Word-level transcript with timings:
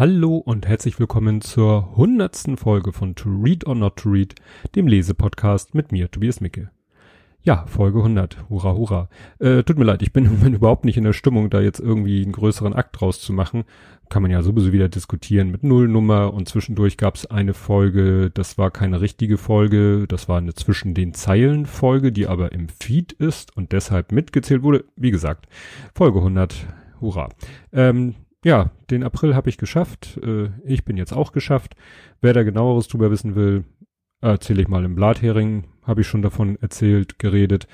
Hallo 0.00 0.38
und 0.38 0.66
herzlich 0.66 0.98
willkommen 0.98 1.42
zur 1.42 1.94
hundertsten 1.94 2.56
Folge 2.56 2.90
von 2.90 3.14
To 3.16 3.28
Read 3.28 3.66
or 3.66 3.74
Not 3.74 3.96
to 3.96 4.08
Read, 4.08 4.34
dem 4.74 4.86
Lesepodcast 4.86 5.74
mit 5.74 5.92
mir, 5.92 6.10
Tobias 6.10 6.40
Micke. 6.40 6.70
Ja, 7.42 7.66
Folge 7.66 7.98
100. 7.98 8.48
Hurra, 8.48 8.72
hurra. 8.72 9.10
Äh, 9.40 9.62
tut 9.62 9.76
mir 9.76 9.84
leid, 9.84 10.00
ich 10.00 10.14
bin 10.14 10.24
im 10.24 10.38
Moment 10.38 10.56
überhaupt 10.56 10.86
nicht 10.86 10.96
in 10.96 11.04
der 11.04 11.12
Stimmung, 11.12 11.50
da 11.50 11.60
jetzt 11.60 11.80
irgendwie 11.80 12.22
einen 12.22 12.32
größeren 12.32 12.72
Akt 12.72 12.98
draus 12.98 13.20
zu 13.20 13.34
machen. 13.34 13.64
Kann 14.08 14.22
man 14.22 14.30
ja 14.30 14.40
sowieso 14.40 14.72
wieder 14.72 14.88
diskutieren 14.88 15.50
mit 15.50 15.64
Nullnummer 15.64 16.32
und 16.32 16.48
zwischendurch 16.48 16.96
gab 16.96 17.16
es 17.16 17.26
eine 17.26 17.52
Folge, 17.52 18.30
das 18.32 18.56
war 18.56 18.70
keine 18.70 19.02
richtige 19.02 19.36
Folge, 19.36 20.06
das 20.08 20.30
war 20.30 20.38
eine 20.38 20.54
zwischen 20.54 20.94
den 20.94 21.12
Zeilen 21.12 21.66
Folge, 21.66 22.10
die 22.10 22.26
aber 22.26 22.52
im 22.52 22.70
Feed 22.70 23.12
ist 23.12 23.54
und 23.54 23.72
deshalb 23.72 24.12
mitgezählt 24.12 24.62
wurde. 24.62 24.86
Wie 24.96 25.10
gesagt, 25.10 25.46
Folge 25.94 26.20
100. 26.20 26.54
Hurra. 27.02 27.28
Ähm, 27.72 28.14
ja, 28.44 28.70
den 28.90 29.02
April 29.04 29.34
habe 29.34 29.48
ich 29.48 29.58
geschafft. 29.58 30.18
Äh, 30.22 30.50
ich 30.64 30.84
bin 30.84 30.96
jetzt 30.96 31.12
auch 31.12 31.32
geschafft. 31.32 31.74
Wer 32.20 32.32
da 32.32 32.42
genaueres 32.42 32.88
drüber 32.88 33.10
wissen 33.10 33.34
will, 33.34 33.64
erzähle 34.20 34.62
ich 34.62 34.68
mal 34.68 34.84
im 34.84 34.94
Blathering. 34.94 35.64
Habe 35.82 36.02
ich 36.02 36.06
schon 36.06 36.22
davon 36.22 36.56
erzählt, 36.60 37.18
geredet. 37.18 37.66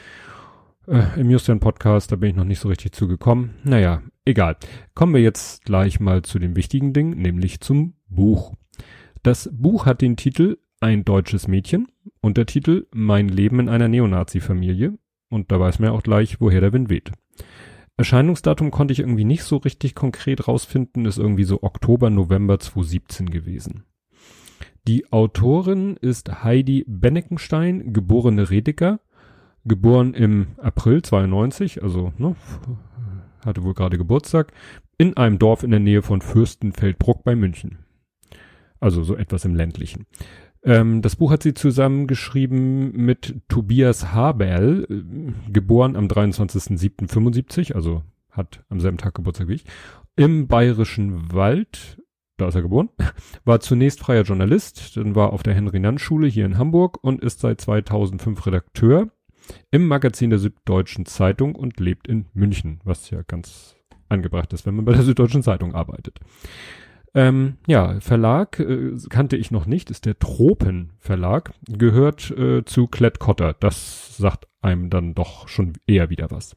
Äh, 0.86 1.20
Im 1.20 1.30
Justian 1.30 1.60
Podcast, 1.60 2.12
da 2.12 2.16
bin 2.16 2.30
ich 2.30 2.36
noch 2.36 2.44
nicht 2.44 2.60
so 2.60 2.68
richtig 2.68 2.92
zugekommen. 2.92 3.56
Naja, 3.64 4.02
egal. 4.24 4.56
Kommen 4.94 5.14
wir 5.14 5.20
jetzt 5.20 5.64
gleich 5.64 6.00
mal 6.00 6.22
zu 6.22 6.38
dem 6.38 6.56
wichtigen 6.56 6.92
Ding, 6.92 7.10
nämlich 7.10 7.60
zum 7.60 7.94
Buch. 8.08 8.54
Das 9.22 9.50
Buch 9.52 9.86
hat 9.86 10.00
den 10.00 10.16
Titel 10.16 10.58
Ein 10.80 11.04
deutsches 11.04 11.48
Mädchen. 11.48 11.88
Untertitel 12.20 12.86
Mein 12.92 13.28
Leben 13.28 13.58
in 13.60 13.68
einer 13.68 13.88
Neonazi-Familie. 13.88 14.96
Und 15.28 15.50
da 15.50 15.58
weiß 15.58 15.80
man 15.80 15.90
ja 15.90 15.96
auch 15.96 16.04
gleich, 16.04 16.40
woher 16.40 16.60
der 16.60 16.72
Wind 16.72 16.88
weht. 16.88 17.10
Erscheinungsdatum 17.98 18.70
konnte 18.70 18.92
ich 18.92 19.00
irgendwie 19.00 19.24
nicht 19.24 19.42
so 19.42 19.56
richtig 19.56 19.94
konkret 19.94 20.48
rausfinden, 20.48 21.06
ist 21.06 21.18
irgendwie 21.18 21.44
so 21.44 21.62
Oktober, 21.62 22.10
November 22.10 22.58
2017 22.58 23.30
gewesen. 23.30 23.84
Die 24.86 25.10
Autorin 25.12 25.96
ist 25.96 26.44
Heidi 26.44 26.84
Benneckenstein, 26.86 27.92
geborene 27.92 28.50
Rediger, 28.50 29.00
geboren 29.64 30.14
im 30.14 30.48
April 30.58 31.02
92, 31.02 31.82
also 31.82 32.12
ne, 32.18 32.36
hatte 33.44 33.64
wohl 33.64 33.74
gerade 33.74 33.98
Geburtstag, 33.98 34.52
in 34.98 35.16
einem 35.16 35.38
Dorf 35.38 35.62
in 35.62 35.70
der 35.70 35.80
Nähe 35.80 36.02
von 36.02 36.20
Fürstenfeldbruck 36.20 37.24
bei 37.24 37.34
München. 37.34 37.78
Also 38.78 39.02
so 39.02 39.16
etwas 39.16 39.44
im 39.44 39.54
ländlichen. 39.54 40.06
Ähm, 40.66 41.00
das 41.00 41.14
Buch 41.14 41.30
hat 41.30 41.44
sie 41.44 41.54
zusammengeschrieben 41.54 42.92
mit 42.92 43.36
Tobias 43.48 44.12
Haberl, 44.12 44.86
äh, 44.90 45.52
geboren 45.52 45.94
am 45.94 46.08
23.07.75, 46.08 47.72
also 47.72 48.02
hat 48.32 48.64
am 48.68 48.80
selben 48.80 48.98
Tag 48.98 49.14
Geburtstag 49.14 49.46
wie 49.46 49.54
ich, 49.54 49.64
im 50.16 50.48
Bayerischen 50.48 51.32
Wald, 51.32 52.02
da 52.36 52.48
ist 52.48 52.56
er 52.56 52.62
geboren, 52.62 52.88
war 53.44 53.60
zunächst 53.60 54.00
freier 54.00 54.22
Journalist, 54.22 54.96
dann 54.96 55.14
war 55.14 55.32
auf 55.32 55.44
der 55.44 55.54
Henry-Nann-Schule 55.54 56.26
hier 56.26 56.44
in 56.44 56.58
Hamburg 56.58 56.98
und 57.00 57.22
ist 57.22 57.38
seit 57.38 57.60
2005 57.60 58.44
Redakteur 58.44 59.08
im 59.70 59.86
Magazin 59.86 60.30
der 60.30 60.40
Süddeutschen 60.40 61.06
Zeitung 61.06 61.54
und 61.54 61.78
lebt 61.78 62.08
in 62.08 62.26
München, 62.34 62.80
was 62.82 63.10
ja 63.10 63.22
ganz 63.22 63.76
angebracht 64.08 64.52
ist, 64.52 64.66
wenn 64.66 64.74
man 64.74 64.84
bei 64.84 64.94
der 64.94 65.02
Süddeutschen 65.02 65.44
Zeitung 65.44 65.76
arbeitet. 65.76 66.18
Ähm, 67.16 67.56
ja, 67.66 67.98
Verlag 68.00 68.60
äh, 68.60 68.92
kannte 69.08 69.38
ich 69.38 69.50
noch 69.50 69.64
nicht, 69.64 69.90
ist 69.90 70.04
der 70.04 70.18
Tropen 70.18 70.92
Verlag, 70.98 71.54
gehört 71.66 72.30
äh, 72.30 72.62
zu 72.66 72.88
Klett-Cotta. 72.88 73.54
Das 73.54 74.18
sagt 74.18 74.46
einem 74.60 74.90
dann 74.90 75.14
doch 75.14 75.48
schon 75.48 75.72
eher 75.86 76.10
wieder 76.10 76.30
was. 76.30 76.56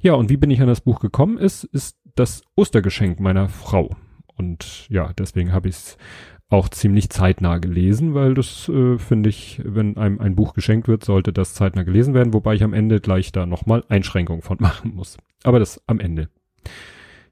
Ja, 0.00 0.14
und 0.14 0.30
wie 0.30 0.36
bin 0.36 0.50
ich 0.50 0.60
an 0.60 0.68
das 0.68 0.80
Buch 0.80 1.00
gekommen? 1.00 1.38
Ist, 1.38 1.64
ist 1.64 1.98
das 2.14 2.42
Ostergeschenk 2.54 3.18
meiner 3.18 3.48
Frau. 3.48 3.96
Und 4.36 4.88
ja, 4.90 5.12
deswegen 5.18 5.52
habe 5.52 5.68
ich 5.68 5.74
es 5.74 5.98
auch 6.50 6.68
ziemlich 6.68 7.10
zeitnah 7.10 7.58
gelesen, 7.58 8.14
weil 8.14 8.34
das 8.34 8.68
äh, 8.68 8.96
finde 8.96 9.28
ich, 9.28 9.60
wenn 9.64 9.96
einem 9.96 10.20
ein 10.20 10.36
Buch 10.36 10.54
geschenkt 10.54 10.86
wird, 10.86 11.04
sollte 11.04 11.32
das 11.32 11.54
zeitnah 11.54 11.82
gelesen 11.82 12.14
werden, 12.14 12.32
wobei 12.32 12.54
ich 12.54 12.62
am 12.62 12.74
Ende 12.74 13.00
gleich 13.00 13.32
da 13.32 13.44
nochmal 13.44 13.82
Einschränkungen 13.88 14.42
von 14.42 14.58
machen 14.60 14.94
muss. 14.94 15.16
Aber 15.42 15.58
das 15.58 15.82
am 15.88 15.98
Ende. 15.98 16.28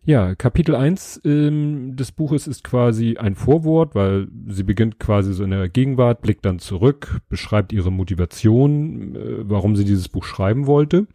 Ja, 0.05 0.35
Kapitel 0.35 0.75
1 0.75 1.21
ähm, 1.25 1.95
des 1.97 2.13
Buches 2.13 2.47
ist 2.47 2.65
quasi 2.65 3.19
ein 3.19 3.35
Vorwort, 3.35 3.95
weil 3.95 4.29
sie 4.47 4.63
beginnt 4.63 4.99
quasi 4.99 5.35
so 5.35 5.45
in 5.45 5.51
der 5.51 5.69
Gegenwart, 5.69 6.23
blickt 6.23 6.47
dann 6.47 6.59
zurück, 6.59 7.21
beschreibt 7.29 7.73
ihre 7.73 7.93
Motivation, 7.93 9.15
äh, 9.15 9.49
warum 9.49 9.77
sie 9.77 9.85
dieses 9.85 10.09
Buch 10.09 10.25
schreiben 10.25 10.67
wollte. 10.67 11.07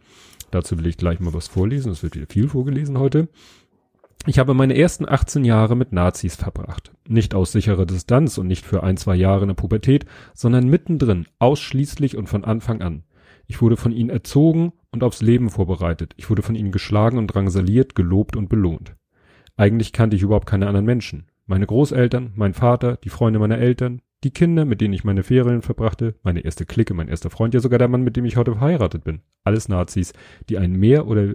Dazu 0.52 0.78
will 0.78 0.86
ich 0.86 0.96
gleich 0.96 1.18
mal 1.18 1.34
was 1.34 1.48
vorlesen, 1.48 1.90
es 1.90 2.04
wird 2.04 2.14
wieder 2.14 2.28
viel 2.28 2.48
vorgelesen 2.48 2.98
heute. 2.98 3.28
Ich 4.26 4.38
habe 4.38 4.54
meine 4.54 4.76
ersten 4.76 5.06
18 5.06 5.44
Jahre 5.44 5.76
mit 5.76 5.92
Nazis 5.92 6.36
verbracht. 6.36 6.92
Nicht 7.06 7.34
aus 7.34 7.52
sicherer 7.52 7.84
Distanz 7.84 8.38
und 8.38 8.46
nicht 8.46 8.64
für 8.64 8.82
ein, 8.82 8.96
zwei 8.96 9.16
Jahre 9.16 9.42
in 9.42 9.48
der 9.48 9.54
Pubertät, 9.54 10.06
sondern 10.32 10.68
mittendrin, 10.68 11.26
ausschließlich 11.40 12.16
und 12.16 12.28
von 12.28 12.44
Anfang 12.44 12.80
an. 12.80 13.02
Ich 13.46 13.60
wurde 13.60 13.76
von 13.76 13.92
ihnen 13.92 14.10
erzogen 14.10 14.72
und 14.90 15.02
aufs 15.02 15.22
Leben 15.22 15.50
vorbereitet. 15.50 16.14
Ich 16.16 16.30
wurde 16.30 16.42
von 16.42 16.54
ihnen 16.54 16.72
geschlagen 16.72 17.18
und 17.18 17.28
drangsaliert, 17.28 17.94
gelobt 17.94 18.36
und 18.36 18.48
belohnt. 18.48 18.94
Eigentlich 19.56 19.92
kannte 19.92 20.16
ich 20.16 20.22
überhaupt 20.22 20.46
keine 20.46 20.66
anderen 20.66 20.86
Menschen. 20.86 21.26
Meine 21.46 21.66
Großeltern, 21.66 22.32
mein 22.34 22.54
Vater, 22.54 22.96
die 22.96 23.10
Freunde 23.10 23.38
meiner 23.38 23.58
Eltern, 23.58 24.00
die 24.24 24.30
Kinder, 24.30 24.64
mit 24.64 24.80
denen 24.80 24.94
ich 24.94 25.04
meine 25.04 25.22
Ferien 25.22 25.60
verbrachte, 25.60 26.14
meine 26.22 26.40
erste 26.40 26.64
Clique, 26.64 26.94
mein 26.94 27.08
erster 27.08 27.28
Freund, 27.28 27.52
ja 27.52 27.60
sogar 27.60 27.78
der 27.78 27.88
Mann, 27.88 28.02
mit 28.02 28.16
dem 28.16 28.24
ich 28.24 28.36
heute 28.36 28.52
verheiratet 28.52 29.04
bin. 29.04 29.20
Alles 29.44 29.68
Nazis, 29.68 30.14
die 30.48 30.56
einen 30.56 30.76
mehr 30.76 31.06
oder 31.06 31.34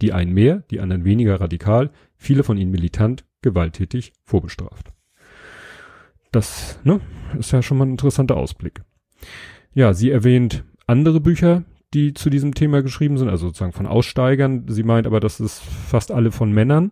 die 0.00 0.12
einen 0.12 0.32
mehr, 0.32 0.62
die 0.70 0.80
anderen 0.80 1.04
weniger 1.04 1.40
radikal, 1.40 1.90
viele 2.16 2.44
von 2.44 2.56
ihnen 2.56 2.70
militant, 2.70 3.24
gewalttätig, 3.42 4.12
vorbestraft. 4.24 4.92
Das, 6.32 6.78
ne, 6.84 7.00
ist 7.38 7.50
ja 7.50 7.62
schon 7.62 7.78
mal 7.78 7.86
ein 7.86 7.92
interessanter 7.92 8.36
Ausblick. 8.36 8.82
Ja, 9.74 9.92
sie 9.92 10.10
erwähnt 10.10 10.64
andere 10.90 11.20
Bücher, 11.20 11.62
die 11.94 12.14
zu 12.14 12.30
diesem 12.30 12.54
Thema 12.54 12.82
geschrieben 12.82 13.16
sind, 13.16 13.28
also 13.28 13.46
sozusagen 13.46 13.72
von 13.72 13.86
Aussteigern. 13.86 14.64
Sie 14.68 14.82
meint 14.82 15.06
aber, 15.06 15.20
das 15.20 15.40
ist 15.40 15.60
fast 15.60 16.10
alle 16.10 16.32
von 16.32 16.52
Männern. 16.52 16.90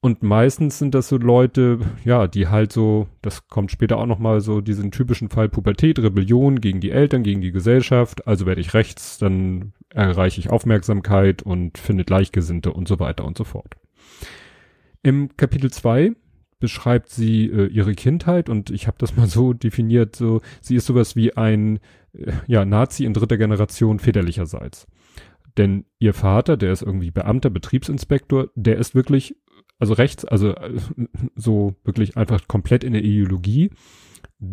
Und 0.00 0.22
meistens 0.22 0.78
sind 0.78 0.94
das 0.94 1.08
so 1.08 1.16
Leute, 1.16 1.80
ja, 2.04 2.28
die 2.28 2.48
halt 2.48 2.70
so, 2.70 3.08
das 3.22 3.48
kommt 3.48 3.70
später 3.70 3.98
auch 3.98 4.06
nochmal 4.06 4.40
so, 4.40 4.60
diesen 4.60 4.90
typischen 4.90 5.30
Fall 5.30 5.48
Pubertät, 5.48 5.98
Rebellion 5.98 6.60
gegen 6.60 6.80
die 6.80 6.90
Eltern, 6.90 7.22
gegen 7.22 7.40
die 7.40 7.50
Gesellschaft. 7.50 8.26
Also 8.26 8.46
werde 8.46 8.60
ich 8.60 8.74
rechts, 8.74 9.18
dann 9.18 9.72
erreiche 9.90 10.40
ich 10.40 10.50
Aufmerksamkeit 10.50 11.42
und 11.42 11.78
finde 11.78 12.04
Gleichgesinnte 12.04 12.72
und 12.72 12.88
so 12.88 13.00
weiter 13.00 13.24
und 13.24 13.36
so 13.36 13.44
fort. 13.44 13.74
Im 15.02 15.36
Kapitel 15.36 15.70
2 15.70 16.12
beschreibt 16.58 17.10
sie 17.10 17.46
äh, 17.46 17.66
ihre 17.66 17.94
Kindheit 17.94 18.48
und 18.48 18.70
ich 18.70 18.86
habe 18.86 18.96
das 18.98 19.16
mal 19.16 19.26
so 19.26 19.52
definiert, 19.52 20.16
so 20.16 20.40
sie 20.60 20.76
ist 20.76 20.86
sowas 20.86 21.16
wie 21.16 21.36
ein 21.36 21.80
äh, 22.12 22.32
ja 22.46 22.64
Nazi 22.64 23.04
in 23.04 23.14
dritter 23.14 23.38
Generation 23.38 23.98
väterlicherseits. 23.98 24.86
Denn 25.56 25.86
ihr 25.98 26.12
Vater, 26.12 26.58
der 26.58 26.72
ist 26.72 26.82
irgendwie 26.82 27.10
Beamter, 27.10 27.48
Betriebsinspektor, 27.48 28.50
der 28.54 28.76
ist 28.76 28.94
wirklich 28.94 29.36
also 29.78 29.94
rechts, 29.94 30.24
also 30.24 30.50
äh, 30.50 30.78
so 31.34 31.74
wirklich 31.84 32.16
einfach 32.16 32.46
komplett 32.48 32.84
in 32.84 32.92
der 32.92 33.04
Ideologie. 33.04 33.70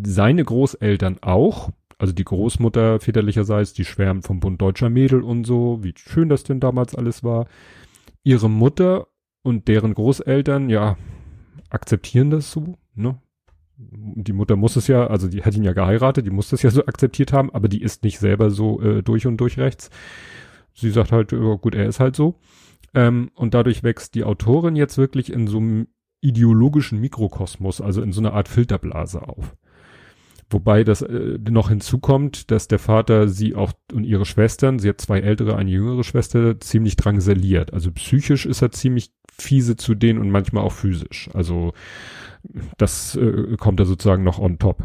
Seine 0.06 0.44
Großeltern 0.44 1.18
auch, 1.22 1.72
also 1.98 2.14
die 2.14 2.24
Großmutter 2.24 3.00
väterlicherseits, 3.00 3.74
die 3.74 3.86
schwärmt 3.86 4.26
vom 4.26 4.40
Bund 4.40 4.62
deutscher 4.62 4.90
Mädel 4.90 5.22
und 5.22 5.46
so, 5.46 5.80
wie 5.82 5.94
schön 5.96 6.30
das 6.30 6.44
denn 6.44 6.60
damals 6.60 6.96
alles 6.96 7.24
war. 7.24 7.48
Ihre 8.24 8.50
Mutter 8.50 9.08
und 9.44 9.68
deren 9.68 9.94
Großeltern, 9.94 10.70
ja, 10.70 10.98
akzeptieren 11.70 12.30
das 12.30 12.52
so, 12.52 12.78
ne? 12.96 13.20
Die 13.76 14.34
Mutter 14.34 14.56
muss 14.56 14.76
es 14.76 14.88
ja, 14.88 15.08
also 15.08 15.28
die 15.28 15.44
hat 15.44 15.56
ihn 15.56 15.64
ja 15.64 15.74
geheiratet, 15.74 16.26
die 16.26 16.32
muss 16.32 16.50
das 16.50 16.62
ja 16.62 16.70
so 16.70 16.86
akzeptiert 16.86 17.34
haben, 17.34 17.52
aber 17.54 17.68
die 17.68 17.82
ist 17.82 18.04
nicht 18.04 18.20
selber 18.20 18.52
so 18.52 18.80
äh, 18.82 19.02
durch 19.02 19.26
und 19.26 19.38
durch 19.38 19.58
rechts. 19.58 19.90
Sie 20.74 20.92
sagt 20.92 21.12
halt, 21.12 21.34
oh, 21.34 21.58
gut, 21.58 21.76
er 21.76 21.88
ist 21.88 22.00
halt 22.00 22.16
so. 22.16 22.40
Ähm, 22.94 23.32
und 23.34 23.54
dadurch 23.54 23.84
wächst 23.84 24.16
die 24.16 24.24
Autorin 24.24 24.76
jetzt 24.76 24.98
wirklich 24.98 25.34
in 25.34 25.48
so 25.48 25.58
einem 25.58 25.88
ideologischen 26.22 27.00
Mikrokosmos, 27.00 27.82
also 27.82 28.02
in 28.02 28.12
so 28.12 28.22
einer 28.22 28.34
Art 28.34 28.48
Filterblase 28.48 29.28
auf. 29.28 29.56
Wobei 30.54 30.84
das 30.84 31.02
äh, 31.02 31.38
noch 31.50 31.70
hinzukommt, 31.70 32.52
dass 32.52 32.68
der 32.68 32.80
Vater 32.80 33.28
sie 33.28 33.56
auch 33.56 33.74
und 33.92 34.04
ihre 34.04 34.26
Schwestern, 34.26 34.80
sie 34.80 34.90
hat 34.90 35.02
zwei 35.02 35.20
ältere, 35.20 35.56
eine 35.56 35.72
jüngere 35.72 36.04
Schwester, 36.04 36.60
ziemlich 36.60 36.96
drangsaliert. 36.96 37.74
Also 37.74 37.92
psychisch 37.92 38.46
ist 38.46 38.62
er 38.62 38.72
ziemlich 38.72 39.12
fiese 39.38 39.76
zu 39.76 39.96
denen 39.96 40.20
und 40.20 40.30
manchmal 40.30 40.64
auch 40.64 40.72
physisch. 40.72 41.30
Also 41.34 41.74
das 42.78 43.16
äh, 43.16 43.56
kommt 43.58 43.80
da 43.80 43.86
sozusagen 43.86 44.24
noch 44.24 44.40
on 44.40 44.60
top. 44.60 44.84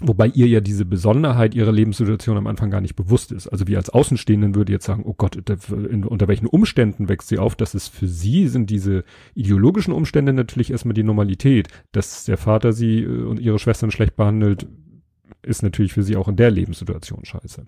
Wobei 0.00 0.28
ihr 0.28 0.46
ja 0.46 0.60
diese 0.60 0.84
Besonderheit 0.84 1.54
ihrer 1.54 1.70
Lebenssituation 1.70 2.36
am 2.36 2.46
Anfang 2.46 2.70
gar 2.70 2.80
nicht 2.80 2.96
bewusst 2.96 3.30
ist. 3.30 3.48
Also 3.48 3.66
wir 3.66 3.76
als 3.76 3.90
Außenstehenden 3.90 4.54
würde 4.54 4.72
jetzt 4.72 4.86
sagen, 4.86 5.02
oh 5.04 5.14
Gott, 5.14 5.36
in, 5.36 6.04
unter 6.04 6.28
welchen 6.28 6.46
Umständen 6.46 7.08
wächst 7.08 7.28
sie 7.28 7.38
auf? 7.38 7.56
Das 7.56 7.74
ist 7.74 7.88
für 7.88 8.08
sie, 8.08 8.48
sind 8.48 8.70
diese 8.70 9.04
ideologischen 9.34 9.92
Umstände 9.92 10.32
natürlich 10.32 10.70
erstmal 10.70 10.94
die 10.94 11.02
Normalität. 11.02 11.68
Dass 11.92 12.24
der 12.24 12.38
Vater 12.38 12.72
sie 12.72 13.00
äh, 13.00 13.22
und 13.24 13.38
ihre 13.38 13.58
Schwestern 13.58 13.90
schlecht 13.90 14.16
behandelt, 14.16 14.66
ist 15.42 15.62
natürlich 15.62 15.92
für 15.92 16.02
sie 16.02 16.16
auch 16.16 16.28
in 16.28 16.36
der 16.36 16.50
Lebenssituation 16.50 17.24
scheiße. 17.24 17.66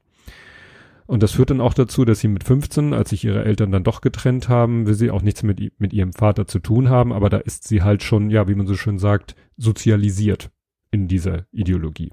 Und 1.06 1.23
das 1.23 1.32
führt 1.32 1.50
dann 1.50 1.61
auch 1.61 1.75
dazu, 1.75 2.06
dass 2.06 2.21
sie 2.21 2.29
mit 2.29 2.44
15, 2.44 2.94
als 2.94 3.11
sich 3.11 3.25
ihre 3.25 3.44
Eltern 3.44 3.71
dann 3.71 3.85
doch 3.85 4.00
getrennt 4.00 4.49
haben, 4.49 4.87
will 4.87 4.94
sie 4.94 5.11
auch 5.11 5.21
nichts 5.21 5.43
mit, 5.43 5.79
mit 5.79 5.93
ihrem 5.93 6.15
Vater 6.15 6.47
zu 6.47 6.61
tun 6.61 6.88
haben, 6.88 7.12
aber 7.12 7.29
da 7.29 7.37
ist 7.37 7.69
sie 7.69 7.82
halt 7.82 8.03
schon, 8.03 8.31
ja, 8.31 8.49
wie 8.49 8.55
man 8.55 8.67
so 8.67 8.75
schön 8.75 8.99
sagt, 8.99 9.37
sozialisiert 9.59 10.50
in 10.94 11.08
dieser 11.08 11.46
Ideologie 11.52 12.11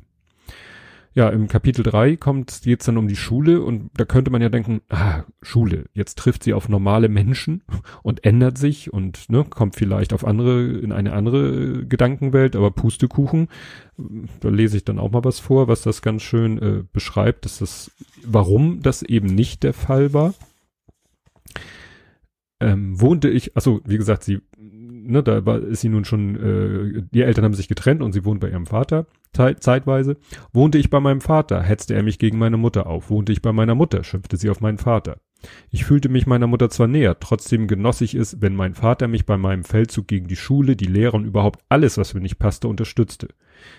ja, 1.14 1.28
im 1.30 1.50
Kapitel 1.50 1.84
3 1.84 2.16
kommt 2.16 2.66
jetzt 2.66 2.88
dann 2.88 2.98
um 2.98 3.08
die 3.08 3.18
Schule 3.18 3.62
und 3.62 3.90
da 3.96 4.06
könnte 4.06 4.32
man 4.32 4.42
ja 4.42 4.48
denken, 4.48 4.82
ah, 4.90 5.24
Schule, 5.42 5.86
jetzt 5.94 6.18
trifft 6.18 6.44
sie 6.44 6.54
auf 6.54 6.70
normale 6.70 7.10
Menschen 7.10 7.64
und 8.04 8.24
ändert 8.24 8.58
sich 8.58 8.94
und 8.94 9.30
ne, 9.30 9.44
kommt 9.44 9.76
vielleicht 9.76 10.14
auf 10.14 10.26
andere, 10.26 10.64
in 10.64 10.94
eine 10.94 11.12
andere 11.12 11.86
Gedankenwelt, 11.86 12.56
aber 12.56 12.72
Pustekuchen, 12.72 13.50
da 14.40 14.50
lese 14.50 14.78
ich 14.78 14.86
dann 14.86 15.00
auch 15.00 15.12
mal 15.12 15.26
was 15.26 15.40
vor, 15.40 15.68
was 15.68 15.82
das 15.82 16.02
ganz 16.02 16.22
schön 16.22 16.58
äh, 16.60 16.84
beschreibt, 16.94 17.44
dass 17.44 17.60
das, 17.60 17.92
warum 18.24 18.82
das 18.82 19.04
eben 19.04 19.28
nicht 19.28 19.64
der 19.64 19.74
Fall 19.74 20.14
war. 20.14 20.34
Ähm, 22.62 23.02
wohnte 23.02 23.28
ich, 23.28 23.56
also 23.58 23.82
wie 23.86 23.98
gesagt, 23.98 24.24
sie 24.24 24.40
ne, 25.04 25.24
da 25.24 25.46
war, 25.46 25.60
ist 25.60 25.82
sie 25.82 25.90
nun 25.90 26.06
schon, 26.06 26.36
äh, 26.36 27.04
die 27.12 27.22
Eltern 27.22 27.46
haben 27.46 27.54
sich 27.54 27.68
getrennt 27.68 28.02
und 28.02 28.14
sie 28.14 28.26
wohnt 28.26 28.40
bei 28.40 28.50
ihrem 28.50 28.66
Vater 28.66 29.08
zeitweise. 29.34 30.18
Wohnte 30.52 30.78
ich 30.78 30.90
bei 30.90 31.00
meinem 31.00 31.22
Vater, 31.22 31.62
hetzte 31.62 31.94
er 31.94 32.04
mich 32.04 32.20
gegen 32.20 32.38
meine 32.38 32.58
Mutter 32.58 32.88
auf. 32.88 33.10
Wohnte 33.10 33.32
ich 33.32 33.42
bei 33.42 33.54
meiner 33.54 33.76
Mutter, 33.76 34.04
schimpfte 34.04 34.38
sie 34.38 34.50
auf 34.50 34.60
meinen 34.60 34.78
Vater. 34.78 35.18
Ich 35.70 35.86
fühlte 35.86 36.10
mich 36.10 36.28
meiner 36.28 36.48
Mutter 36.48 36.70
zwar 36.70 36.88
näher, 36.88 37.20
trotzdem 37.20 37.68
genoss 37.68 38.02
ich 38.02 38.14
es, 38.14 38.42
wenn 38.42 38.56
mein 38.56 38.76
Vater 38.76 39.08
mich 39.08 39.26
bei 39.26 39.38
meinem 39.38 39.64
Feldzug 39.64 40.08
gegen 40.08 40.28
die 40.28 40.36
Schule, 40.36 40.76
die 40.76 40.86
Lehrer 40.86 41.16
und 41.16 41.26
überhaupt 41.26 41.62
alles, 41.70 41.98
was 41.98 42.14
mir 42.14 42.22
nicht 42.22 42.38
passte, 42.38 42.68
unterstützte. 42.68 43.30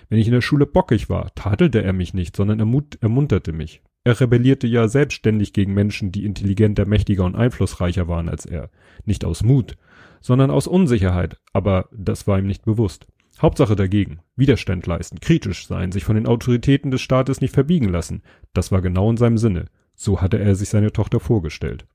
Wenn 0.08 0.18
ich 0.18 0.26
in 0.26 0.32
der 0.32 0.40
Schule 0.40 0.66
bockig 0.66 1.08
war, 1.08 1.34
tadelte 1.34 1.82
er 1.82 1.92
mich 1.92 2.14
nicht, 2.14 2.34
sondern 2.34 2.58
ermut 2.58 2.98
ermunterte 3.00 3.52
mich. 3.52 3.82
Er 4.04 4.20
rebellierte 4.20 4.66
ja 4.66 4.88
selbstständig 4.88 5.52
gegen 5.52 5.74
Menschen, 5.74 6.10
die 6.10 6.24
intelligenter, 6.24 6.86
mächtiger 6.86 7.24
und 7.24 7.36
einflussreicher 7.36 8.08
waren 8.08 8.28
als 8.28 8.46
er. 8.46 8.68
Nicht 9.04 9.24
aus 9.24 9.44
Mut, 9.44 9.76
sondern 10.22 10.50
aus 10.50 10.66
Unsicherheit, 10.66 11.36
aber 11.52 11.88
das 11.92 12.26
war 12.26 12.38
ihm 12.38 12.46
nicht 12.46 12.64
bewusst. 12.64 13.06
Hauptsache 13.40 13.76
dagegen, 13.76 14.20
Widerstand 14.36 14.86
leisten, 14.86 15.20
kritisch 15.20 15.66
sein, 15.66 15.92
sich 15.92 16.04
von 16.04 16.14
den 16.14 16.26
Autoritäten 16.26 16.90
des 16.90 17.00
Staates 17.00 17.40
nicht 17.40 17.52
verbiegen 17.52 17.88
lassen, 17.88 18.22
das 18.54 18.72
war 18.72 18.80
genau 18.80 19.10
in 19.10 19.16
seinem 19.16 19.38
Sinne. 19.38 19.66
So 19.94 20.20
hatte 20.20 20.38
er 20.38 20.54
sich 20.54 20.68
seine 20.68 20.92
Tochter 20.92 21.20
vorgestellt. 21.20 21.86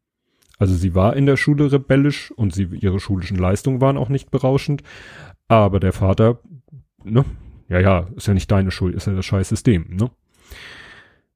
Also 0.59 0.73
sie 0.73 0.95
war 0.95 1.15
in 1.15 1.25
der 1.25 1.37
Schule 1.37 1.71
rebellisch 1.71 2.31
und 2.31 2.53
sie, 2.53 2.63
ihre 2.63 2.99
schulischen 2.99 3.37
Leistungen 3.37 3.81
waren 3.81 3.97
auch 3.97 4.09
nicht 4.09 4.31
berauschend, 4.31 4.83
aber 5.47 5.79
der 5.79 5.93
Vater, 5.93 6.39
ne, 7.03 7.23
ja, 7.69 7.79
ja, 7.79 8.07
ist 8.15 8.27
ja 8.27 8.33
nicht 8.33 8.51
deine 8.51 8.71
Schuld, 8.71 8.95
ist 8.95 9.07
ja 9.07 9.13
das 9.13 9.25
scheiß 9.25 9.49
System, 9.49 9.85
ne. 9.89 10.09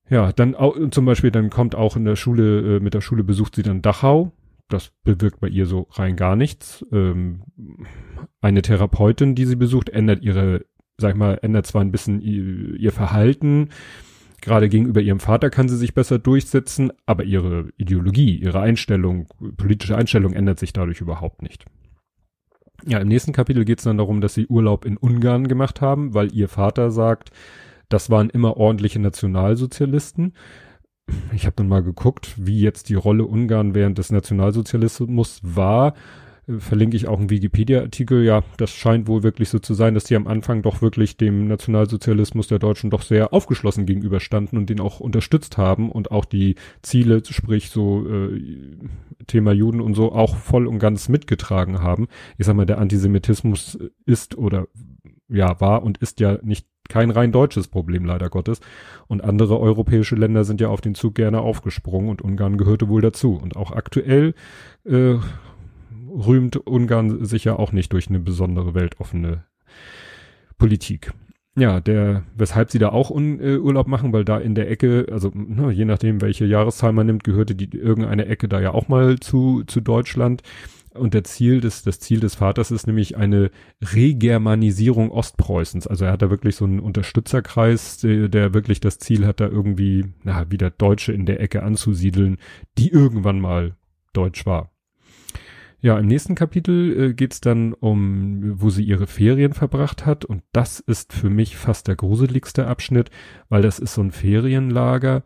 Ja, 0.10 0.34
dann 0.34 0.56
auch, 0.56 0.76
zum 0.90 1.06
Beispiel, 1.06 1.32
dann 1.32 1.50
kommt 1.50 1.74
auch 1.74 1.96
in 1.96 2.04
der 2.04 2.18
Schule, 2.18 2.78
äh, 2.78 2.80
mit 2.82 2.94
der 2.94 3.00
Schule 3.00 3.24
besucht 3.24 3.56
sie 3.56 3.64
dann 3.64 3.82
Dachau, 3.82 4.34
das 4.74 4.92
bewirkt 5.04 5.40
bei 5.40 5.48
ihr 5.48 5.66
so 5.66 5.88
rein 5.92 6.16
gar 6.16 6.36
nichts. 6.36 6.86
Ähm, 6.92 7.44
eine 8.42 8.62
Therapeutin, 8.62 9.36
die 9.36 9.46
sie 9.46 9.56
besucht, 9.56 9.90
ändert 9.90 10.24
ihre, 10.24 10.66
sag 10.98 11.12
ich 11.12 11.18
mal, 11.18 11.40
ändert 11.42 11.68
zwar 11.68 11.82
ein 11.82 11.92
bisschen 11.92 12.22
ihr, 12.22 12.80
ihr 12.80 12.92
Verhalten, 12.92 13.70
gerade 14.42 14.70
gegenüber 14.70 15.02
ihrem 15.02 15.20
Vater 15.20 15.50
kann 15.50 15.70
sie 15.70 15.78
sich 15.78 15.94
besser 15.94 16.20
durchsetzen, 16.20 16.92
aber 17.06 17.24
ihre 17.24 17.70
Ideologie, 17.78 18.36
ihre 18.38 18.60
Einstellung, 18.60 19.28
politische 19.56 19.96
Einstellung 19.96 20.34
ändert 20.34 20.60
sich 20.60 20.74
dadurch 20.74 21.00
überhaupt 21.00 21.42
nicht. 21.42 21.66
Ja, 22.88 22.98
im 22.98 23.08
nächsten 23.08 23.32
Kapitel 23.32 23.64
geht 23.64 23.78
es 23.78 23.84
dann 23.84 24.00
darum, 24.00 24.22
dass 24.22 24.34
sie 24.34 24.48
Urlaub 24.48 24.86
in 24.86 24.98
Ungarn 24.98 25.48
gemacht 25.48 25.82
haben, 25.82 26.16
weil 26.16 26.34
ihr 26.34 26.50
Vater 26.50 26.90
sagt, 26.90 27.30
das 27.90 28.10
waren 28.10 28.30
immer 28.32 28.58
ordentliche 28.58 29.00
Nationalsozialisten 29.00 30.34
ich 31.34 31.46
habe 31.46 31.56
dann 31.56 31.68
mal 31.68 31.84
geguckt, 31.84 32.34
wie 32.38 32.60
jetzt 32.60 32.90
die 32.90 32.96
Rolle 32.96 33.26
Ungarn 33.26 33.76
während 33.76 33.98
des 33.98 34.12
Nationalsozialismus 34.12 35.40
war. 35.44 35.94
Äh, 36.48 36.60
verlinke 36.60 36.98
ich 36.98 37.08
auch 37.08 37.20
einen 37.20 37.30
Wikipedia-Artikel. 37.30 38.24
Ja, 38.24 38.44
das 38.58 38.72
scheint 38.72 39.08
wohl 39.08 39.24
wirklich 39.24 39.50
so 39.50 39.60
zu 39.60 39.74
sein, 39.74 39.94
dass 39.94 40.06
die 40.06 40.16
am 40.16 40.28
Anfang 40.28 40.62
doch 40.62 40.82
wirklich 40.82 41.18
dem 41.18 41.48
Nationalsozialismus 41.48 42.48
der 42.48 42.60
Deutschen 42.60 42.90
doch 42.90 43.02
sehr 43.02 43.34
aufgeschlossen 43.34 43.86
gegenüberstanden 43.86 44.58
und 44.58 44.70
den 44.70 44.80
auch 44.80 45.00
unterstützt 45.00 45.58
haben 45.58 45.92
und 45.92 46.12
auch 46.12 46.26
die 46.26 46.56
Ziele, 46.82 47.22
sprich 47.26 47.70
so 47.70 48.08
äh, 48.08 48.42
Thema 49.28 49.52
Juden 49.52 49.82
und 49.82 49.94
so, 49.94 50.12
auch 50.12 50.36
voll 50.36 50.68
und 50.68 50.80
ganz 50.80 51.10
mitgetragen 51.10 51.82
haben. 51.82 52.08
Ich 52.38 52.46
sag 52.46 52.56
mal, 52.56 52.66
der 52.66 52.80
Antisemitismus 52.80 53.78
ist 54.06 54.38
oder 54.38 54.68
ja, 55.30 55.60
war 55.62 55.84
und 55.84 55.98
ist 56.00 56.20
ja 56.20 56.40
nicht 56.44 56.68
kein 56.92 57.10
rein 57.10 57.32
deutsches 57.32 57.70
Problem, 57.70 58.04
leider 58.04 58.30
Gottes. 58.30 58.60
Und 59.08 59.24
andere 59.24 59.60
europäische 59.60 60.16
Länder 60.16 60.44
sind 60.44 60.60
ja 60.60 60.68
auf 60.68 60.82
den 60.82 60.94
Zug 60.94 61.16
gerne 61.16 61.40
aufgesprungen 61.40 62.10
und 62.10 62.22
Ungarn 62.22 62.58
gehörte 62.58 62.90
wohl 62.90 63.02
dazu. 63.02 63.40
Und 63.42 63.56
auch 63.56 63.72
aktuell 63.72 64.34
äh, 64.84 65.16
rühmt 66.10 66.58
Ungarn 66.58 67.24
sich 67.24 67.46
ja 67.46 67.58
auch 67.58 67.72
nicht 67.72 67.94
durch 67.94 68.10
eine 68.10 68.20
besondere 68.20 68.76
weltoffene 68.76 69.46
Politik. 70.58 71.14
Ja, 71.56 71.80
der, 71.80 72.24
weshalb 72.36 72.72
sie 72.72 72.80
da 72.80 72.90
auch 72.90 73.10
Un, 73.10 73.40
äh, 73.40 73.58
Urlaub 73.58 73.88
machen, 73.88 74.12
weil 74.14 74.26
da 74.26 74.38
in 74.38 74.56
der 74.56 74.70
Ecke, 74.70 75.08
also 75.12 75.32
na, 75.34 75.70
je 75.70 75.86
nachdem, 75.86 76.22
welche 76.22 76.46
Jahreszahl 76.46 76.94
man 76.94 77.08
nimmt, 77.08 77.24
gehörte 77.24 77.56
die 77.56 77.78
irgendeine 77.78 78.26
Ecke 78.26 78.48
da 78.48 78.60
ja 78.62 78.74
auch 78.74 78.88
mal 78.90 79.20
zu, 79.20 79.64
zu 79.66 79.80
Deutschland. 79.80 80.44
Und 80.94 81.14
der 81.14 81.24
Ziel 81.24 81.62
des, 81.62 81.84
das 81.84 82.00
Ziel 82.00 82.20
des 82.20 82.36
Vaters 82.36 82.70
ist 82.70 82.86
nämlich 82.86 83.16
eine 83.16 83.50
Regermanisierung 83.82 85.10
Ostpreußens. 85.10 85.88
Also 85.88 86.06
er 86.06 86.12
hat 86.12 86.22
da 86.22 86.30
wirklich 86.30 86.58
so 86.58 86.66
einen 86.66 86.82
Unterstützerkreis, 86.82 88.00
der, 88.00 88.28
der 88.28 88.54
wirklich 88.54 88.82
das 88.82 89.00
Ziel 89.00 89.26
hat, 89.26 89.40
da 89.40 89.48
irgendwie, 89.48 90.06
na, 90.24 90.52
wieder 90.52 90.70
Deutsche 90.70 91.14
in 91.14 91.26
der 91.26 91.40
Ecke 91.40 91.64
anzusiedeln, 91.64 92.38
die 92.78 92.90
irgendwann 92.90 93.40
mal 93.40 93.76
deutsch 94.12 94.46
war. 94.46 94.72
Ja, 95.84 95.98
im 95.98 96.06
nächsten 96.08 96.36
Kapitel 96.36 97.10
äh, 97.10 97.14
geht's 97.14 97.42
dann 97.42 97.74
um, 97.74 98.62
wo 98.62 98.70
sie 98.70 98.84
ihre 98.84 99.08
Ferien 99.08 99.54
verbracht 99.54 100.06
hat. 100.06 100.26
Und 100.26 100.44
das 100.52 100.80
ist 100.80 101.14
für 101.14 101.30
mich 101.30 101.56
fast 101.58 101.88
der 101.88 101.96
gruseligste 101.96 102.68
Abschnitt, 102.68 103.10
weil 103.50 103.64
das 103.64 103.80
ist 103.80 103.96
so 103.96 104.02
ein 104.02 104.12
Ferienlager 104.12 105.24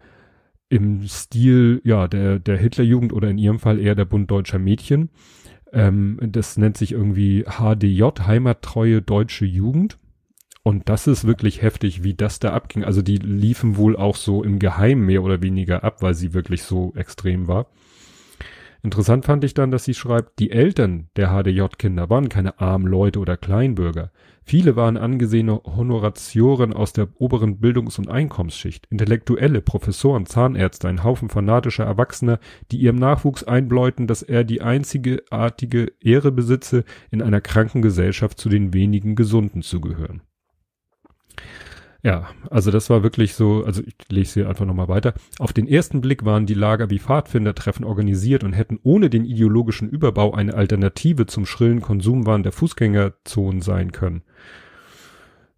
im 0.69 1.07
Stil, 1.07 1.81
ja, 1.83 2.07
der, 2.07 2.39
der 2.39 2.57
Hitlerjugend 2.57 3.13
oder 3.13 3.29
in 3.29 3.38
ihrem 3.38 3.59
Fall 3.59 3.79
eher 3.79 3.95
der 3.95 4.06
Bund 4.06 4.31
deutscher 4.31 4.59
Mädchen. 4.59 5.09
Ähm, 5.75 6.18
das 6.22 6.57
nennt 6.57 6.77
sich 6.77 6.94
irgendwie 6.94 7.44
HDJ, 7.44 8.04
Heimattreue 8.25 9.01
Deutsche 9.01 9.45
Jugend. 9.45 9.98
Und 10.63 10.89
das 10.89 11.06
ist 11.06 11.27
wirklich 11.27 11.62
heftig, 11.62 12.04
wie 12.04 12.16
das 12.16 12.39
da 12.39 12.54
abging. 12.54 12.83
Also 12.83 13.04
die 13.04 13.18
liefen 13.18 13.77
wohl 13.77 13.95
auch 13.95 14.16
so 14.16 14.44
im 14.44 14.57
Geheimen 14.57 15.06
mehr 15.06 15.22
oder 15.22 15.44
weniger 15.44 15.84
ab, 15.84 16.01
weil 16.01 16.15
sie 16.15 16.34
wirklich 16.34 16.63
so 16.63 16.91
extrem 16.96 17.48
war. 17.48 17.67
Interessant 18.82 19.25
fand 19.25 19.44
ich 19.44 19.53
dann, 19.53 19.70
dass 19.70 19.84
sie 19.84 19.94
schreibt, 19.94 20.39
die 20.39 20.51
Eltern 20.51 21.10
der 21.17 21.29
HDJ-Kinder 21.29 22.10
waren 22.10 22.29
keine 22.29 22.60
armen 22.60 22.88
Leute 22.88 23.20
oder 23.20 23.38
Kleinbürger. 23.38 24.12
Viele 24.48 24.75
waren 24.75 24.96
angesehene 24.96 25.60
Honoratioren 25.64 26.72
aus 26.72 26.94
der 26.94 27.08
oberen 27.20 27.60
Bildungs- 27.60 27.98
und 27.98 28.10
Einkommensschicht, 28.10 28.86
Intellektuelle, 28.92 29.60
Professoren, 29.60 30.28
Zahnärzte, 30.28 30.88
ein 30.88 31.04
Haufen 31.04 31.30
fanatischer 31.30 31.86
Erwachsener, 31.86 32.40
die 32.72 32.78
ihrem 32.78 32.98
Nachwuchs 32.98 33.44
einbläuten, 33.44 34.06
dass 34.06 34.22
er 34.22 34.44
die 34.44 34.62
einzige 34.62 35.24
artige 35.32 35.92
Ehre 36.00 36.32
besitze, 36.32 36.84
in 37.10 37.24
einer 37.24 37.42
kranken 37.42 37.82
Gesellschaft 37.82 38.40
zu 38.40 38.48
den 38.48 38.72
wenigen 38.72 39.16
Gesunden 39.16 39.64
zu 39.64 39.82
gehören. 39.82 40.22
Ja, 42.05 42.29
also 42.51 42.69
das 42.69 42.91
war 42.91 43.01
wirklich 43.01 43.33
so, 43.33 43.63
also 43.65 43.81
ich 43.81 43.95
lese 44.09 44.35
hier 44.35 44.47
einfach 44.47 44.67
nochmal 44.67 44.89
weiter. 44.89 45.15
Auf 45.39 45.53
den 45.53 45.67
ersten 45.67 46.01
Blick 46.01 46.24
waren 46.24 46.45
die 46.45 46.53
Lager 46.53 46.91
wie 46.91 47.00
Pfadfindertreffen 47.00 47.83
organisiert 47.83 48.43
und 48.43 48.53
hätten 48.53 48.79
ohne 48.83 49.09
den 49.09 49.25
ideologischen 49.25 49.89
Überbau 49.89 50.31
eine 50.31 50.53
Alternative 50.53 51.25
zum 51.25 51.47
schrillen 51.47 51.81
Konsumwahn 51.81 52.43
der 52.43 52.51
Fußgängerzonen 52.51 53.63
sein 53.63 53.91
können. 53.91 54.21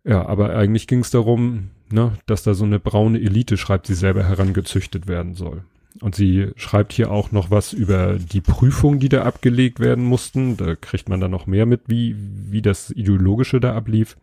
Ja, 0.06 0.26
aber 0.26 0.56
eigentlich 0.56 0.88
ging 0.88 1.02
es 1.02 1.10
darum, 1.10 1.72
ne, 1.92 2.14
dass 2.28 2.44
da 2.44 2.54
so 2.54 2.64
eine 2.64 2.80
braune 2.80 3.20
Elite, 3.20 3.58
schreibt 3.58 3.86
sie 3.86 3.96
selber, 3.96 4.24
herangezüchtet 4.24 5.06
werden 5.06 5.36
soll. 5.36 5.64
Und 6.00 6.16
sie 6.16 6.52
schreibt 6.56 6.94
hier 6.94 7.12
auch 7.12 7.34
noch 7.34 7.52
was 7.52 7.74
über 7.74 8.14
die 8.14 8.40
Prüfungen, 8.40 9.02
die 9.02 9.10
da 9.10 9.24
abgelegt 9.24 9.82
werden 9.82 10.06
mussten. 10.06 10.56
Da 10.56 10.76
kriegt 10.76 11.10
man 11.10 11.20
dann 11.20 11.32
noch 11.32 11.46
mehr 11.46 11.66
mit, 11.66 11.82
wie, 11.88 12.16
wie 12.18 12.62
das 12.62 12.90
Ideologische 12.90 13.60
da 13.60 13.76
ablief 13.76 14.16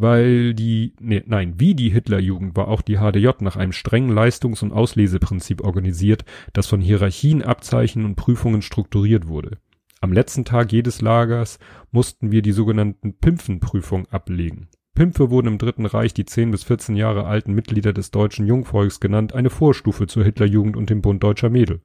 weil 0.00 0.54
die, 0.54 0.94
nee, 1.00 1.22
nein, 1.26 1.54
wie 1.58 1.74
die 1.74 1.90
Hitlerjugend 1.90 2.56
war 2.56 2.68
auch 2.68 2.82
die 2.82 2.98
HDJ 2.98 3.28
nach 3.40 3.56
einem 3.56 3.72
strengen 3.72 4.10
Leistungs- 4.10 4.62
und 4.62 4.72
Ausleseprinzip 4.72 5.62
organisiert, 5.62 6.24
das 6.52 6.68
von 6.68 6.80
Hierarchien, 6.80 7.42
Abzeichen 7.42 8.04
und 8.04 8.14
Prüfungen 8.14 8.62
strukturiert 8.62 9.26
wurde. 9.26 9.58
Am 10.00 10.12
letzten 10.12 10.44
Tag 10.44 10.72
jedes 10.72 11.00
Lagers 11.00 11.58
mussten 11.90 12.30
wir 12.30 12.42
die 12.42 12.52
sogenannten 12.52 13.18
Pimpfenprüfung 13.18 14.06
ablegen. 14.08 14.68
Pimpfe 14.94 15.30
wurden 15.30 15.48
im 15.48 15.58
Dritten 15.58 15.86
Reich 15.86 16.14
die 16.14 16.24
10 16.24 16.52
bis 16.52 16.64
14 16.64 16.94
Jahre 16.94 17.26
alten 17.26 17.52
Mitglieder 17.52 17.92
des 17.92 18.12
deutschen 18.12 18.46
Jungvolks 18.46 19.00
genannt, 19.00 19.32
eine 19.32 19.50
Vorstufe 19.50 20.06
zur 20.06 20.24
Hitlerjugend 20.24 20.76
und 20.76 20.90
dem 20.90 21.02
Bund 21.02 21.22
deutscher 21.22 21.50
Mädel. 21.50 21.82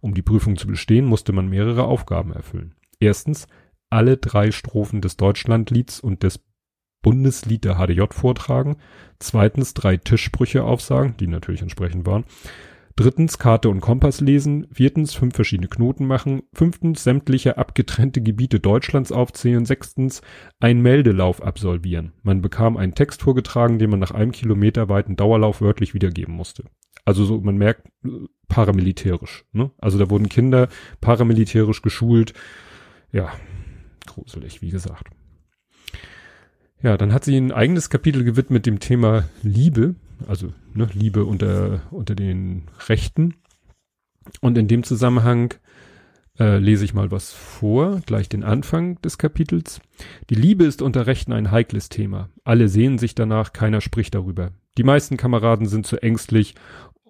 Um 0.00 0.14
die 0.14 0.22
Prüfung 0.22 0.56
zu 0.56 0.66
bestehen, 0.66 1.06
musste 1.06 1.32
man 1.32 1.48
mehrere 1.48 1.84
Aufgaben 1.84 2.32
erfüllen. 2.32 2.74
Erstens, 3.00 3.46
alle 3.90 4.16
drei 4.16 4.50
Strophen 4.50 5.00
des 5.00 5.16
Deutschlandlieds 5.16 6.00
und 6.00 6.22
des 6.22 6.44
Bundeslied 7.04 7.64
der 7.64 7.76
HDJ 7.76 8.02
vortragen. 8.10 8.76
Zweitens 9.20 9.74
drei 9.74 9.98
Tischsprüche 9.98 10.64
aufsagen, 10.64 11.14
die 11.20 11.28
natürlich 11.28 11.62
entsprechend 11.62 12.06
waren. 12.06 12.24
Drittens 12.96 13.38
Karte 13.38 13.68
und 13.68 13.80
Kompass 13.80 14.20
lesen. 14.20 14.66
Viertens 14.72 15.14
fünf 15.14 15.34
verschiedene 15.34 15.68
Knoten 15.68 16.06
machen. 16.06 16.44
Fünftens 16.54 17.04
sämtliche 17.04 17.58
abgetrennte 17.58 18.22
Gebiete 18.22 18.58
Deutschlands 18.58 19.12
aufzählen. 19.12 19.66
Sechstens 19.66 20.22
einen 20.60 20.80
Meldelauf 20.80 21.42
absolvieren. 21.42 22.12
Man 22.22 22.40
bekam 22.40 22.76
einen 22.76 22.94
Text 22.94 23.22
vorgetragen, 23.22 23.78
den 23.78 23.90
man 23.90 24.00
nach 24.00 24.12
einem 24.12 24.32
Kilometer 24.32 24.88
weiten 24.88 25.16
Dauerlauf 25.16 25.60
wörtlich 25.60 25.92
wiedergeben 25.92 26.34
musste. 26.34 26.64
Also 27.04 27.24
so, 27.24 27.38
man 27.40 27.58
merkt, 27.58 27.86
paramilitärisch. 28.48 29.44
Ne? 29.52 29.72
Also 29.78 29.98
da 29.98 30.08
wurden 30.08 30.30
Kinder 30.30 30.68
paramilitärisch 31.02 31.82
geschult. 31.82 32.32
Ja, 33.12 33.30
gruselig, 34.06 34.62
wie 34.62 34.70
gesagt. 34.70 35.08
Ja, 36.84 36.98
dann 36.98 37.14
hat 37.14 37.24
sie 37.24 37.34
ein 37.34 37.50
eigenes 37.50 37.88
Kapitel 37.88 38.24
gewidmet 38.24 38.66
dem 38.66 38.78
Thema 38.78 39.24
Liebe, 39.42 39.94
also 40.28 40.52
ne, 40.74 40.86
Liebe 40.92 41.24
unter, 41.24 41.80
unter 41.90 42.14
den 42.14 42.64
Rechten. 42.88 43.36
Und 44.42 44.58
in 44.58 44.68
dem 44.68 44.82
Zusammenhang 44.82 45.54
äh, 46.38 46.58
lese 46.58 46.84
ich 46.84 46.92
mal 46.92 47.10
was 47.10 47.32
vor, 47.32 48.02
gleich 48.04 48.28
den 48.28 48.44
Anfang 48.44 49.00
des 49.00 49.16
Kapitels. 49.16 49.80
Die 50.28 50.34
Liebe 50.34 50.64
ist 50.64 50.82
unter 50.82 51.06
Rechten 51.06 51.32
ein 51.32 51.50
heikles 51.50 51.88
Thema. 51.88 52.28
Alle 52.44 52.68
sehen 52.68 52.98
sich 52.98 53.14
danach, 53.14 53.54
keiner 53.54 53.80
spricht 53.80 54.14
darüber. 54.14 54.50
Die 54.76 54.84
meisten 54.84 55.16
Kameraden 55.16 55.66
sind 55.66 55.86
zu 55.86 56.02
ängstlich, 56.02 56.54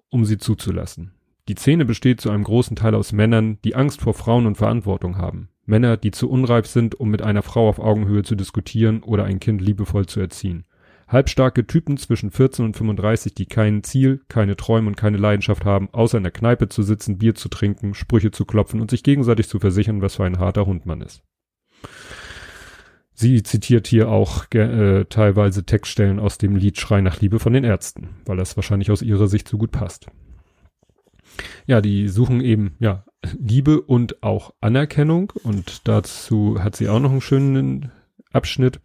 um 0.09 0.23
sie 0.23 0.37
zuzulassen. 0.37 1.11
Die 1.49 1.55
Szene 1.55 1.83
besteht 1.83 2.21
zu 2.21 2.29
einem 2.29 2.45
großen 2.45 2.77
Teil 2.77 2.95
aus 2.95 3.11
Männern, 3.11 3.57
die 3.65 3.75
Angst 3.75 3.99
vor 3.99 4.13
Frauen 4.13 4.45
und 4.45 4.55
Verantwortung 4.55 5.17
haben. 5.17 5.49
Männer, 5.65 5.97
die 5.97 6.11
zu 6.11 6.29
unreif 6.29 6.67
sind, 6.67 6.99
um 6.99 7.09
mit 7.09 7.21
einer 7.21 7.41
Frau 7.41 7.67
auf 7.67 7.79
Augenhöhe 7.79 8.23
zu 8.23 8.35
diskutieren 8.35 9.03
oder 9.03 9.25
ein 9.25 9.39
Kind 9.39 9.61
liebevoll 9.61 10.05
zu 10.05 10.19
erziehen. 10.19 10.65
Halbstarke 11.07 11.67
Typen 11.67 11.97
zwischen 11.97 12.31
14 12.31 12.65
und 12.65 12.75
35, 12.75 13.33
die 13.35 13.45
kein 13.45 13.83
Ziel, 13.83 14.21
keine 14.27 14.55
Träume 14.55 14.87
und 14.87 14.97
keine 14.97 15.17
Leidenschaft 15.17 15.63
haben, 15.63 15.89
außer 15.91 16.17
in 16.17 16.23
der 16.23 16.31
Kneipe 16.31 16.67
zu 16.67 16.81
sitzen, 16.81 17.19
Bier 17.19 17.35
zu 17.35 17.47
trinken, 17.47 17.93
Sprüche 17.93 18.31
zu 18.31 18.45
klopfen 18.45 18.81
und 18.81 18.89
sich 18.89 19.03
gegenseitig 19.03 19.47
zu 19.47 19.59
versichern, 19.59 20.01
was 20.01 20.15
für 20.15 20.23
ein 20.23 20.39
harter 20.39 20.65
Hund 20.65 20.85
man 20.85 21.01
ist. 21.01 21.21
Sie 23.13 23.43
zitiert 23.43 23.87
hier 23.87 24.09
auch 24.09 24.51
äh, 24.51 25.05
teilweise 25.05 25.63
Textstellen 25.63 26.19
aus 26.19 26.37
dem 26.37 26.55
Lied 26.55 26.79
Schrei 26.79 27.01
nach 27.01 27.21
Liebe 27.21 27.39
von 27.39 27.53
den 27.53 27.63
Ärzten, 27.63 28.09
weil 28.25 28.37
das 28.37 28.57
wahrscheinlich 28.57 28.91
aus 28.91 29.01
ihrer 29.01 29.27
Sicht 29.27 29.47
so 29.47 29.57
gut 29.57 29.71
passt. 29.71 30.07
Ja, 31.67 31.81
die 31.81 32.07
suchen 32.07 32.41
eben, 32.41 32.75
ja, 32.79 33.05
Liebe 33.39 33.81
und 33.81 34.21
auch 34.23 34.53
Anerkennung 34.61 35.33
und 35.43 35.87
dazu 35.87 36.63
hat 36.63 36.75
sie 36.75 36.89
auch 36.89 36.99
noch 36.99 37.11
einen 37.11 37.21
schönen 37.21 37.91
Abschnitt. 38.31 38.79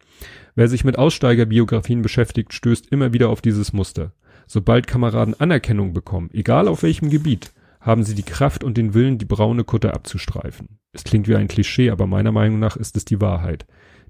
Wer 0.55 0.67
sich 0.67 0.83
mit 0.83 0.97
Aussteigerbiografien 0.97 2.01
beschäftigt, 2.01 2.53
stößt 2.53 2.87
immer 2.91 3.13
wieder 3.13 3.29
auf 3.29 3.41
dieses 3.41 3.73
Muster. 3.73 4.13
Sobald 4.47 4.87
Kameraden 4.87 5.39
Anerkennung 5.39 5.93
bekommen, 5.93 6.29
egal 6.33 6.67
auf 6.67 6.83
welchem 6.83 7.09
Gebiet, 7.09 7.53
haben 7.79 8.03
sie 8.03 8.15
die 8.15 8.23
Kraft 8.23 8.63
und 8.63 8.77
den 8.77 8.93
Willen, 8.93 9.17
die 9.17 9.25
braune 9.25 9.63
Kutte 9.63 9.93
abzustreifen. 9.93 10.79
Es 10.93 11.03
klingt 11.03 11.27
wie 11.27 11.35
ein 11.35 11.47
Klischee, 11.47 11.89
aber 11.89 12.05
meiner 12.05 12.31
Meinung 12.31 12.59
nach 12.59 12.77
ist 12.77 12.95
es 12.95 13.05
die 13.05 13.21
Wahrheit. 13.21 13.65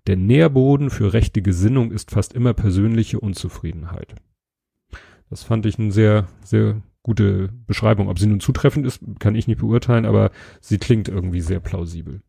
Der 0.08 0.18
Nährboden 0.18 0.90
für 0.90 1.14
rechte 1.14 1.42
Gesinnung 1.42 1.92
ist 1.92 2.12
fast 2.12 2.34
immer 2.34 2.54
persönliche 2.54 3.20
Unzufriedenheit. 3.20 4.16
Das 5.30 5.44
fand 5.44 5.66
ich 5.66 5.78
ein 5.78 5.92
sehr, 5.92 6.28
sehr 6.44 6.82
gute 7.04 7.50
Beschreibung. 7.68 8.10
Ob 8.10 8.20
sie 8.20 8.28
nun 8.28 8.40
zutreffend 8.40 8.86
ist, 8.86 9.02
kann 9.20 9.36
ich 9.36 9.48
nicht 9.48 9.60
beurteilen, 9.60 10.06
aber 10.06 10.32
sie 10.60 10.78
klingt 10.78 11.08
irgendwie 11.08 11.42
sehr 11.42 11.60
plausibel. 11.60 12.22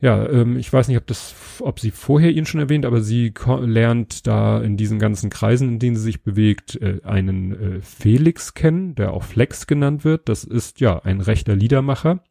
Ja, 0.00 0.28
ähm, 0.28 0.58
ich 0.58 0.70
weiß 0.70 0.88
nicht, 0.88 0.98
ob 0.98 1.06
das, 1.06 1.34
ob 1.60 1.80
sie 1.80 1.90
vorher 1.90 2.30
ihn 2.30 2.44
schon 2.44 2.60
erwähnt, 2.60 2.84
aber 2.84 3.00
sie 3.00 3.32
lernt 3.62 4.26
da 4.26 4.60
in 4.60 4.76
diesen 4.76 4.98
ganzen 4.98 5.30
Kreisen, 5.30 5.68
in 5.68 5.78
denen 5.78 5.96
sie 5.96 6.02
sich 6.02 6.22
bewegt, 6.22 6.76
äh, 6.82 7.00
einen 7.04 7.52
äh, 7.52 7.80
Felix 7.80 8.52
kennen, 8.54 8.94
der 8.96 9.12
auch 9.12 9.22
Flex 9.22 9.66
genannt 9.66 10.04
wird. 10.04 10.28
Das 10.28 10.44
ist 10.44 10.80
ja 10.80 10.98
ein 10.98 11.20
rechter 11.20 11.56
Liedermacher 11.56 12.22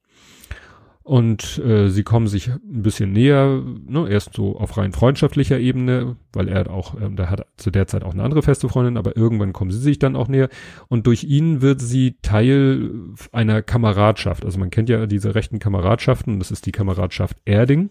und 1.04 1.58
äh, 1.60 1.90
sie 1.90 2.04
kommen 2.04 2.28
sich 2.28 2.48
ein 2.50 2.82
bisschen 2.82 3.12
näher, 3.12 3.62
ne, 3.86 4.08
erst 4.10 4.34
so 4.34 4.58
auf 4.58 4.78
rein 4.78 4.94
freundschaftlicher 4.94 5.60
Ebene, 5.60 6.16
weil 6.32 6.48
er 6.48 6.72
auch, 6.72 6.96
äh, 6.96 7.10
da 7.14 7.30
hat 7.30 7.46
zu 7.58 7.72
der 7.72 7.88
Zeit 7.88 8.04
auch 8.04 8.14
eine 8.14 8.24
andere 8.24 8.42
feste 8.42 8.70
Freundin, 8.70 8.96
aber 8.96 9.18
irgendwann 9.18 9.52
kommen 9.52 9.72
sie 9.72 9.80
sich 9.80 10.00
dann 10.00 10.16
auch 10.16 10.30
näher 10.30 10.48
und 10.88 11.06
durch 11.06 11.26
ihn 11.26 11.62
wird 11.62 11.82
sie 11.82 12.16
Teil 12.22 12.90
einer 13.34 13.62
Kameradschaft. 13.62 14.46
Also 14.46 14.58
man 14.60 14.70
kennt 14.70 14.88
ja 14.88 15.06
diese 15.06 15.36
rechten 15.36 15.60
Kameradschaften, 15.60 16.40
das 16.40 16.52
ist 16.52 16.66
die 16.66 16.72
Kameradschaft 16.72 17.38
Erding. 17.44 17.90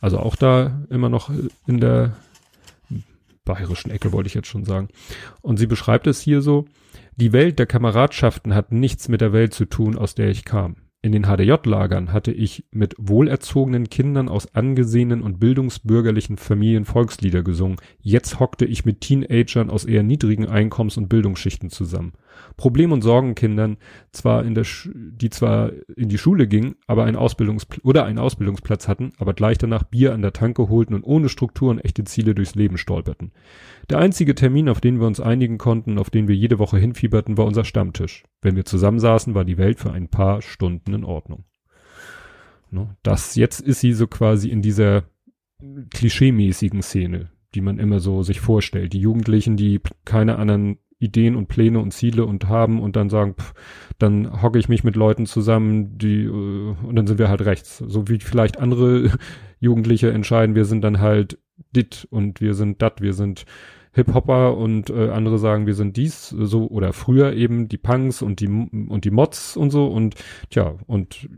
Also 0.00 0.18
auch 0.18 0.36
da 0.36 0.82
immer 0.88 1.10
noch 1.10 1.30
in 1.66 1.80
der 1.80 2.16
bayerischen 3.44 3.90
Ecke 3.90 4.12
wollte 4.12 4.28
ich 4.28 4.34
jetzt 4.34 4.48
schon 4.48 4.64
sagen. 4.64 4.88
Und 5.42 5.58
sie 5.58 5.66
beschreibt 5.66 6.06
es 6.06 6.20
hier 6.20 6.40
so, 6.40 6.66
die 7.16 7.32
Welt 7.32 7.58
der 7.58 7.66
Kameradschaften 7.66 8.54
hat 8.54 8.72
nichts 8.72 9.08
mit 9.08 9.20
der 9.20 9.32
Welt 9.34 9.52
zu 9.52 9.66
tun, 9.66 9.98
aus 9.98 10.14
der 10.14 10.28
ich 10.28 10.44
kam. 10.44 10.76
In 11.04 11.10
den 11.10 11.24
HDJ-Lagern 11.24 12.12
hatte 12.12 12.30
ich 12.30 12.64
mit 12.70 12.94
wohlerzogenen 12.96 13.90
Kindern 13.90 14.28
aus 14.28 14.54
angesehenen 14.54 15.20
und 15.22 15.40
bildungsbürgerlichen 15.40 16.36
Familien 16.36 16.84
Volkslieder 16.84 17.42
gesungen. 17.42 17.78
Jetzt 18.00 18.38
hockte 18.38 18.66
ich 18.66 18.84
mit 18.84 19.00
Teenagern 19.00 19.68
aus 19.68 19.84
eher 19.84 20.04
niedrigen 20.04 20.46
Einkommens- 20.46 20.96
und 20.96 21.08
Bildungsschichten 21.08 21.70
zusammen. 21.70 22.12
Problem- 22.56 22.92
und 22.92 23.02
Sorgenkindern, 23.02 23.76
zwar 24.12 24.44
in 24.44 24.54
der, 24.54 24.64
Sch 24.64 24.90
die 24.94 25.30
zwar 25.30 25.72
in 25.96 26.08
die 26.08 26.18
Schule 26.18 26.46
gingen, 26.46 26.76
aber 26.86 27.04
ein 27.04 27.16
Ausbildungspl 27.16 27.80
oder 27.82 28.04
einen 28.04 28.18
Ausbildungsplatz 28.18 28.88
hatten, 28.88 29.12
aber 29.18 29.34
gleich 29.34 29.58
danach 29.58 29.82
Bier 29.82 30.12
an 30.12 30.22
der 30.22 30.32
Tanke 30.32 30.68
holten 30.68 30.94
und 30.94 31.04
ohne 31.04 31.28
Struktur 31.28 31.70
und 31.70 31.84
echte 31.84 32.04
Ziele 32.04 32.34
durchs 32.34 32.54
Leben 32.54 32.78
stolperten. 32.78 33.32
Der 33.90 33.98
einzige 33.98 34.34
Termin, 34.34 34.68
auf 34.68 34.80
den 34.80 35.00
wir 35.00 35.06
uns 35.06 35.20
einigen 35.20 35.58
konnten, 35.58 35.98
auf 35.98 36.10
den 36.10 36.28
wir 36.28 36.36
jede 36.36 36.58
Woche 36.58 36.78
hinfieberten, 36.78 37.36
war 37.36 37.46
unser 37.46 37.64
Stammtisch. 37.64 38.24
Wenn 38.40 38.56
wir 38.56 38.64
zusammensaßen, 38.64 39.34
war 39.34 39.44
die 39.44 39.58
Welt 39.58 39.78
für 39.80 39.92
ein 39.92 40.08
paar 40.08 40.42
Stunden 40.42 40.94
in 40.94 41.04
Ordnung. 41.04 41.44
No, 42.70 42.90
das 43.02 43.36
jetzt 43.36 43.60
ist 43.60 43.80
sie 43.80 43.92
so 43.92 44.06
quasi 44.06 44.48
in 44.48 44.62
dieser 44.62 45.04
klischeemäßigen 45.90 46.82
Szene, 46.82 47.30
die 47.54 47.60
man 47.60 47.78
immer 47.78 48.00
so 48.00 48.22
sich 48.22 48.40
vorstellt. 48.40 48.94
Die 48.94 49.00
Jugendlichen, 49.00 49.56
die 49.56 49.80
keine 50.04 50.36
anderen 50.36 50.78
Ideen 51.02 51.36
und 51.36 51.48
Pläne 51.48 51.80
und 51.80 51.92
Ziele 51.92 52.24
und 52.24 52.48
haben 52.48 52.80
und 52.80 52.96
dann 52.96 53.10
sagen, 53.10 53.34
pff, 53.34 53.54
dann 53.98 54.42
hocke 54.42 54.58
ich 54.58 54.68
mich 54.68 54.84
mit 54.84 54.96
Leuten 54.96 55.26
zusammen, 55.26 55.98
die 55.98 56.24
äh, 56.24 56.74
und 56.82 56.96
dann 56.96 57.06
sind 57.06 57.18
wir 57.18 57.28
halt 57.28 57.44
rechts. 57.44 57.78
So 57.78 58.08
wie 58.08 58.18
vielleicht 58.18 58.58
andere 58.58 59.10
Jugendliche 59.60 60.10
entscheiden, 60.12 60.54
wir 60.54 60.64
sind 60.64 60.82
dann 60.82 61.00
halt 61.00 61.38
dit 61.74 62.06
und 62.10 62.40
wir 62.40 62.54
sind 62.54 62.82
dat, 62.82 63.00
wir 63.00 63.14
sind 63.14 63.44
Hip-Hopper 63.94 64.56
und 64.56 64.88
äh, 64.88 65.10
andere 65.10 65.38
sagen, 65.38 65.66
wir 65.66 65.74
sind 65.74 65.96
dies, 65.98 66.30
so 66.30 66.66
oder 66.68 66.94
früher 66.94 67.34
eben 67.34 67.68
die 67.68 67.76
Punks 67.76 68.22
und 68.22 68.40
die 68.40 68.48
und 68.48 69.04
die 69.04 69.10
Mods 69.10 69.56
und 69.56 69.70
so 69.70 69.86
und 69.86 70.14
tja, 70.48 70.76
und 70.86 71.28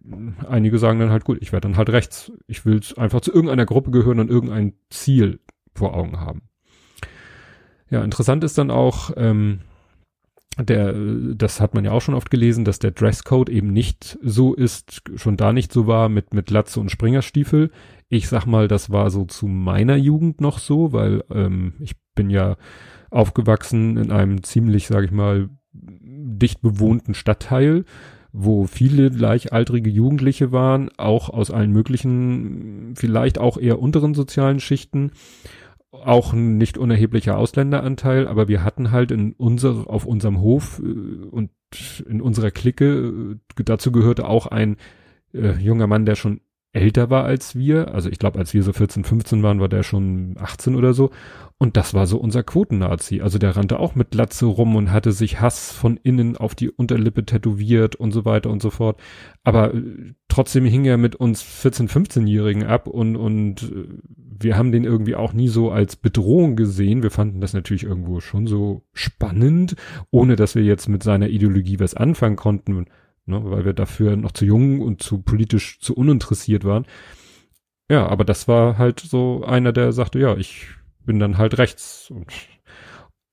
einige 0.49 0.79
sagen 0.79 1.01
dann 1.01 1.11
halt 1.11 1.25
gut, 1.25 1.39
ich 1.41 1.53
werde 1.53 1.69
dann 1.69 1.77
halt 1.77 1.91
rechts. 1.91 2.33
Ich 2.47 2.65
will 2.65 2.81
einfach 2.97 3.21
zu 3.23 3.33
irgendeiner 3.33 3.67
Gruppe 3.67 3.91
gehören 3.91 4.21
und 4.21 4.31
irgendein 4.31 4.75
Ziel 4.89 5.41
vor 5.75 5.95
Augen 5.95 6.21
haben. 6.21 6.43
Ja, 7.95 8.03
interessant 8.03 8.43
ist 8.43 8.59
dann 8.59 8.73
auch, 8.73 9.13
ähm, 9.17 9.61
der, 10.59 10.93
das 11.37 11.61
hat 11.61 11.75
man 11.75 11.85
ja 11.85 11.93
auch 11.93 12.01
schon 12.01 12.17
oft 12.17 12.29
gelesen, 12.29 12.65
dass 12.65 12.81
der 12.81 12.91
Dresscode 12.91 13.49
eben 13.49 13.73
nicht 13.73 14.19
so 14.21 14.53
ist, 14.53 15.03
schon 15.15 15.37
da 15.37 15.53
nicht 15.53 15.73
so 15.73 15.87
war 15.87 16.09
mit, 16.09 16.35
mit 16.35 16.51
Latze 16.51 16.81
und 16.81 16.91
Springerstiefel. 16.91 17.71
Ich 18.09 18.29
sag 18.29 18.47
mal, 18.47 18.67
das 18.67 18.91
war 18.91 19.11
so 19.11 19.27
zu 19.27 19.47
meiner 19.47 19.95
Jugend 19.95 20.41
noch 20.41 20.59
so, 20.59 20.93
weil 20.93 21.23
ähm, 21.31 21.75
ich 21.79 21.93
bin 22.17 22.31
ja 22.31 22.57
aufgewachsen 23.11 23.97
in 23.97 24.11
einem 24.11 24.43
ziemlich, 24.43 24.89
sag 24.89 25.05
ich 25.05 25.13
mal, 25.13 25.49
dicht 25.73 26.63
bewohnten 26.63 27.15
Stadtteil, 27.15 27.85
wo 28.33 28.67
viele 28.67 29.13
gleichaltrige 29.13 29.89
Jugendliche 29.89 30.51
waren, 30.51 30.91
auch 30.97 31.31
aus 31.31 31.53
allen 31.53 31.71
möglichen, 31.71 32.95
vielleicht 32.97 33.39
auch 33.39 33.57
eher 33.57 33.79
unteren 33.79 34.15
sozialen 34.15 34.59
Schichten 34.59 35.13
auch 36.05 36.33
ein 36.33 36.59
nicht 36.59 36.79
unerheblicher 36.79 37.39
Ausländeranteil, 37.39 38.27
aber 38.27 38.49
wir 38.49 38.65
hatten 38.65 38.91
halt 38.91 39.11
in 39.11 39.33
unser, 39.33 39.89
auf 39.89 40.07
unserem 40.07 40.41
Hof 40.41 40.81
äh, 40.81 41.27
und 41.27 41.51
in 42.07 42.21
unserer 42.21 42.51
Clique, 42.51 42.85
äh, 42.85 43.63
dazu 43.65 43.93
gehörte 43.93 44.29
auch 44.29 44.47
ein 44.47 44.77
äh, 45.33 45.53
junger 45.53 45.87
Mann, 45.87 46.07
der 46.07 46.15
schon 46.15 46.41
älter 46.75 47.09
war 47.09 47.25
als 47.25 47.57
wir. 47.57 47.95
Also 47.95 48.11
ich 48.11 48.19
glaube, 48.19 48.39
als 48.39 48.53
wir 48.53 48.63
so 48.63 48.73
14, 48.73 49.05
15 49.05 49.43
waren, 49.43 49.61
war 49.61 49.69
der 49.69 49.83
schon 49.83 50.37
18 50.39 50.75
oder 50.75 50.93
so. 50.93 51.11
Und 51.57 51.77
das 51.77 51.95
war 51.95 52.07
so 52.07 52.19
unser 52.19 52.43
Quotennazi. 52.43 53.21
Also 53.21 53.39
der 53.39 53.57
rannte 53.57 53.79
auch 53.79 53.95
mit 53.95 54.11
Glatze 54.11 54.47
rum 54.47 54.75
und 54.75 54.91
hatte 54.91 55.13
sich 55.13 55.41
Hass 55.41 55.73
von 55.73 55.97
innen 56.03 56.37
auf 56.37 56.55
die 56.55 56.69
Unterlippe 56.71 57.25
tätowiert 57.25 57.95
und 57.97 58.11
so 58.11 58.25
weiter 58.25 58.51
und 58.51 58.61
so 58.61 58.71
fort. 58.71 59.01
Aber 59.45 59.73
äh, 59.73 60.15
trotzdem 60.29 60.65
hing 60.65 60.85
er 60.85 60.97
mit 60.97 61.15
uns 61.15 61.43
14, 61.43 61.89
15-Jährigen 61.89 62.65
ab 62.65 62.89
und, 62.89 63.17
und 63.17 63.63
äh, 63.63 63.87
wir 64.17 64.59
haben 64.59 64.73
den 64.73 64.85
irgendwie 64.85 65.15
auch 65.15 65.33
nie 65.33 65.49
so 65.49 65.71
als 65.71 65.95
Bedrohung 65.95 66.57
gesehen. 66.57 67.05
Wir 67.05 67.13
fanden 67.13 67.41
das 67.41 67.55
natürlich 67.55 67.85
irgendwo 67.85 68.21
schon 68.21 68.49
so 68.49 68.83
spannend, 68.93 69.77
ohne 70.11 70.35
dass 70.35 70.57
wir 70.57 70.65
jetzt 70.65 70.89
mit 70.89 71.05
seiner 71.05 71.29
Ideologie 71.29 71.79
was 71.79 71.95
anfangen 71.95 72.37
konnten 72.37 72.87
ne, 73.27 73.41
weil 73.45 73.65
wir 73.65 73.73
dafür 73.73 74.17
noch 74.17 74.33
zu 74.33 74.45
jung 74.45 74.81
und 74.81 75.03
zu 75.03 75.23
politisch 75.23 75.81
zu 75.81 75.95
uninteressiert 75.95 76.65
waren. 76.65 76.87
Ja, 77.91 78.07
aber 78.07 78.25
das 78.25 78.49
war 78.49 78.79
halt 78.79 79.01
so 79.01 79.45
einer, 79.45 79.73
der 79.73 79.93
sagte, 79.93 80.19
ja, 80.19 80.37
ich 80.37 80.67
bin 81.05 81.19
dann 81.19 81.39
halt 81.39 81.59
rechts 81.59 82.11
und 82.11 82.33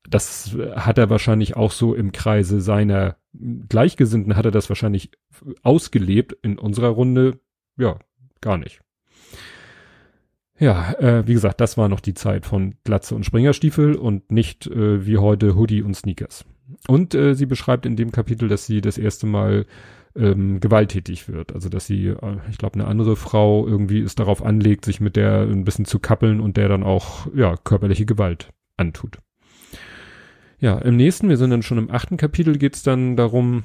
das 0.09 0.57
hat 0.75 0.97
er 0.97 1.09
wahrscheinlich 1.09 1.55
auch 1.55 1.71
so 1.71 1.95
im 1.95 2.11
Kreise 2.11 2.59
seiner 2.59 3.17
Gleichgesinnten 3.33 4.35
hat 4.35 4.45
er 4.45 4.51
das 4.51 4.67
wahrscheinlich 4.69 5.11
ausgelebt. 5.63 6.33
In 6.41 6.59
unserer 6.59 6.89
Runde, 6.89 7.39
ja, 7.77 7.97
gar 8.41 8.57
nicht. 8.57 8.81
Ja, 10.59 10.93
äh, 10.99 11.25
wie 11.27 11.33
gesagt, 11.33 11.61
das 11.61 11.77
war 11.77 11.87
noch 11.87 12.01
die 12.01 12.13
Zeit 12.13 12.45
von 12.45 12.75
Glatze 12.83 13.15
und 13.15 13.25
Springerstiefel 13.25 13.95
und 13.95 14.31
nicht 14.31 14.67
äh, 14.67 15.05
wie 15.05 15.17
heute 15.17 15.55
Hoodie 15.55 15.81
und 15.81 15.95
Sneakers. 15.95 16.45
Und 16.87 17.15
äh, 17.15 17.35
sie 17.35 17.45
beschreibt 17.45 17.85
in 17.85 17.95
dem 17.95 18.11
Kapitel, 18.11 18.47
dass 18.47 18.65
sie 18.65 18.81
das 18.81 18.97
erste 18.97 19.27
Mal 19.27 19.65
ähm, 20.15 20.59
gewalttätig 20.59 21.27
wird. 21.27 21.53
Also 21.53 21.69
dass 21.69 21.85
sie, 21.85 22.07
äh, 22.07 22.37
ich 22.49 22.57
glaube, 22.57 22.75
eine 22.75 22.87
andere 22.87 23.15
Frau 23.15 23.67
irgendwie 23.67 24.01
es 24.01 24.15
darauf 24.15 24.43
anlegt, 24.43 24.85
sich 24.85 24.99
mit 24.99 25.15
der 25.15 25.41
ein 25.41 25.63
bisschen 25.63 25.85
zu 25.85 25.99
kappeln 25.99 26.39
und 26.39 26.57
der 26.57 26.69
dann 26.69 26.83
auch 26.83 27.27
ja 27.33 27.55
körperliche 27.57 28.05
Gewalt 28.05 28.49
antut. 28.77 29.19
Ja, 30.59 30.77
im 30.77 30.95
nächsten, 30.95 31.29
wir 31.29 31.37
sind 31.37 31.49
dann 31.49 31.63
schon 31.63 31.79
im 31.79 31.89
achten 31.89 32.17
Kapitel, 32.17 32.57
geht's 32.57 32.83
dann 32.83 33.15
darum, 33.15 33.63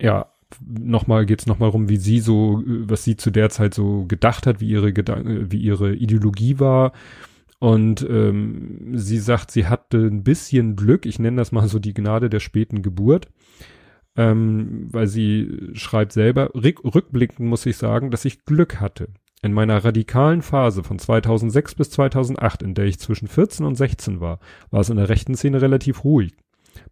ja, 0.00 0.26
nochmal 0.66 1.26
geht's 1.26 1.46
nochmal 1.46 1.68
rum, 1.68 1.88
wie 1.88 1.98
sie 1.98 2.20
so, 2.20 2.62
was 2.64 3.04
sie 3.04 3.16
zu 3.16 3.30
der 3.30 3.50
Zeit 3.50 3.74
so 3.74 4.06
gedacht 4.06 4.46
hat, 4.46 4.60
wie 4.60 4.70
ihre 4.70 4.92
Gedanken, 4.92 5.52
wie 5.52 5.58
ihre 5.58 5.94
Ideologie 5.94 6.58
war. 6.58 6.92
Und 7.60 8.04
ähm, 8.08 8.92
sie 8.94 9.18
sagt, 9.18 9.50
sie 9.50 9.66
hatte 9.66 9.98
ein 9.98 10.24
bisschen 10.24 10.76
Glück, 10.76 11.04
ich 11.04 11.18
nenne 11.18 11.36
das 11.36 11.52
mal 11.52 11.68
so 11.68 11.78
die 11.78 11.92
Gnade 11.92 12.30
der 12.30 12.40
späten 12.40 12.80
Geburt, 12.80 13.28
ähm, 14.16 14.88
weil 14.90 15.06
sie 15.06 15.68
schreibt 15.74 16.12
selber, 16.12 16.50
rückblickend 16.54 17.46
muss 17.46 17.66
ich 17.66 17.76
sagen, 17.76 18.10
dass 18.10 18.24
ich 18.24 18.46
Glück 18.46 18.80
hatte. 18.80 19.08
In 19.42 19.52
meiner 19.52 19.84
radikalen 19.84 20.40
Phase 20.40 20.82
von 20.82 20.98
2006 20.98 21.74
bis 21.74 21.90
2008, 21.90 22.62
in 22.62 22.72
der 22.72 22.86
ich 22.86 22.98
zwischen 22.98 23.28
14 23.28 23.66
und 23.66 23.74
16 23.74 24.20
war, 24.20 24.40
war 24.70 24.80
es 24.80 24.88
in 24.88 24.96
der 24.96 25.10
rechten 25.10 25.34
Szene 25.34 25.60
relativ 25.60 26.02
ruhig. 26.02 26.32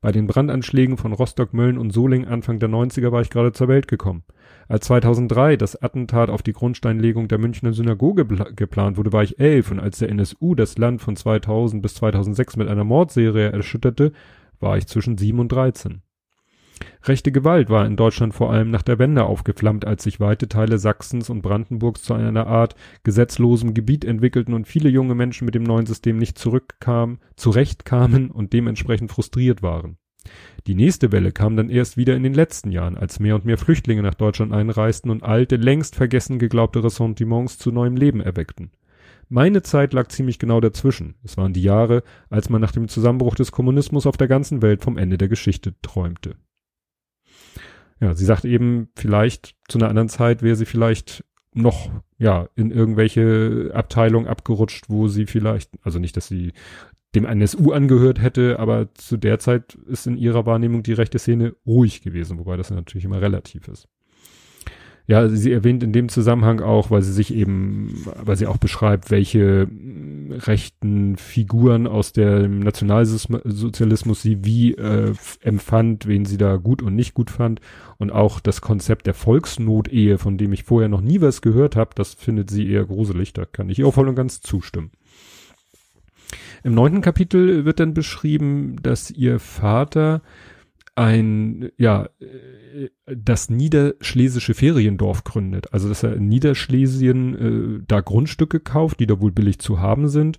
Bei 0.02 0.12
den 0.12 0.26
Brandanschlägen 0.26 0.98
von 0.98 1.14
Rostock, 1.14 1.54
Mölln 1.54 1.78
und 1.78 1.92
Soling 1.92 2.26
Anfang 2.26 2.58
der 2.58 2.68
90er 2.68 3.10
war 3.10 3.22
ich 3.22 3.30
gerade 3.30 3.52
zur 3.52 3.68
Welt 3.68 3.88
gekommen. 3.88 4.22
Als 4.68 4.84
2003 4.86 5.56
das 5.56 5.82
Attentat 5.82 6.28
auf 6.28 6.42
die 6.42 6.52
Grundsteinlegung 6.52 7.26
der 7.26 7.38
Münchner 7.38 7.72
Synagoge 7.72 8.26
geplant 8.26 8.98
wurde, 8.98 9.14
war 9.14 9.22
ich 9.22 9.40
elf 9.40 9.70
und 9.70 9.80
als 9.80 9.98
der 9.98 10.10
NSU 10.10 10.54
das 10.54 10.76
Land 10.76 11.00
von 11.00 11.16
2000 11.16 11.82
bis 11.82 11.94
2006 11.94 12.58
mit 12.58 12.68
einer 12.68 12.84
Mordserie 12.84 13.50
erschütterte, 13.50 14.12
war 14.60 14.76
ich 14.76 14.86
zwischen 14.86 15.16
7 15.16 15.38
und 15.40 15.50
13. 15.50 16.02
Rechte 17.04 17.32
Gewalt 17.32 17.70
war 17.70 17.86
in 17.86 17.96
Deutschland 17.96 18.34
vor 18.34 18.52
allem 18.52 18.70
nach 18.70 18.82
der 18.82 18.98
Wende 18.98 19.24
aufgeflammt, 19.24 19.86
als 19.86 20.02
sich 20.02 20.20
weite 20.20 20.48
Teile 20.48 20.78
Sachsens 20.78 21.30
und 21.30 21.40
Brandenburgs 21.40 22.02
zu 22.02 22.12
einer 22.12 22.46
Art 22.46 22.74
gesetzlosem 23.04 23.72
Gebiet 23.72 24.04
entwickelten 24.04 24.52
und 24.52 24.68
viele 24.68 24.90
junge 24.90 25.14
Menschen 25.14 25.46
mit 25.46 25.54
dem 25.54 25.62
neuen 25.62 25.86
System 25.86 26.18
nicht 26.18 26.38
zurückkamen, 26.38 27.20
zurechtkamen 27.36 28.30
und 28.30 28.52
dementsprechend 28.52 29.10
frustriert 29.10 29.62
waren. 29.62 29.96
Die 30.66 30.74
nächste 30.74 31.12
Welle 31.12 31.32
kam 31.32 31.56
dann 31.56 31.70
erst 31.70 31.96
wieder 31.96 32.14
in 32.14 32.22
den 32.22 32.34
letzten 32.34 32.70
Jahren, 32.70 32.96
als 32.96 33.20
mehr 33.20 33.34
und 33.34 33.44
mehr 33.44 33.58
Flüchtlinge 33.58 34.02
nach 34.02 34.14
Deutschland 34.14 34.52
einreisten 34.52 35.10
und 35.10 35.22
alte, 35.22 35.56
längst 35.56 35.96
vergessen 35.96 36.38
geglaubte 36.38 36.84
Ressentiments 36.84 37.58
zu 37.58 37.72
neuem 37.72 37.96
Leben 37.96 38.20
erweckten. 38.20 38.72
Meine 39.30 39.62
Zeit 39.62 39.92
lag 39.92 40.08
ziemlich 40.08 40.38
genau 40.38 40.60
dazwischen. 40.60 41.14
Es 41.22 41.36
waren 41.36 41.52
die 41.52 41.62
Jahre, 41.62 42.02
als 42.30 42.48
man 42.48 42.60
nach 42.60 42.72
dem 42.72 42.88
Zusammenbruch 42.88 43.34
des 43.34 43.52
Kommunismus 43.52 44.06
auf 44.06 44.16
der 44.16 44.28
ganzen 44.28 44.62
Welt 44.62 44.82
vom 44.82 44.96
Ende 44.96 45.18
der 45.18 45.28
Geschichte 45.28 45.74
träumte. 45.82 46.36
Ja, 48.00 48.14
sie 48.14 48.24
sagt 48.24 48.44
eben, 48.44 48.88
vielleicht 48.96 49.56
zu 49.68 49.78
einer 49.78 49.88
anderen 49.88 50.08
Zeit 50.08 50.42
wäre 50.42 50.56
sie 50.56 50.66
vielleicht 50.66 51.24
noch, 51.52 51.90
ja, 52.18 52.48
in 52.54 52.70
irgendwelche 52.70 53.70
Abteilung 53.74 54.26
abgerutscht, 54.26 54.84
wo 54.88 55.08
sie 55.08 55.26
vielleicht, 55.26 55.70
also 55.82 55.98
nicht, 55.98 56.16
dass 56.16 56.28
sie 56.28 56.52
dem 57.14 57.24
NSU 57.24 57.72
angehört 57.72 58.20
hätte, 58.20 58.58
aber 58.58 58.92
zu 58.94 59.16
der 59.16 59.38
Zeit 59.38 59.74
ist 59.86 60.06
in 60.06 60.16
ihrer 60.16 60.46
Wahrnehmung 60.46 60.82
die 60.82 60.92
rechte 60.92 61.18
Szene 61.18 61.54
ruhig 61.66 62.02
gewesen, 62.02 62.38
wobei 62.38 62.56
das 62.56 62.70
natürlich 62.70 63.04
immer 63.04 63.20
relativ 63.20 63.68
ist. 63.68 63.88
Ja, 65.08 65.26
sie 65.30 65.52
erwähnt 65.52 65.82
in 65.82 65.94
dem 65.94 66.10
Zusammenhang 66.10 66.60
auch, 66.60 66.90
weil 66.90 67.00
sie 67.00 67.14
sich 67.14 67.32
eben, 67.32 68.04
weil 68.22 68.36
sie 68.36 68.46
auch 68.46 68.58
beschreibt, 68.58 69.10
welche 69.10 69.66
mm, 69.66 70.32
rechten 70.32 71.16
Figuren 71.16 71.86
aus 71.86 72.12
dem 72.12 72.60
Nationalsozialismus 72.60 74.20
sie 74.20 74.44
wie 74.44 74.74
äh, 74.74 75.14
empfand, 75.40 76.06
wen 76.06 76.26
sie 76.26 76.36
da 76.36 76.56
gut 76.56 76.82
und 76.82 76.94
nicht 76.94 77.14
gut 77.14 77.30
fand. 77.30 77.62
Und 77.96 78.12
auch 78.12 78.38
das 78.38 78.60
Konzept 78.60 79.06
der 79.06 79.14
Volksnotehe, 79.14 80.18
von 80.18 80.36
dem 80.36 80.52
ich 80.52 80.64
vorher 80.64 80.90
noch 80.90 81.00
nie 81.00 81.22
was 81.22 81.40
gehört 81.40 81.74
habe, 81.74 81.92
das 81.94 82.12
findet 82.12 82.50
sie 82.50 82.70
eher 82.70 82.84
gruselig. 82.84 83.32
Da 83.32 83.46
kann 83.46 83.70
ich 83.70 83.78
ihr 83.78 83.86
auch 83.86 83.94
voll 83.94 84.08
und 84.08 84.14
ganz 84.14 84.42
zustimmen. 84.42 84.90
Im 86.62 86.74
neunten 86.74 87.00
Kapitel 87.00 87.64
wird 87.64 87.80
dann 87.80 87.94
beschrieben, 87.94 88.76
dass 88.82 89.10
ihr 89.10 89.38
Vater 89.38 90.22
ein, 90.94 91.70
ja, 91.76 92.08
äh, 92.20 92.88
das 93.06 93.50
niederschlesische 93.50 94.54
Feriendorf 94.54 95.24
gründet. 95.24 95.72
Also, 95.72 95.88
dass 95.88 96.02
er 96.02 96.14
in 96.14 96.28
Niederschlesien 96.28 97.78
äh, 97.78 97.84
da 97.86 98.00
Grundstücke 98.00 98.60
kauft, 98.60 99.00
die 99.00 99.06
da 99.06 99.20
wohl 99.20 99.32
billig 99.32 99.58
zu 99.60 99.80
haben 99.80 100.08
sind 100.08 100.38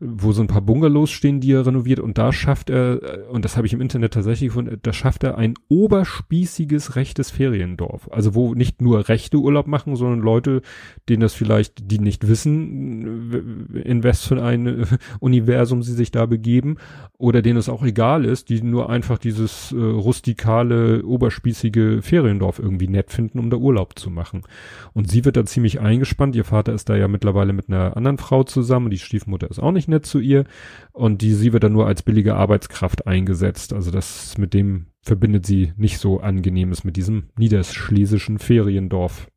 wo 0.00 0.32
so 0.32 0.40
ein 0.40 0.46
paar 0.46 0.62
Bungalows 0.62 1.10
stehen, 1.10 1.40
die 1.40 1.52
er 1.52 1.66
renoviert 1.66 2.00
und 2.00 2.16
da 2.16 2.32
schafft 2.32 2.70
er, 2.70 3.02
äh, 3.02 3.22
und 3.30 3.44
das 3.44 3.58
habe 3.58 3.66
ich 3.66 3.74
im 3.74 3.82
Internet 3.82 4.14
tatsächlich 4.14 4.48
gefunden, 4.48 4.78
da 4.82 4.92
schafft 4.94 5.24
er 5.24 5.36
ein 5.36 5.54
oberspießiges 5.68 6.96
rechtes 6.96 7.30
Feriendorf. 7.30 8.08
Also 8.10 8.34
wo 8.34 8.54
nicht 8.54 8.80
nur 8.80 9.08
Rechte 9.10 9.36
Urlaub 9.36 9.66
machen, 9.66 9.96
sondern 9.96 10.20
Leute, 10.20 10.62
denen 11.08 11.20
das 11.20 11.34
vielleicht, 11.34 11.90
die 11.90 11.98
nicht 11.98 12.26
wissen, 12.26 13.74
in 13.84 14.02
was 14.02 14.26
für 14.26 14.42
ein 14.42 14.86
Universum 15.20 15.82
sie 15.82 15.92
sich 15.92 16.10
da 16.10 16.24
begeben, 16.24 16.78
oder 17.18 17.42
denen 17.42 17.58
es 17.58 17.68
auch 17.68 17.82
egal 17.82 18.24
ist, 18.24 18.48
die 18.48 18.62
nur 18.62 18.88
einfach 18.88 19.18
dieses 19.18 19.72
äh, 19.72 19.76
rustikale, 19.76 21.04
oberspießige 21.04 22.00
Feriendorf 22.00 22.58
irgendwie 22.58 22.88
nett 22.88 23.10
finden, 23.10 23.38
um 23.38 23.50
da 23.50 23.58
Urlaub 23.58 23.98
zu 23.98 24.08
machen. 24.08 24.42
Und 24.94 25.10
sie 25.10 25.26
wird 25.26 25.36
da 25.36 25.44
ziemlich 25.44 25.80
eingespannt. 25.80 26.34
Ihr 26.36 26.44
Vater 26.44 26.72
ist 26.72 26.88
da 26.88 26.96
ja 26.96 27.06
mittlerweile 27.06 27.52
mit 27.52 27.68
einer 27.68 27.98
anderen 27.98 28.16
Frau 28.16 28.44
zusammen, 28.44 28.88
die 28.88 28.98
Stiefmutter 28.98 29.50
ist 29.50 29.58
auch 29.58 29.72
nicht 29.72 29.89
nett 29.90 30.06
zu 30.06 30.18
ihr 30.18 30.44
und 30.92 31.22
die 31.22 31.34
sie 31.34 31.52
wird 31.52 31.64
dann 31.64 31.72
nur 31.72 31.86
als 31.86 32.02
billige 32.02 32.34
Arbeitskraft 32.34 33.06
eingesetzt. 33.06 33.72
Also 33.72 33.90
das 33.90 34.38
mit 34.38 34.54
dem 34.54 34.86
verbindet 35.02 35.46
sie 35.46 35.72
nicht 35.76 35.98
so 35.98 36.20
angenehmes 36.20 36.84
mit 36.84 36.96
diesem 36.96 37.24
niederschlesischen 37.38 38.38
Feriendorf. 38.38 39.28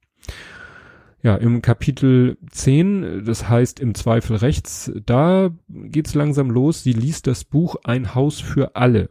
Ja, 1.21 1.35
im 1.35 1.61
Kapitel 1.61 2.37
10, 2.51 3.23
das 3.25 3.47
heißt 3.47 3.79
im 3.79 3.95
Zweifel 3.95 4.35
rechts, 4.35 4.91
da 5.05 5.51
geht's 5.69 6.15
langsam 6.15 6.49
los. 6.51 6.83
Sie 6.83 6.91
liest 6.91 7.27
das 7.27 7.45
Buch 7.45 7.77
Ein 7.85 8.13
Haus 8.13 8.41
für 8.41 8.75
alle. 8.75 9.09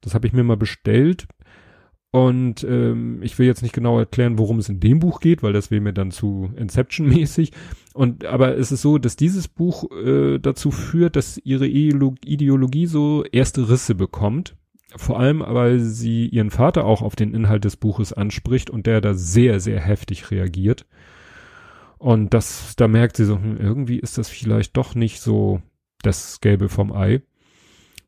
Das 0.00 0.14
habe 0.14 0.26
ich 0.26 0.32
mir 0.32 0.42
mal 0.42 0.56
bestellt. 0.56 1.28
Und 2.16 2.64
ähm, 2.64 3.20
ich 3.22 3.38
will 3.38 3.46
jetzt 3.46 3.60
nicht 3.60 3.74
genau 3.74 3.98
erklären, 3.98 4.38
worum 4.38 4.58
es 4.58 4.70
in 4.70 4.80
dem 4.80 5.00
Buch 5.00 5.20
geht, 5.20 5.42
weil 5.42 5.52
das 5.52 5.70
wäre 5.70 5.82
mir 5.82 5.92
dann 5.92 6.10
zu 6.10 6.50
Inception-mäßig. 6.56 7.52
Und 7.92 8.24
aber 8.24 8.56
es 8.56 8.72
ist 8.72 8.80
so, 8.80 8.96
dass 8.96 9.16
dieses 9.16 9.48
Buch 9.48 9.90
äh, 9.90 10.38
dazu 10.38 10.70
führt, 10.70 11.14
dass 11.16 11.36
ihre 11.36 11.66
Ideologie 11.66 12.86
so 12.86 13.22
erste 13.30 13.68
Risse 13.68 13.94
bekommt. 13.94 14.56
Vor 14.96 15.20
allem, 15.20 15.40
weil 15.46 15.78
sie 15.80 16.26
ihren 16.26 16.48
Vater 16.48 16.86
auch 16.86 17.02
auf 17.02 17.16
den 17.16 17.34
Inhalt 17.34 17.66
des 17.66 17.76
Buches 17.76 18.14
anspricht 18.14 18.70
und 18.70 18.86
der 18.86 19.02
da 19.02 19.12
sehr, 19.12 19.60
sehr 19.60 19.80
heftig 19.80 20.30
reagiert. 20.30 20.86
Und 21.98 22.32
das, 22.32 22.76
da 22.76 22.88
merkt 22.88 23.18
sie 23.18 23.26
so, 23.26 23.34
hm, 23.34 23.58
irgendwie 23.60 23.98
ist 23.98 24.16
das 24.16 24.30
vielleicht 24.30 24.74
doch 24.78 24.94
nicht 24.94 25.20
so 25.20 25.60
das 26.00 26.40
Gelbe 26.40 26.70
vom 26.70 26.92
Ei. 26.92 27.20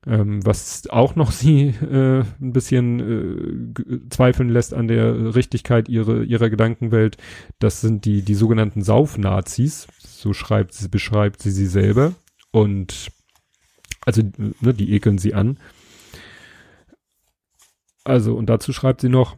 Ähm, 0.07 0.45
was 0.47 0.89
auch 0.89 1.17
noch 1.17 1.33
sie 1.33 1.69
äh, 1.69 2.23
ein 2.41 2.53
bisschen 2.53 3.75
äh, 3.77 4.09
zweifeln 4.11 4.49
lässt 4.49 4.75
an 4.75 4.89
der 4.89 5.35
Richtigkeit 5.35 5.89
ihrer, 5.89 6.23
ihrer 6.23 6.51
Gedankenwelt, 6.51 7.17
das 7.59 7.81
sind 7.81 8.05
die, 8.05 8.23
die 8.23 8.35
sogenannten 8.35 8.83
Saufnazis. 8.83 9.89
So 9.99 10.33
schreibt 10.33 10.75
sie, 10.75 10.89
beschreibt 10.89 11.43
sie 11.43 11.51
sie 11.51 11.67
selber. 11.67 12.15
Und 12.51 13.11
also, 14.07 14.23
ne, 14.61 14.73
die 14.73 14.93
ekeln 14.95 15.19
sie 15.19 15.35
an. 15.35 15.59
Also, 18.05 18.37
und 18.37 18.47
dazu 18.47 18.73
schreibt 18.73 19.03
sie 19.03 19.11
noch, 19.11 19.37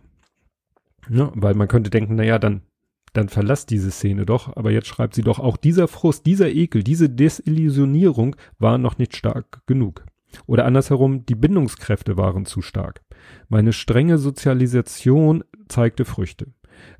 ne, 1.09 1.33
weil 1.35 1.55
man 1.55 1.67
könnte 1.67 1.91
denken, 1.91 2.15
naja, 2.15 2.39
dann, 2.39 2.63
dann 3.13 3.29
verlass 3.29 3.67
diese 3.67 3.91
Szene 3.91 4.27
doch. 4.27 4.57
Aber 4.57 4.71
jetzt 4.71 4.87
schreibt 4.87 5.15
sie 5.15 5.23
doch, 5.23 5.41
auch 5.41 5.57
dieser 5.57 5.89
Frust, 5.89 6.25
dieser 6.25 6.51
Ekel, 6.51 6.85
diese 6.85 7.11
Desillusionierung 7.11 8.37
war 8.59 8.79
noch 8.79 8.97
nicht 8.99 9.17
stark 9.17 9.63
genug. 9.67 10.05
Oder 10.47 10.65
andersherum, 10.65 11.27
die 11.27 11.35
Bindungskräfte 11.35 12.17
waren 12.17 12.47
zu 12.47 12.63
stark. 12.63 13.03
Meine 13.49 13.73
strenge 13.73 14.19
Sozialisation 14.19 15.45
zeigte 15.69 16.05
Früchte. 16.05 16.49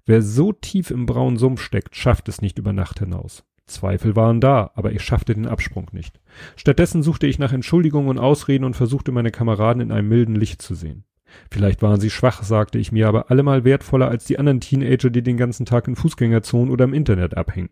Wer 0.05 0.23
so 0.23 0.53
tief 0.53 0.91
im 0.91 1.07
braunen 1.07 1.39
Sumpf 1.39 1.61
steckt, 1.61 1.97
schafft 1.97 2.29
es 2.29 2.43
nicht 2.43 2.59
über 2.59 2.73
Nacht 2.73 2.99
hinaus. 2.99 3.45
Zweifel 3.67 4.17
waren 4.17 4.41
da, 4.41 4.73
aber 4.75 4.93
ich 4.93 5.03
schaffte 5.03 5.35
den 5.35 5.47
Absprung 5.47 5.89
nicht. 5.93 6.21
Stattdessen 6.57 7.03
suchte 7.03 7.27
ich 7.27 7.39
nach 7.39 7.53
Entschuldigungen 7.53 8.11
und 8.11 8.19
Ausreden 8.19 8.65
und 8.65 8.75
versuchte 8.75 9.13
meine 9.13 9.31
Kameraden 9.31 9.81
in 9.81 9.93
einem 9.93 10.09
milden 10.09 10.35
Licht 10.35 10.61
zu 10.61 10.75
sehen. 10.75 11.05
Vielleicht 11.51 11.81
waren 11.81 12.01
sie 12.01 12.11
schwach, 12.11 12.43
sagte 12.43 12.79
ich 12.79 12.91
mir, 12.91 13.07
aber 13.07 13.31
allemal 13.31 13.65
wertvoller 13.65 14.09
als 14.09 14.25
die 14.25 14.39
anderen 14.39 14.61
Teenager, 14.61 15.11
die 15.11 15.23
den 15.23 15.37
ganzen 15.37 15.65
Tag 15.65 15.87
in 15.87 15.95
Fußgängerzonen 15.95 16.71
oder 16.71 16.85
im 16.85 16.95
Internet 16.95 17.37
abhängen. 17.37 17.71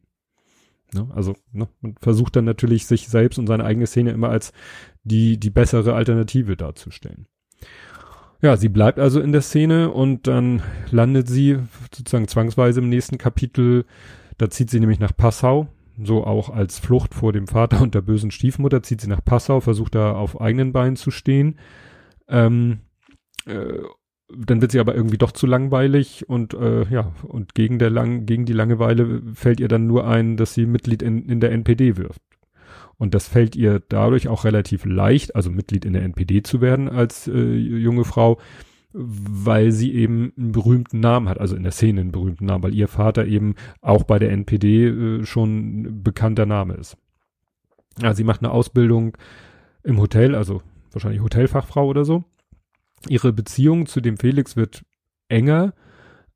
Ne? 0.93 1.09
Also 1.15 1.35
ne, 1.53 1.69
man 1.81 1.95
versucht 2.01 2.37
dann 2.37 2.45
natürlich 2.45 2.87
sich 2.87 3.09
selbst 3.09 3.39
und 3.39 3.47
seine 3.47 3.65
eigene 3.65 3.87
Szene 3.87 4.11
immer 4.11 4.31
als 4.31 4.53
die, 5.05 5.39
die 5.39 5.51
bessere 5.51 5.95
Alternative 5.95 6.57
darzustellen. 6.57 7.27
Ja, 8.41 8.57
sie 8.57 8.69
bleibt 8.69 9.01
also 9.01 9.21
in 9.21 9.33
der 9.33 9.43
Szene 9.43 9.91
und 9.91 10.27
dann 10.29 10.63
landet 10.91 11.29
sie 11.29 11.59
sozusagen 11.93 12.29
zwangsweise 12.29 12.81
im 12.81 12.89
nächsten 12.89 13.19
Kapitel. 13.19 13.85
Da 14.39 14.49
zieht 14.49 14.71
sie 14.71 14.79
nämlich 14.79 15.01
nach 15.01 15.17
Passau, 15.17 15.67
so 16.01 16.25
auch 16.25 16.49
als 16.49 16.79
Flucht 16.79 17.15
vor 17.15 17.33
dem 17.33 17.49
Vater 17.49 17.81
und 17.83 17.97
der 17.97 18.03
bösen 18.03 18.31
Stiefmutter, 18.31 18.83
zieht 18.83 19.01
sie 19.01 19.09
nach 19.09 19.25
Passau, 19.25 19.61
versucht 19.61 19.97
da 19.97 20.13
auf 20.13 20.41
eigenen 20.41 20.73
Beinen 20.73 20.95
zu 20.95 21.11
stehen. 21.11 21.59
Ähm, 22.29 22.81
äh, 23.47 23.81
dann 24.37 24.61
wird 24.61 24.73
sie 24.73 24.81
aber 24.81 24.95
irgendwie 24.95 25.19
doch 25.19 25.33
zu 25.33 25.47
langweilig 25.47 26.29
und 26.29 26.55
äh, 26.55 26.85
ja, 26.91 27.13
und 27.23 27.55
gegen 27.55 27.79
der 27.79 27.91
lang, 27.91 28.27
gegen 28.27 28.45
die 28.45 28.53
Langeweile 28.53 29.23
fällt 29.35 29.61
ihr 29.61 29.69
dann 29.69 29.87
nur 29.87 30.07
ein, 30.07 30.37
dass 30.37 30.55
sie 30.55 30.67
Mitglied 30.67 31.03
in, 31.03 31.29
in 31.29 31.41
der 31.41 31.53
NPD 31.53 31.97
wirft. 31.97 32.21
Und 32.99 33.15
das 33.15 33.29
fällt 33.29 33.57
ihr 33.57 33.81
dadurch 33.89 34.29
auch 34.29 34.45
relativ 34.45 34.85
leicht, 34.85 35.35
also 35.37 35.51
Mitglied 35.51 35.85
in 35.85 35.93
der 35.93 36.03
NPD 36.03 36.43
zu 36.43 36.61
werden 36.61 36.89
als 36.89 37.29
äh, 37.29 37.55
junge 37.55 38.05
Frau, 38.05 38.39
weil 38.93 39.71
sie 39.71 39.95
eben 39.95 40.33
einen 40.37 40.53
berühmten 40.53 41.01
Namen 41.01 41.29
hat, 41.29 41.39
also 41.39 41.55
in 41.55 41.63
der 41.63 41.73
Szene 41.73 42.01
einen 42.01 42.13
berühmten 42.13 42.47
Namen, 42.47 42.65
weil 42.65 42.75
ihr 42.75 42.89
Vater 42.89 43.27
eben 43.27 43.55
auch 43.81 44.03
bei 44.03 44.19
der 44.19 44.33
NPD 44.33 44.89
äh, 44.89 45.25
schon 45.25 45.83
ein 45.83 46.03
bekannter 46.03 46.45
Name 46.45 46.75
ist. 46.75 46.97
Ja, 48.03 48.15
sie 48.15 48.25
macht 48.25 48.43
eine 48.43 48.51
Ausbildung 48.51 49.17
im 49.85 50.01
Hotel, 50.01 50.35
also 50.35 50.63
wahrscheinlich 50.93 51.23
Hotelfachfrau 51.23 51.87
oder 51.87 52.05
so. 52.05 52.25
Ihre 53.09 53.33
Beziehung 53.33 53.87
zu 53.87 54.01
dem 54.01 54.17
Felix 54.17 54.57
wird 54.57 54.83
enger 55.29 55.75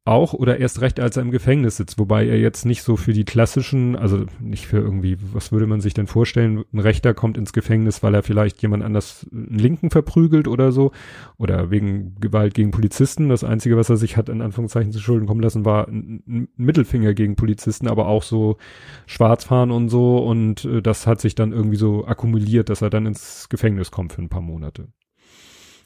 auch 0.05 0.35
oder 0.35 0.59
erst 0.59 0.81
recht, 0.81 0.99
als 0.99 1.17
er 1.17 1.23
im 1.23 1.31
Gefängnis 1.31 1.77
sitzt, 1.77 1.97
wobei 1.97 2.27
er 2.27 2.37
jetzt 2.37 2.65
nicht 2.65 2.83
so 2.83 2.97
für 2.97 3.13
die 3.13 3.25
klassischen, 3.25 3.95
also 3.95 4.27
nicht 4.41 4.67
für 4.67 4.79
irgendwie, 4.79 5.17
was 5.33 5.53
würde 5.53 5.69
man 5.69 5.81
sich 5.81 5.95
denn 5.95 6.09
vorstellen, 6.09 6.65
ein 6.73 6.81
Rechter 6.81 7.15
kommt 7.15 7.39
ins 7.39 7.53
Gefängnis, 7.53 8.03
weil 8.03 8.15
er 8.15 8.25
vielleicht 8.25 8.61
jemand 8.63 8.83
anders 8.83 9.29
einen 9.31 9.59
Linken 9.59 9.91
verprügelt 9.91 10.49
oder 10.49 10.73
so 10.73 10.91
oder 11.39 11.71
wegen 11.71 12.17
Gewalt 12.17 12.55
gegen 12.55 12.73
Polizisten. 12.73 13.29
Das 13.29 13.45
Einzige, 13.45 13.77
was 13.77 13.91
er 13.91 13.97
sich 13.97 14.17
hat 14.17 14.29
in 14.29 14.43
Anführungszeichen 14.43 14.91
zu 14.91 14.99
Schulden 14.99 15.27
kommen 15.29 15.43
lassen, 15.43 15.65
war 15.65 15.87
ein, 15.87 16.49
Mittelfinger 16.57 17.15
gegen 17.15 17.37
Polizisten, 17.37 17.87
aber 17.87 18.09
auch 18.09 18.25
so 18.25 18.57
Schwarzfahren 19.07 19.71
und 19.71 19.89
so 19.89 20.19
und 20.19 20.65
äh, 20.65 20.83
das 20.83 21.07
hat 21.07 21.21
sich 21.21 21.37
dann 21.37 21.53
irgendwie 21.53 21.77
so 21.77 22.07
akkumuliert, 22.07 22.71
dass 22.71 22.83
er 22.83 22.91
dann 22.91 23.07
ins 23.07 23.49
Gefängnis 23.49 23.93
kommt 23.93 24.13
für 24.13 24.23
ein 24.23 24.29
paar 24.29 24.43
Monate. 24.43 24.89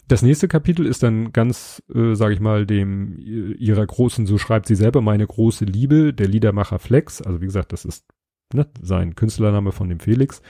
Das 0.08 0.22
nächste 0.22 0.46
Kapitel 0.46 0.86
ist 0.86 1.02
dann 1.02 1.32
ganz, 1.32 1.82
äh, 1.92 2.14
sage 2.14 2.34
ich 2.34 2.40
mal, 2.40 2.64
dem 2.64 3.18
ihrer 3.18 3.84
großen, 3.84 4.26
so 4.26 4.38
schreibt 4.38 4.66
sie 4.66 4.76
selber, 4.76 5.00
meine 5.00 5.26
große 5.26 5.64
Liebe, 5.64 6.14
der 6.14 6.28
Liedermacher 6.28 6.78
Flex. 6.78 7.20
Also 7.20 7.40
wie 7.40 7.46
gesagt, 7.46 7.72
das 7.72 7.84
ist 7.84 8.06
ne, 8.52 8.68
sein 8.80 9.16
Künstlername 9.16 9.72
von 9.72 9.88
dem 9.88 9.98
Felix. 9.98 10.42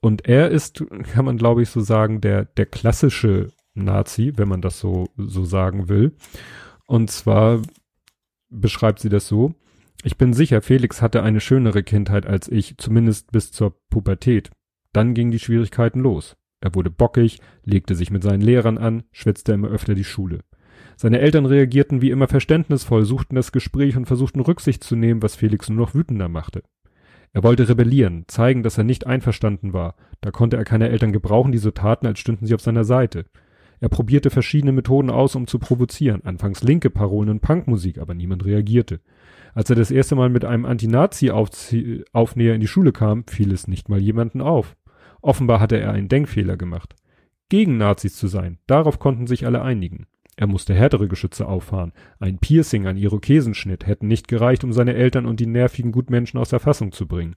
Und 0.00 0.26
er 0.26 0.50
ist, 0.50 0.84
kann 1.12 1.24
man 1.24 1.36
glaube 1.36 1.62
ich 1.62 1.68
so 1.68 1.80
sagen, 1.80 2.20
der 2.20 2.44
der 2.44 2.66
klassische 2.66 3.52
Nazi, 3.74 4.32
wenn 4.36 4.48
man 4.48 4.62
das 4.62 4.80
so 4.80 5.08
so 5.16 5.44
sagen 5.44 5.88
will. 5.88 6.16
Und 6.86 7.10
zwar 7.10 7.60
beschreibt 8.48 9.00
sie 9.00 9.08
das 9.08 9.28
so: 9.28 9.54
Ich 10.04 10.16
bin 10.16 10.32
sicher, 10.32 10.62
Felix 10.62 11.02
hatte 11.02 11.22
eine 11.22 11.40
schönere 11.40 11.82
Kindheit 11.82 12.26
als 12.26 12.48
ich, 12.48 12.76
zumindest 12.78 13.32
bis 13.32 13.52
zur 13.52 13.76
Pubertät. 13.90 14.50
Dann 14.92 15.14
gingen 15.14 15.32
die 15.32 15.38
Schwierigkeiten 15.38 16.00
los. 16.00 16.36
Er 16.60 16.74
wurde 16.74 16.90
bockig, 16.90 17.40
legte 17.64 17.94
sich 17.94 18.10
mit 18.10 18.22
seinen 18.22 18.40
Lehrern 18.40 18.78
an, 18.78 19.04
schwätzte 19.12 19.52
immer 19.52 19.68
öfter 19.68 19.94
die 19.94 20.04
Schule. 20.04 20.40
Seine 20.96 21.20
Eltern 21.20 21.44
reagierten 21.44 22.00
wie 22.00 22.10
immer 22.10 22.28
verständnisvoll, 22.28 23.04
suchten 23.04 23.36
das 23.36 23.52
Gespräch 23.52 23.96
und 23.96 24.06
versuchten 24.06 24.40
Rücksicht 24.40 24.82
zu 24.82 24.96
nehmen, 24.96 25.22
was 25.22 25.36
Felix 25.36 25.68
nur 25.68 25.78
noch 25.78 25.94
wütender 25.94 26.28
machte. 26.28 26.62
Er 27.32 27.42
wollte 27.42 27.68
rebellieren, 27.68 28.24
zeigen, 28.28 28.62
dass 28.62 28.78
er 28.78 28.84
nicht 28.84 29.06
einverstanden 29.06 29.74
war. 29.74 29.94
Da 30.22 30.30
konnte 30.30 30.56
er 30.56 30.64
keine 30.64 30.88
Eltern 30.88 31.12
gebrauchen, 31.12 31.52
die 31.52 31.58
so 31.58 31.70
taten, 31.70 32.06
als 32.06 32.18
stünden 32.18 32.46
sie 32.46 32.54
auf 32.54 32.62
seiner 32.62 32.84
Seite. 32.84 33.26
Er 33.78 33.90
probierte 33.90 34.30
verschiedene 34.30 34.72
Methoden 34.72 35.10
aus, 35.10 35.34
um 35.34 35.46
zu 35.46 35.58
provozieren. 35.58 36.24
Anfangs 36.24 36.62
linke 36.62 36.88
Parolen 36.88 37.28
und 37.28 37.42
Punkmusik, 37.42 37.98
aber 37.98 38.14
niemand 38.14 38.46
reagierte. 38.46 39.00
Als 39.52 39.68
er 39.68 39.76
das 39.76 39.90
erste 39.90 40.14
Mal 40.14 40.30
mit 40.30 40.46
einem 40.46 40.64
Anti-Nazi-Aufnäher 40.64 42.54
in 42.54 42.60
die 42.60 42.68
Schule 42.68 42.92
kam, 42.92 43.26
fiel 43.26 43.52
es 43.52 43.68
nicht 43.68 43.90
mal 43.90 44.00
jemanden 44.00 44.40
auf. 44.40 44.76
Offenbar 45.26 45.58
hatte 45.58 45.76
er 45.80 45.90
einen 45.90 46.06
Denkfehler 46.06 46.56
gemacht. 46.56 46.94
Gegen 47.48 47.78
Nazis 47.78 48.14
zu 48.14 48.28
sein, 48.28 48.60
darauf 48.68 49.00
konnten 49.00 49.26
sich 49.26 49.44
alle 49.44 49.60
einigen. 49.60 50.06
Er 50.36 50.46
musste 50.46 50.72
härtere 50.72 51.08
Geschütze 51.08 51.48
auffahren. 51.48 51.92
Ein 52.20 52.38
Piercing, 52.38 52.86
ein 52.86 52.96
Irokesenschnitt 52.96 53.88
hätten 53.88 54.06
nicht 54.06 54.28
gereicht, 54.28 54.62
um 54.62 54.72
seine 54.72 54.94
Eltern 54.94 55.26
und 55.26 55.40
die 55.40 55.48
nervigen 55.48 55.90
Gutmenschen 55.90 56.38
aus 56.38 56.50
der 56.50 56.60
Fassung 56.60 56.92
zu 56.92 57.08
bringen. 57.08 57.34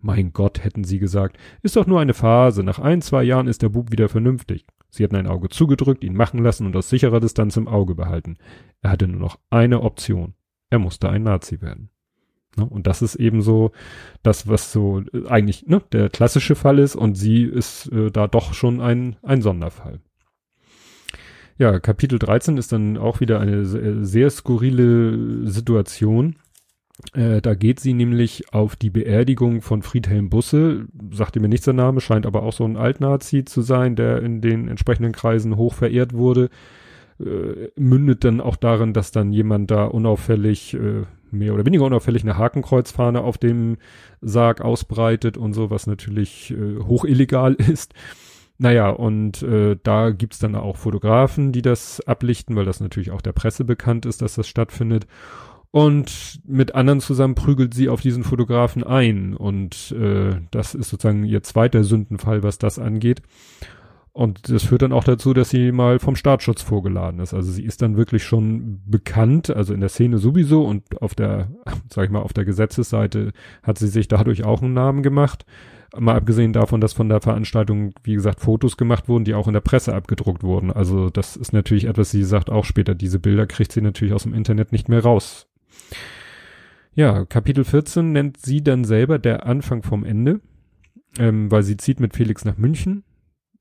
Mein 0.00 0.32
Gott, 0.32 0.64
hätten 0.64 0.82
sie 0.82 0.98
gesagt, 0.98 1.38
ist 1.62 1.76
doch 1.76 1.86
nur 1.86 2.00
eine 2.00 2.12
Phase, 2.12 2.64
nach 2.64 2.80
ein, 2.80 3.02
zwei 3.02 3.22
Jahren 3.22 3.46
ist 3.46 3.62
der 3.62 3.68
Bub 3.68 3.92
wieder 3.92 4.08
vernünftig. 4.08 4.66
Sie 4.90 5.04
hatten 5.04 5.14
ein 5.14 5.28
Auge 5.28 5.48
zugedrückt, 5.48 6.02
ihn 6.02 6.16
machen 6.16 6.42
lassen 6.42 6.66
und 6.66 6.74
aus 6.74 6.88
sicherer 6.88 7.20
Distanz 7.20 7.56
im 7.56 7.68
Auge 7.68 7.94
behalten. 7.94 8.36
Er 8.82 8.90
hatte 8.90 9.06
nur 9.06 9.20
noch 9.20 9.38
eine 9.48 9.82
Option. 9.82 10.34
Er 10.70 10.80
musste 10.80 11.08
ein 11.08 11.22
Nazi 11.22 11.60
werden. 11.60 11.90
Ne? 12.58 12.64
Und 12.64 12.86
das 12.86 13.02
ist 13.02 13.14
eben 13.14 13.42
so 13.42 13.72
das, 14.22 14.48
was 14.48 14.72
so 14.72 15.02
äh, 15.12 15.26
eigentlich 15.28 15.66
ne, 15.66 15.82
der 15.92 16.08
klassische 16.08 16.54
Fall 16.54 16.78
ist 16.78 16.96
und 16.96 17.14
sie 17.14 17.42
ist 17.44 17.90
äh, 17.92 18.10
da 18.10 18.26
doch 18.26 18.54
schon 18.54 18.80
ein, 18.80 19.16
ein 19.22 19.42
Sonderfall. 19.42 20.00
Ja, 21.58 21.80
Kapitel 21.80 22.20
13 22.20 22.56
ist 22.56 22.70
dann 22.70 22.96
auch 22.96 23.20
wieder 23.20 23.40
eine 23.40 23.64
sehr, 23.64 24.04
sehr 24.04 24.30
skurrile 24.30 25.48
Situation. 25.48 26.36
Äh, 27.14 27.40
da 27.40 27.54
geht 27.54 27.80
sie 27.80 27.94
nämlich 27.94 28.52
auf 28.52 28.76
die 28.76 28.90
Beerdigung 28.90 29.62
von 29.62 29.82
Friedhelm 29.82 30.30
Busse, 30.30 30.86
sagte 31.10 31.40
mir 31.40 31.48
nichts 31.48 31.64
der 31.64 31.74
Name, 31.74 32.00
scheint 32.00 32.26
aber 32.26 32.42
auch 32.42 32.52
so 32.52 32.64
ein 32.64 32.76
Altnazi 32.76 33.44
zu 33.44 33.62
sein, 33.62 33.96
der 33.96 34.22
in 34.22 34.40
den 34.40 34.68
entsprechenden 34.68 35.12
Kreisen 35.12 35.56
hoch 35.56 35.74
verehrt 35.74 36.12
wurde. 36.12 36.48
Äh, 37.20 37.70
mündet 37.76 38.22
dann 38.22 38.40
auch 38.40 38.56
darin, 38.56 38.92
dass 38.92 39.10
dann 39.10 39.32
jemand 39.32 39.70
da 39.72 39.84
unauffällig 39.84 40.74
äh, 40.74 41.02
mehr 41.32 41.54
oder 41.54 41.66
weniger 41.66 41.84
unauffällig 41.84 42.22
eine 42.22 42.36
Hakenkreuzfahne 42.36 43.20
auf 43.20 43.38
dem 43.38 43.76
Sarg 44.20 44.60
ausbreitet 44.60 45.36
und 45.36 45.52
so, 45.52 45.70
was 45.70 45.86
natürlich 45.86 46.50
äh, 46.50 46.78
hoch 46.80 47.04
illegal 47.04 47.54
ist. 47.58 47.94
Naja, 48.58 48.90
und 48.90 49.42
äh, 49.42 49.76
da 49.82 50.10
gibt's 50.10 50.40
dann 50.40 50.56
auch 50.56 50.76
Fotografen, 50.76 51.52
die 51.52 51.62
das 51.62 52.00
ablichten, 52.00 52.56
weil 52.56 52.64
das 52.64 52.80
natürlich 52.80 53.12
auch 53.12 53.22
der 53.22 53.32
Presse 53.32 53.64
bekannt 53.64 54.04
ist, 54.04 54.20
dass 54.20 54.34
das 54.34 54.48
stattfindet. 54.48 55.06
Und 55.70 56.40
mit 56.46 56.74
anderen 56.74 57.00
zusammen 57.00 57.34
prügelt 57.34 57.74
sie 57.74 57.88
auf 57.88 58.00
diesen 58.00 58.24
Fotografen 58.24 58.82
ein. 58.82 59.34
Und 59.36 59.92
äh, 59.92 60.40
das 60.50 60.74
ist 60.74 60.88
sozusagen 60.88 61.24
ihr 61.24 61.42
zweiter 61.42 61.84
Sündenfall, 61.84 62.42
was 62.42 62.58
das 62.58 62.78
angeht. 62.78 63.22
Und 64.18 64.50
das 64.50 64.64
führt 64.64 64.82
dann 64.82 64.92
auch 64.92 65.04
dazu, 65.04 65.32
dass 65.32 65.48
sie 65.48 65.70
mal 65.70 66.00
vom 66.00 66.16
Staatsschutz 66.16 66.60
vorgeladen 66.60 67.20
ist. 67.20 67.34
Also 67.34 67.52
sie 67.52 67.62
ist 67.62 67.82
dann 67.82 67.96
wirklich 67.96 68.24
schon 68.24 68.82
bekannt, 68.84 69.48
also 69.48 69.72
in 69.72 69.78
der 69.78 69.90
Szene 69.90 70.18
sowieso 70.18 70.64
und 70.64 71.00
auf 71.00 71.14
der, 71.14 71.46
sag 71.88 72.06
ich 72.06 72.10
mal, 72.10 72.22
auf 72.22 72.32
der 72.32 72.44
Gesetzesseite 72.44 73.30
hat 73.62 73.78
sie 73.78 73.86
sich 73.86 74.08
dadurch 74.08 74.42
auch 74.42 74.60
einen 74.60 74.74
Namen 74.74 75.04
gemacht. 75.04 75.46
Mal 75.96 76.16
abgesehen 76.16 76.52
davon, 76.52 76.80
dass 76.80 76.94
von 76.94 77.08
der 77.08 77.20
Veranstaltung, 77.20 77.94
wie 78.02 78.14
gesagt, 78.14 78.40
Fotos 78.40 78.76
gemacht 78.76 79.08
wurden, 79.08 79.22
die 79.22 79.34
auch 79.34 79.46
in 79.46 79.54
der 79.54 79.60
Presse 79.60 79.94
abgedruckt 79.94 80.42
wurden. 80.42 80.72
Also 80.72 81.10
das 81.10 81.36
ist 81.36 81.52
natürlich 81.52 81.84
etwas, 81.84 82.10
sie 82.10 82.24
sagt 82.24 82.50
auch 82.50 82.64
später, 82.64 82.96
diese 82.96 83.20
Bilder 83.20 83.46
kriegt 83.46 83.70
sie 83.70 83.82
natürlich 83.82 84.14
aus 84.14 84.24
dem 84.24 84.34
Internet 84.34 84.72
nicht 84.72 84.88
mehr 84.88 85.04
raus. 85.04 85.46
Ja, 86.92 87.24
Kapitel 87.24 87.62
14 87.62 88.10
nennt 88.10 88.38
sie 88.38 88.64
dann 88.64 88.82
selber 88.82 89.20
der 89.20 89.46
Anfang 89.46 89.84
vom 89.84 90.04
Ende, 90.04 90.40
ähm, 91.20 91.52
weil 91.52 91.62
sie 91.62 91.76
zieht 91.76 92.00
mit 92.00 92.16
Felix 92.16 92.44
nach 92.44 92.56
München 92.56 93.04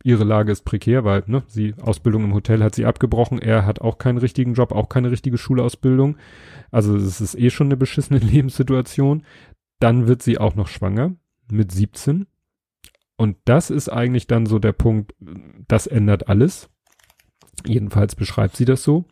ihre 0.08 0.24
Lage 0.24 0.54
ist 0.54 0.63
prekär, 0.63 1.04
weil 1.04 1.24
ne, 1.28 1.43
sie 1.48 1.76
Ausbildung 1.82 2.24
im 2.24 2.34
Hotel 2.34 2.63
hat 2.63 2.74
sie 2.74 2.86
abgebrochen, 2.86 3.39
er 3.39 3.65
hat 3.65 3.82
auch 3.82 3.98
keinen 3.98 4.17
richtigen 4.17 4.54
Job, 4.54 4.72
auch 4.72 4.88
keine 4.88 5.12
richtige 5.12 5.38
Schulausbildung. 5.38 6.17
Also 6.72 6.96
es 6.96 7.20
ist 7.20 7.38
eh 7.38 7.50
schon 7.50 7.67
eine 7.67 7.76
beschissene 7.76 8.20
Lebenssituation. 8.24 9.24
Dann 9.80 10.08
wird 10.08 10.24
sie 10.24 10.38
auch 10.38 10.56
noch 10.56 10.70
schwanger 10.70 11.15
mit 11.52 11.74
17. 11.74 12.26
Und 13.17 13.36
das 13.43 13.70
ist 13.70 13.89
eigentlich 13.89 14.28
dann 14.28 14.46
so 14.46 14.60
der 14.60 14.72
Punkt, 14.72 15.13
das 15.67 15.88
ändert 15.88 16.30
alles. 16.30 16.70
Jedenfalls 17.65 18.15
beschreibt 18.15 18.56
sie 18.56 18.65
das 18.65 18.84
so. 18.84 19.06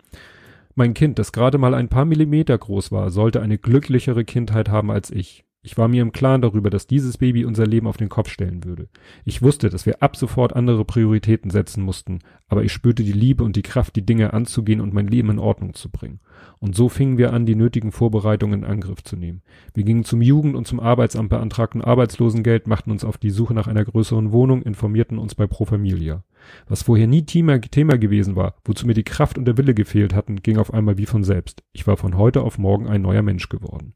Mein 0.75 0.93
Kind, 0.93 1.19
das 1.19 1.33
gerade 1.33 1.57
mal 1.57 1.73
ein 1.73 1.89
paar 1.89 2.05
Millimeter 2.05 2.57
groß 2.57 2.91
war, 2.91 3.11
sollte 3.11 3.41
eine 3.41 3.57
glücklichere 3.57 4.23
Kindheit 4.23 4.69
haben 4.69 4.91
als 4.91 5.11
ich. 5.11 5.43
Ich 5.65 5.79
war 5.79 5.87
mir 5.87 6.03
im 6.03 6.11
Klaren 6.11 6.43
darüber, 6.43 6.69
dass 6.69 6.85
dieses 6.85 7.17
Baby 7.17 7.43
unser 7.43 7.65
Leben 7.65 7.87
auf 7.87 7.97
den 7.97 8.07
Kopf 8.07 8.29
stellen 8.29 8.63
würde. 8.65 8.87
Ich 9.23 9.41
wusste, 9.41 9.69
dass 9.69 9.87
wir 9.87 10.03
ab 10.03 10.15
sofort 10.15 10.55
andere 10.55 10.85
Prioritäten 10.85 11.49
setzen 11.49 11.83
mussten, 11.83 12.19
aber 12.47 12.63
ich 12.63 12.71
spürte 12.71 13.03
die 13.03 13.11
Liebe 13.11 13.43
und 13.43 13.55
die 13.55 13.63
Kraft, 13.63 13.95
die 13.95 14.05
Dinge 14.05 14.31
anzugehen 14.33 14.79
und 14.79 14.93
mein 14.93 15.07
Leben 15.07 15.31
in 15.31 15.39
Ordnung 15.39 15.73
zu 15.73 15.89
bringen. 15.89 16.19
Und 16.59 16.75
so 16.75 16.87
fingen 16.87 17.17
wir 17.17 17.33
an, 17.33 17.47
die 17.47 17.55
nötigen 17.55 17.91
Vorbereitungen 17.91 18.59
in 18.59 18.69
Angriff 18.69 19.03
zu 19.03 19.15
nehmen. 19.15 19.41
Wir 19.73 19.83
gingen 19.83 20.03
zum 20.03 20.21
Jugend- 20.21 20.55
und 20.55 20.67
zum 20.67 20.79
Arbeitsamt, 20.79 21.29
beantragten 21.29 21.81
Arbeitslosengeld, 21.81 22.67
machten 22.67 22.91
uns 22.91 23.03
auf 23.03 23.17
die 23.17 23.31
Suche 23.31 23.55
nach 23.55 23.65
einer 23.65 23.85
größeren 23.85 24.31
Wohnung, 24.31 24.61
informierten 24.61 25.17
uns 25.17 25.33
bei 25.33 25.47
Pro 25.47 25.65
Familia. 25.65 26.23
Was 26.67 26.83
vorher 26.83 27.07
nie 27.07 27.23
Thema, 27.23 27.59
Thema 27.59 27.97
gewesen 27.97 28.35
war, 28.35 28.53
wozu 28.65 28.85
mir 28.85 28.93
die 28.93 29.03
Kraft 29.03 29.39
und 29.39 29.45
der 29.45 29.57
Wille 29.57 29.73
gefehlt 29.73 30.13
hatten, 30.13 30.43
ging 30.43 30.59
auf 30.59 30.71
einmal 30.71 30.99
wie 30.99 31.07
von 31.07 31.23
selbst. 31.23 31.63
Ich 31.73 31.87
war 31.87 31.97
von 31.97 32.19
heute 32.19 32.41
auf 32.41 32.59
morgen 32.59 32.85
ein 32.85 33.01
neuer 33.01 33.23
Mensch 33.23 33.49
geworden. 33.49 33.95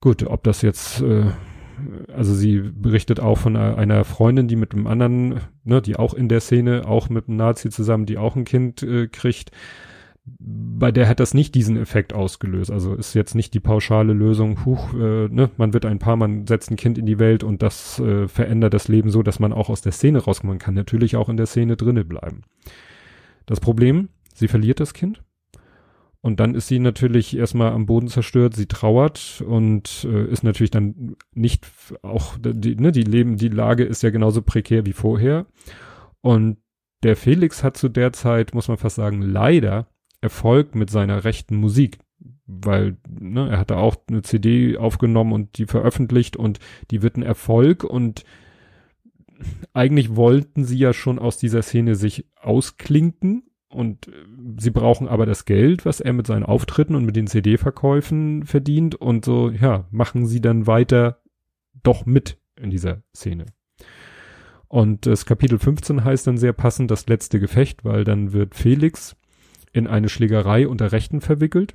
Gut, 0.00 0.26
ob 0.26 0.42
das 0.42 0.62
jetzt, 0.62 1.02
äh, 1.02 1.26
also 2.14 2.34
sie 2.34 2.60
berichtet 2.60 3.20
auch 3.20 3.38
von 3.38 3.56
einer 3.56 4.04
Freundin, 4.04 4.48
die 4.48 4.56
mit 4.56 4.74
einem 4.74 4.86
anderen, 4.86 5.40
ne, 5.64 5.80
die 5.80 5.96
auch 5.96 6.14
in 6.14 6.28
der 6.28 6.40
Szene, 6.40 6.86
auch 6.86 7.08
mit 7.08 7.28
einem 7.28 7.36
Nazi 7.36 7.70
zusammen, 7.70 8.06
die 8.06 8.18
auch 8.18 8.36
ein 8.36 8.44
Kind 8.44 8.82
äh, 8.82 9.08
kriegt. 9.08 9.50
Bei 10.38 10.92
der 10.92 11.08
hat 11.08 11.18
das 11.18 11.34
nicht 11.34 11.54
diesen 11.54 11.76
Effekt 11.76 12.12
ausgelöst. 12.12 12.70
Also 12.70 12.94
ist 12.94 13.14
jetzt 13.14 13.34
nicht 13.34 13.54
die 13.54 13.60
pauschale 13.60 14.12
Lösung, 14.12 14.64
huch, 14.64 14.92
äh, 14.94 15.28
ne, 15.28 15.50
man 15.56 15.72
wird 15.72 15.86
ein 15.86 15.98
Paar, 15.98 16.16
man 16.16 16.46
setzt 16.46 16.70
ein 16.70 16.76
Kind 16.76 16.98
in 16.98 17.06
die 17.06 17.18
Welt 17.18 17.42
und 17.42 17.62
das 17.62 17.98
äh, 17.98 18.28
verändert 18.28 18.74
das 18.74 18.88
Leben 18.88 19.10
so, 19.10 19.22
dass 19.22 19.38
man 19.38 19.52
auch 19.52 19.70
aus 19.70 19.80
der 19.80 19.92
Szene 19.92 20.18
rauskommt. 20.18 20.50
Man 20.50 20.58
kann 20.58 20.74
natürlich 20.74 21.16
auch 21.16 21.28
in 21.28 21.36
der 21.36 21.46
Szene 21.46 21.76
drinne 21.76 22.04
bleiben. 22.04 22.42
Das 23.46 23.60
Problem, 23.60 24.10
sie 24.34 24.48
verliert 24.48 24.80
das 24.80 24.94
Kind 24.94 25.22
und 26.22 26.38
dann 26.38 26.54
ist 26.54 26.68
sie 26.68 26.78
natürlich 26.78 27.36
erstmal 27.36 27.72
am 27.72 27.86
Boden 27.86 28.08
zerstört, 28.08 28.54
sie 28.54 28.66
trauert 28.66 29.42
und 29.46 30.06
äh, 30.10 30.26
ist 30.30 30.44
natürlich 30.44 30.70
dann 30.70 31.16
nicht 31.32 31.66
auch, 32.02 32.36
die, 32.38 32.76
ne, 32.76 32.92
die 32.92 33.04
Leben, 33.04 33.36
die 33.36 33.48
Lage 33.48 33.84
ist 33.84 34.02
ja 34.02 34.10
genauso 34.10 34.42
prekär 34.42 34.84
wie 34.84 34.92
vorher. 34.92 35.46
Und 36.20 36.58
der 37.02 37.16
Felix 37.16 37.64
hat 37.64 37.78
zu 37.78 37.88
der 37.88 38.12
Zeit, 38.12 38.54
muss 38.54 38.68
man 38.68 38.76
fast 38.76 38.96
sagen, 38.96 39.22
leider 39.22 39.88
Erfolg 40.20 40.74
mit 40.74 40.90
seiner 40.90 41.24
rechten 41.24 41.56
Musik. 41.56 41.98
Weil, 42.46 42.98
ne, 43.08 43.48
er 43.48 43.58
hatte 43.58 43.78
auch 43.78 43.96
eine 44.08 44.20
CD 44.20 44.76
aufgenommen 44.76 45.32
und 45.32 45.56
die 45.56 45.66
veröffentlicht 45.66 46.36
und 46.36 46.58
die 46.90 47.00
wird 47.00 47.16
ein 47.16 47.22
Erfolg 47.22 47.82
und 47.82 48.24
eigentlich 49.72 50.16
wollten 50.16 50.64
sie 50.64 50.76
ja 50.76 50.92
schon 50.92 51.18
aus 51.18 51.38
dieser 51.38 51.62
Szene 51.62 51.94
sich 51.94 52.26
ausklinken 52.36 53.49
und 53.70 54.08
äh, 54.08 54.12
sie 54.58 54.70
brauchen 54.70 55.08
aber 55.08 55.26
das 55.26 55.44
Geld, 55.44 55.86
was 55.86 56.00
er 56.00 56.12
mit 56.12 56.26
seinen 56.26 56.44
Auftritten 56.44 56.94
und 56.94 57.04
mit 57.04 57.16
den 57.16 57.26
CD-Verkäufen 57.26 58.44
verdient 58.44 58.94
und 58.94 59.24
so, 59.24 59.50
ja, 59.50 59.86
machen 59.90 60.26
sie 60.26 60.40
dann 60.40 60.66
weiter 60.66 61.22
doch 61.82 62.04
mit 62.04 62.38
in 62.56 62.70
dieser 62.70 63.02
Szene. 63.14 63.46
Und 64.68 65.06
das 65.06 65.24
Kapitel 65.24 65.58
15 65.58 66.04
heißt 66.04 66.26
dann 66.26 66.36
sehr 66.36 66.52
passend 66.52 66.90
das 66.90 67.08
letzte 67.08 67.40
Gefecht, 67.40 67.84
weil 67.84 68.04
dann 68.04 68.32
wird 68.32 68.54
Felix 68.54 69.16
in 69.72 69.86
eine 69.86 70.08
Schlägerei 70.08 70.68
unter 70.68 70.92
Rechten 70.92 71.20
verwickelt 71.20 71.72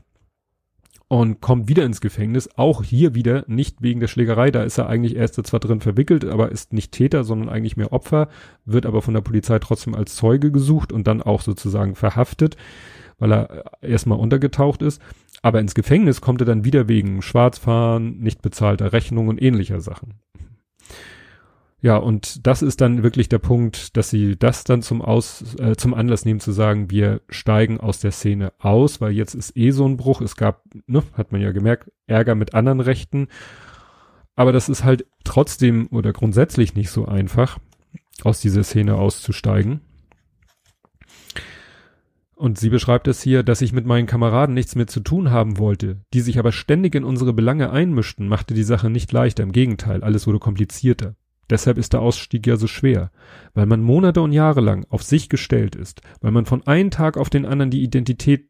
und 1.07 1.39
kommt 1.41 1.67
wieder 1.67 1.85
ins 1.85 2.01
Gefängnis. 2.01 2.49
Auch 2.55 2.83
hier 2.83 3.13
wieder 3.15 3.43
nicht 3.47 3.81
wegen 3.81 3.99
der 3.99 4.07
Schlägerei, 4.07 4.51
da 4.51 4.63
ist 4.63 4.77
er 4.77 4.89
eigentlich 4.89 5.15
erst 5.15 5.35
zwar 5.45 5.59
drin 5.59 5.81
verwickelt, 5.81 6.25
aber 6.25 6.51
ist 6.51 6.73
nicht 6.73 6.91
Täter, 6.91 7.23
sondern 7.23 7.49
eigentlich 7.49 7.77
mehr 7.77 7.93
Opfer, 7.93 8.29
wird 8.65 8.85
aber 8.85 9.01
von 9.01 9.13
der 9.13 9.21
Polizei 9.21 9.59
trotzdem 9.59 9.95
als 9.95 10.15
Zeuge 10.15 10.51
gesucht 10.51 10.91
und 10.91 11.07
dann 11.07 11.21
auch 11.21 11.41
sozusagen 11.41 11.95
verhaftet, 11.95 12.57
weil 13.19 13.31
er 13.31 13.65
erstmal 13.81 14.19
untergetaucht 14.19 14.81
ist. 14.81 15.01
Aber 15.41 15.59
ins 15.59 15.75
Gefängnis 15.75 16.21
kommt 16.21 16.41
er 16.41 16.45
dann 16.45 16.65
wieder 16.65 16.87
wegen 16.87 17.21
Schwarzfahren, 17.21 18.17
nicht 18.17 18.41
bezahlter 18.41 18.93
Rechnung 18.93 19.27
und 19.27 19.41
ähnlicher 19.41 19.81
Sachen. 19.81 20.15
Ja, 21.85 21.97
und 21.97 22.47
das 22.47 22.63
ist 22.63 22.81
dann 22.81 23.03
wirklich 23.03 23.29
der 23.29 23.37
Punkt, 23.37 23.95
dass 23.95 24.09
sie 24.09 24.35
das 24.39 24.63
dann 24.63 24.81
zum 24.81 25.03
Aus, 25.03 25.53
äh, 25.59 25.75
zum 25.75 25.93
Anlass 25.93 26.25
nehmen 26.25 26.39
zu 26.39 26.51
sagen, 26.51 26.89
wir 26.89 27.21
steigen 27.29 27.79
aus 27.79 27.99
der 27.99 28.09
Szene 28.09 28.53
aus, 28.57 29.01
weil 29.01 29.11
jetzt 29.11 29.35
ist 29.35 29.55
eh 29.55 29.69
so 29.69 29.87
ein 29.87 29.95
Bruch. 29.95 30.19
Es 30.21 30.35
gab, 30.35 30.63
ne, 30.87 31.03
hat 31.13 31.31
man 31.31 31.41
ja 31.41 31.51
gemerkt, 31.51 31.91
Ärger 32.07 32.33
mit 32.33 32.55
anderen 32.55 32.79
Rechten. 32.79 33.27
Aber 34.35 34.51
das 34.51 34.67
ist 34.67 34.83
halt 34.83 35.05
trotzdem 35.25 35.85
oder 35.91 36.11
grundsätzlich 36.11 36.73
nicht 36.73 36.89
so 36.89 37.05
einfach, 37.05 37.59
aus 38.23 38.41
dieser 38.41 38.63
Szene 38.63 38.95
auszusteigen. 38.95 39.81
Und 42.33 42.57
sie 42.57 42.69
beschreibt 42.69 43.07
es 43.07 43.21
hier, 43.21 43.43
dass 43.43 43.61
ich 43.61 43.73
mit 43.73 43.85
meinen 43.85 44.07
Kameraden 44.07 44.55
nichts 44.55 44.73
mehr 44.73 44.87
zu 44.87 45.01
tun 45.01 45.29
haben 45.29 45.59
wollte, 45.59 46.01
die 46.15 46.21
sich 46.21 46.39
aber 46.39 46.51
ständig 46.51 46.95
in 46.95 47.03
unsere 47.03 47.31
Belange 47.31 47.69
einmischten, 47.69 48.27
machte 48.27 48.55
die 48.55 48.63
Sache 48.63 48.89
nicht 48.89 49.11
leichter, 49.11 49.43
im 49.43 49.51
Gegenteil, 49.51 50.03
alles 50.03 50.25
wurde 50.25 50.39
komplizierter. 50.39 51.13
Deshalb 51.49 51.77
ist 51.77 51.93
der 51.93 52.01
Ausstieg 52.01 52.47
ja 52.47 52.57
so 52.57 52.67
schwer, 52.67 53.11
weil 53.53 53.65
man 53.65 53.81
Monate 53.81 54.21
und 54.21 54.31
Jahre 54.31 54.61
lang 54.61 54.85
auf 54.89 55.03
sich 55.03 55.29
gestellt 55.29 55.75
ist, 55.75 56.01
weil 56.21 56.31
man 56.31 56.45
von 56.45 56.65
einem 56.65 56.91
Tag 56.91 57.17
auf 57.17 57.29
den 57.29 57.45
anderen 57.45 57.71
die 57.71 57.83
Identität 57.83 58.49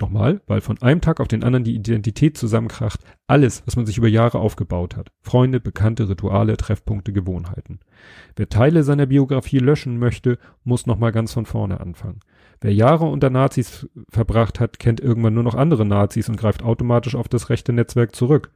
nochmal, 0.00 0.40
weil 0.46 0.60
von 0.60 0.80
einem 0.80 1.00
Tag 1.00 1.20
auf 1.20 1.28
den 1.28 1.44
anderen 1.44 1.64
die 1.64 1.74
Identität 1.74 2.36
zusammenkracht, 2.36 3.00
alles, 3.26 3.62
was 3.66 3.76
man 3.76 3.86
sich 3.86 3.98
über 3.98 4.08
Jahre 4.08 4.38
aufgebaut 4.38 4.96
hat. 4.96 5.12
Freunde, 5.20 5.60
Bekannte, 5.60 6.08
Rituale, 6.08 6.56
Treffpunkte, 6.56 7.12
Gewohnheiten. 7.12 7.80
Wer 8.36 8.48
Teile 8.48 8.82
seiner 8.84 9.06
Biografie 9.06 9.58
löschen 9.58 9.98
möchte, 9.98 10.38
muss 10.64 10.86
nochmal 10.86 11.12
ganz 11.12 11.32
von 11.32 11.46
vorne 11.46 11.80
anfangen. 11.80 12.20
Wer 12.60 12.72
Jahre 12.72 13.06
unter 13.06 13.30
Nazis 13.30 13.88
verbracht 14.08 14.60
hat, 14.60 14.78
kennt 14.78 15.00
irgendwann 15.00 15.34
nur 15.34 15.42
noch 15.42 15.54
andere 15.54 15.84
Nazis 15.84 16.28
und 16.28 16.36
greift 16.36 16.62
automatisch 16.62 17.14
auf 17.14 17.28
das 17.28 17.50
rechte 17.50 17.72
Netzwerk 17.72 18.14
zurück. 18.14 18.52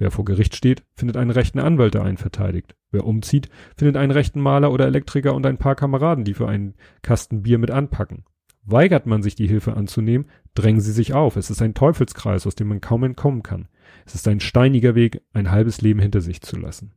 Wer 0.00 0.10
vor 0.10 0.24
Gericht 0.24 0.56
steht, 0.56 0.82
findet 0.94 1.18
einen 1.18 1.30
rechten 1.30 1.58
Anwalt, 1.58 1.92
der 1.92 2.02
einen 2.04 2.16
verteidigt. 2.16 2.74
Wer 2.90 3.04
umzieht, 3.04 3.50
findet 3.76 3.98
einen 3.98 4.12
rechten 4.12 4.40
Maler 4.40 4.72
oder 4.72 4.86
Elektriker 4.86 5.34
und 5.34 5.44
ein 5.44 5.58
paar 5.58 5.74
Kameraden, 5.74 6.24
die 6.24 6.32
für 6.32 6.48
einen 6.48 6.72
Kasten 7.02 7.42
Bier 7.42 7.58
mit 7.58 7.70
anpacken. 7.70 8.24
Weigert 8.64 9.04
man 9.04 9.22
sich 9.22 9.34
die 9.34 9.46
Hilfe 9.46 9.74
anzunehmen, 9.74 10.26
drängen 10.54 10.80
sie 10.80 10.92
sich 10.92 11.12
auf. 11.12 11.36
Es 11.36 11.50
ist 11.50 11.60
ein 11.60 11.74
Teufelskreis, 11.74 12.46
aus 12.46 12.54
dem 12.54 12.68
man 12.68 12.80
kaum 12.80 13.04
entkommen 13.04 13.42
kann. 13.42 13.68
Es 14.06 14.14
ist 14.14 14.26
ein 14.26 14.40
steiniger 14.40 14.94
Weg, 14.94 15.20
ein 15.34 15.50
halbes 15.50 15.82
Leben 15.82 16.00
hinter 16.00 16.22
sich 16.22 16.40
zu 16.40 16.56
lassen. 16.56 16.94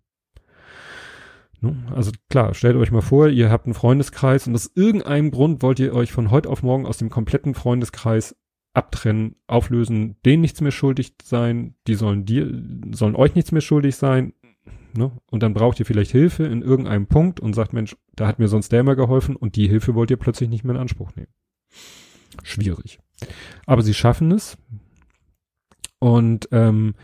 Also 1.93 2.11
klar, 2.29 2.53
stellt 2.53 2.77
euch 2.77 2.91
mal 2.91 3.01
vor, 3.01 3.27
ihr 3.27 3.49
habt 3.49 3.65
einen 3.65 3.73
Freundeskreis 3.73 4.47
und 4.47 4.55
aus 4.55 4.71
irgendeinem 4.75 5.31
Grund 5.31 5.61
wollt 5.61 5.79
ihr 5.79 5.93
euch 5.93 6.13
von 6.13 6.31
heute 6.31 6.49
auf 6.49 6.63
morgen 6.63 6.85
aus 6.85 6.99
dem 6.99 7.09
kompletten 7.09 7.53
Freundeskreis 7.53 8.37
abtrennen, 8.73 9.35
auflösen, 9.47 10.15
denen 10.25 10.41
nichts 10.41 10.61
mehr 10.61 10.71
schuldig 10.71 11.13
sein, 11.23 11.75
die 11.87 11.95
sollen 11.95 12.25
dir, 12.25 12.49
sollen 12.91 13.15
euch 13.15 13.35
nichts 13.35 13.51
mehr 13.51 13.61
schuldig 13.61 13.95
sein, 13.95 14.33
ne? 14.95 15.11
Und 15.29 15.43
dann 15.43 15.53
braucht 15.53 15.79
ihr 15.79 15.85
vielleicht 15.85 16.11
Hilfe 16.11 16.45
in 16.45 16.61
irgendeinem 16.61 17.07
Punkt 17.07 17.39
und 17.39 17.53
sagt, 17.53 17.73
Mensch, 17.73 17.95
da 18.15 18.27
hat 18.27 18.39
mir 18.39 18.47
sonst 18.47 18.71
der 18.71 18.83
mal 18.83 18.95
geholfen 18.95 19.35
und 19.35 19.55
die 19.55 19.67
Hilfe 19.67 19.95
wollt 19.95 20.11
ihr 20.11 20.17
plötzlich 20.17 20.49
nicht 20.49 20.63
mehr 20.63 20.75
in 20.75 20.81
Anspruch 20.81 21.15
nehmen. 21.15 21.31
Schwierig. 22.41 22.99
Aber 23.65 23.83
sie 23.83 23.93
schaffen 23.93 24.31
es. 24.31 24.57
Und 25.99 26.49
ähm, 26.51 26.95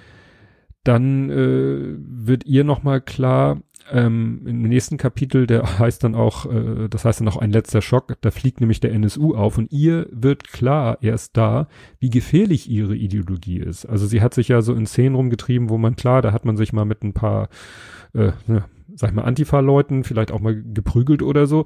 dann 0.84 1.30
äh, 1.30 1.96
wird 1.98 2.46
ihr 2.46 2.64
nochmal 2.64 3.00
klar, 3.00 3.62
ähm, 3.92 4.42
im 4.46 4.62
nächsten 4.64 4.98
Kapitel, 4.98 5.48
der 5.48 5.80
heißt 5.80 6.04
dann 6.04 6.16
auch, 6.16 6.46
äh, 6.46 6.88
das 6.90 7.06
heißt 7.06 7.22
dann 7.22 7.28
auch 7.28 7.38
ein 7.38 7.52
letzter 7.52 7.82
Schock, 7.82 8.18
da 8.22 8.32
fliegt 8.32 8.60
nämlich 8.60 8.80
der 8.80 8.94
NSU 8.94 9.36
auf 9.36 9.58
und 9.58 9.72
ihr 9.72 10.08
wird 10.12 10.48
klar 10.48 10.98
erst 11.02 11.38
da, 11.38 11.68
wie 12.00 12.10
gefährlich 12.10 12.70
ihre 12.70 12.96
Ideologie 12.96 13.60
ist. 13.60 13.86
Also 13.86 14.08
sie 14.08 14.22
hat 14.22 14.34
sich 14.34 14.48
ja 14.48 14.62
so 14.62 14.74
in 14.74 14.86
Szenen 14.86 15.16
rumgetrieben, 15.16 15.70
wo 15.70 15.78
man 15.78 15.96
klar, 15.96 16.22
da 16.22 16.32
hat 16.32 16.46
man 16.46 16.58
sich 16.58 16.74
mal 16.74 16.86
mit 16.86 17.04
ein 17.04 17.14
paar, 17.14 17.50
äh, 18.14 18.32
ne, 18.48 18.66
sag 18.96 19.10
ich 19.10 19.16
mal, 19.16 19.24
Antifa-Leuten 19.24 20.04
vielleicht 20.04 20.32
auch 20.32 20.40
mal 20.40 20.62
geprügelt 20.62 21.22
oder 21.22 21.48
so. 21.48 21.66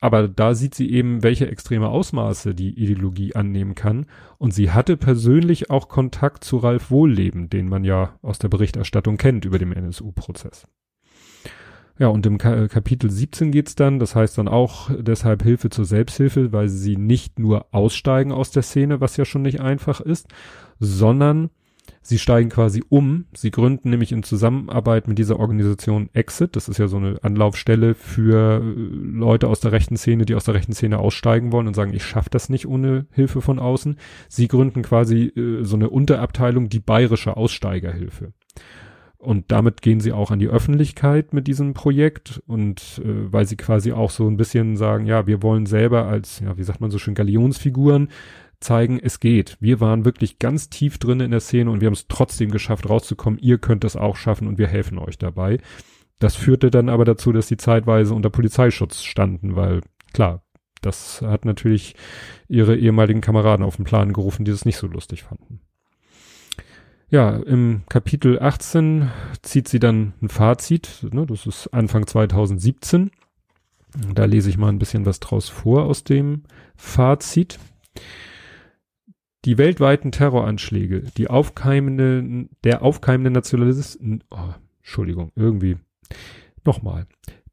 Aber 0.00 0.26
da 0.26 0.56
sieht 0.56 0.74
sie 0.74 0.90
eben, 0.90 1.22
welche 1.22 1.48
extreme 1.48 1.88
Ausmaße 1.88 2.56
die 2.56 2.70
Ideologie 2.70 3.36
annehmen 3.36 3.76
kann. 3.76 4.06
Und 4.36 4.52
sie 4.52 4.72
hatte 4.72 4.96
persönlich 4.96 5.70
auch 5.70 5.88
Kontakt 5.88 6.42
zu 6.42 6.56
Ralf 6.56 6.90
Wohlleben, 6.90 7.48
den 7.48 7.68
man 7.68 7.84
ja 7.84 8.18
aus 8.20 8.40
der 8.40 8.48
Berichterstattung 8.48 9.16
kennt 9.16 9.44
über 9.44 9.60
den 9.60 9.72
NSU-Prozess. 9.72 10.66
Ja, 12.02 12.08
und 12.08 12.26
im 12.26 12.36
Ka 12.36 12.66
Kapitel 12.66 13.12
17 13.12 13.52
geht's 13.52 13.76
dann, 13.76 14.00
das 14.00 14.16
heißt 14.16 14.36
dann 14.36 14.48
auch 14.48 14.90
deshalb 14.90 15.44
Hilfe 15.44 15.70
zur 15.70 15.84
Selbsthilfe, 15.84 16.52
weil 16.52 16.68
sie 16.68 16.96
nicht 16.96 17.38
nur 17.38 17.66
aussteigen 17.70 18.32
aus 18.32 18.50
der 18.50 18.64
Szene, 18.64 19.00
was 19.00 19.16
ja 19.16 19.24
schon 19.24 19.42
nicht 19.42 19.60
einfach 19.60 20.00
ist, 20.00 20.26
sondern 20.80 21.50
sie 22.00 22.18
steigen 22.18 22.50
quasi 22.50 22.82
um. 22.88 23.26
Sie 23.34 23.52
gründen 23.52 23.90
nämlich 23.90 24.10
in 24.10 24.24
Zusammenarbeit 24.24 25.06
mit 25.06 25.16
dieser 25.16 25.38
Organisation 25.38 26.10
Exit, 26.12 26.56
das 26.56 26.68
ist 26.68 26.78
ja 26.78 26.88
so 26.88 26.96
eine 26.96 27.22
Anlaufstelle 27.22 27.94
für 27.94 28.60
äh, 28.60 28.64
Leute 28.64 29.46
aus 29.46 29.60
der 29.60 29.70
rechten 29.70 29.96
Szene, 29.96 30.24
die 30.24 30.34
aus 30.34 30.42
der 30.42 30.54
rechten 30.54 30.72
Szene 30.72 30.98
aussteigen 30.98 31.52
wollen 31.52 31.68
und 31.68 31.74
sagen, 31.74 31.94
ich 31.94 32.04
schaffe 32.04 32.30
das 32.30 32.48
nicht 32.48 32.66
ohne 32.66 33.06
Hilfe 33.12 33.42
von 33.42 33.60
außen. 33.60 33.96
Sie 34.28 34.48
gründen 34.48 34.82
quasi 34.82 35.26
äh, 35.26 35.62
so 35.62 35.76
eine 35.76 35.88
Unterabteilung, 35.88 36.68
die 36.68 36.80
bayerische 36.80 37.36
Aussteigerhilfe. 37.36 38.32
Und 39.22 39.52
damit 39.52 39.82
gehen 39.82 40.00
sie 40.00 40.10
auch 40.10 40.32
an 40.32 40.40
die 40.40 40.48
Öffentlichkeit 40.48 41.32
mit 41.32 41.46
diesem 41.46 41.74
Projekt 41.74 42.42
und 42.48 43.00
äh, 43.04 43.32
weil 43.32 43.46
sie 43.46 43.56
quasi 43.56 43.92
auch 43.92 44.10
so 44.10 44.26
ein 44.26 44.36
bisschen 44.36 44.76
sagen, 44.76 45.06
ja, 45.06 45.28
wir 45.28 45.44
wollen 45.44 45.64
selber 45.64 46.06
als, 46.06 46.40
ja, 46.40 46.58
wie 46.58 46.64
sagt 46.64 46.80
man 46.80 46.90
so 46.90 46.98
schön, 46.98 47.14
Galionsfiguren 47.14 48.08
zeigen, 48.58 48.98
es 49.00 49.20
geht. 49.20 49.58
Wir 49.60 49.78
waren 49.78 50.04
wirklich 50.04 50.40
ganz 50.40 50.70
tief 50.70 50.98
drin 50.98 51.20
in 51.20 51.30
der 51.30 51.38
Szene 51.38 51.70
und 51.70 51.80
wir 51.80 51.86
haben 51.86 51.94
es 51.94 52.08
trotzdem 52.08 52.50
geschafft, 52.50 52.90
rauszukommen. 52.90 53.38
Ihr 53.38 53.58
könnt 53.58 53.84
das 53.84 53.94
auch 53.94 54.16
schaffen 54.16 54.48
und 54.48 54.58
wir 54.58 54.66
helfen 54.66 54.98
euch 54.98 55.18
dabei. 55.18 55.58
Das 56.18 56.34
führte 56.34 56.72
dann 56.72 56.88
aber 56.88 57.04
dazu, 57.04 57.30
dass 57.30 57.46
sie 57.46 57.56
zeitweise 57.56 58.14
unter 58.14 58.30
Polizeischutz 58.30 59.02
standen, 59.02 59.54
weil 59.54 59.82
klar, 60.12 60.42
das 60.80 61.22
hat 61.22 61.44
natürlich 61.44 61.94
ihre 62.48 62.76
ehemaligen 62.76 63.20
Kameraden 63.20 63.64
auf 63.64 63.76
den 63.76 63.84
Plan 63.84 64.12
gerufen, 64.12 64.44
die 64.44 64.50
es 64.50 64.64
nicht 64.64 64.78
so 64.78 64.88
lustig 64.88 65.22
fanden. 65.22 65.60
Ja, 67.12 67.36
im 67.36 67.82
Kapitel 67.90 68.40
18 68.40 69.10
zieht 69.42 69.68
sie 69.68 69.78
dann 69.78 70.14
ein 70.22 70.30
Fazit, 70.30 71.06
ne, 71.12 71.26
das 71.26 71.46
ist 71.46 71.66
Anfang 71.66 72.06
2017. 72.06 73.10
Da 74.14 74.24
lese 74.24 74.48
ich 74.48 74.56
mal 74.56 74.70
ein 74.70 74.78
bisschen 74.78 75.04
was 75.04 75.20
draus 75.20 75.50
vor 75.50 75.84
aus 75.84 76.04
dem 76.04 76.44
Fazit. 76.74 77.58
Die 79.44 79.58
weltweiten 79.58 80.10
Terroranschläge, 80.10 81.02
die 81.18 81.28
aufkeimende, 81.28 82.48
der 82.64 82.80
aufkeimende 82.80 83.30
Nationalisten, 83.30 84.24
oh, 84.30 84.54
Entschuldigung, 84.78 85.32
irgendwie, 85.36 85.76
nochmal. 86.64 87.06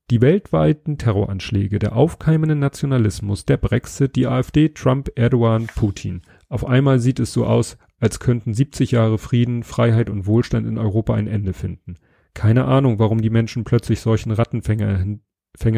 Die 0.10 0.22
weltweiten 0.22 0.98
Terroranschläge, 0.98 1.80
der 1.80 1.98
aufkeimende 1.98 2.56
Nationalismus, 2.56 3.44
der 3.46 3.58
Brexit, 3.58 4.16
die 4.16 4.26
AfD, 4.26 4.70
Trump, 4.70 5.12
Erdogan, 5.16 5.68
Putin. 5.68 6.22
Auf 6.48 6.66
einmal 6.66 7.00
sieht 7.00 7.20
es 7.20 7.34
so 7.34 7.46
aus, 7.46 7.78
als 8.00 8.20
könnten 8.20 8.54
70 8.54 8.92
Jahre 8.92 9.18
Frieden, 9.18 9.64
Freiheit 9.64 10.10
und 10.10 10.26
Wohlstand 10.26 10.68
in 10.68 10.78
Europa 10.78 11.14
ein 11.14 11.28
Ende 11.28 11.54
finden. 11.54 11.96
Keine 12.34 12.66
Ahnung, 12.66 13.00
warum 13.00 13.22
die 13.22 13.30
Menschen 13.30 13.64
plötzlich 13.64 14.00
solchen 14.00 14.32
Rattenfängern 14.32 15.22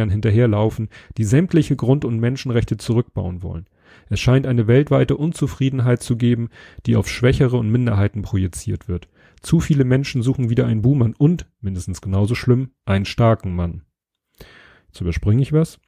hinterherlaufen, 0.09 0.89
die 1.17 1.23
sämtliche 1.23 1.75
Grund- 1.75 2.05
und 2.05 2.19
Menschenrechte 2.19 2.77
zurückbauen 2.77 3.41
wollen. 3.41 3.67
Es 4.09 4.19
scheint 4.19 4.45
eine 4.45 4.67
weltweite 4.67 5.17
Unzufriedenheit 5.17 6.01
zu 6.01 6.17
geben, 6.17 6.49
die 6.85 6.95
auf 6.95 7.09
Schwächere 7.09 7.57
und 7.57 7.71
Minderheiten 7.71 8.21
projiziert 8.21 8.87
wird. 8.87 9.07
Zu 9.41 9.59
viele 9.59 9.85
Menschen 9.85 10.21
suchen 10.21 10.49
wieder 10.49 10.67
einen 10.67 10.81
Buhmann 10.81 11.13
und, 11.17 11.47
mindestens 11.61 12.01
genauso 12.01 12.35
schlimm, 12.35 12.71
einen 12.85 13.05
starken 13.05 13.55
Mann. 13.55 13.83
Jetzt 14.87 15.01
überspringe 15.01 15.41
ich 15.41 15.51
was. 15.53 15.79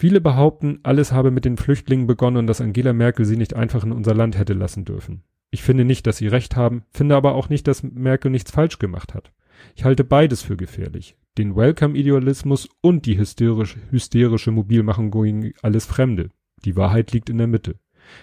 Viele 0.00 0.20
behaupten, 0.20 0.78
alles 0.84 1.10
habe 1.10 1.32
mit 1.32 1.44
den 1.44 1.56
Flüchtlingen 1.56 2.06
begonnen 2.06 2.36
und 2.36 2.46
dass 2.46 2.60
Angela 2.60 2.92
Merkel 2.92 3.24
sie 3.24 3.36
nicht 3.36 3.54
einfach 3.54 3.82
in 3.82 3.90
unser 3.90 4.14
Land 4.14 4.38
hätte 4.38 4.52
lassen 4.52 4.84
dürfen. 4.84 5.24
Ich 5.50 5.62
finde 5.62 5.84
nicht, 5.84 6.06
dass 6.06 6.18
sie 6.18 6.28
recht 6.28 6.54
haben, 6.54 6.84
finde 6.92 7.16
aber 7.16 7.34
auch 7.34 7.48
nicht, 7.48 7.66
dass 7.66 7.82
Merkel 7.82 8.30
nichts 8.30 8.52
falsch 8.52 8.78
gemacht 8.78 9.14
hat. 9.14 9.32
Ich 9.74 9.84
halte 9.84 10.04
beides 10.04 10.42
für 10.42 10.56
gefährlich. 10.56 11.16
Den 11.36 11.56
Welcome-Idealismus 11.56 12.68
und 12.80 13.06
die 13.06 13.18
hysterische, 13.18 13.78
hysterische 13.90 14.52
Mobilmachung 14.52 15.10
gegen 15.10 15.52
alles 15.62 15.86
Fremde. 15.86 16.30
Die 16.64 16.76
Wahrheit 16.76 17.12
liegt 17.12 17.28
in 17.28 17.38
der 17.38 17.46
Mitte. 17.48 17.76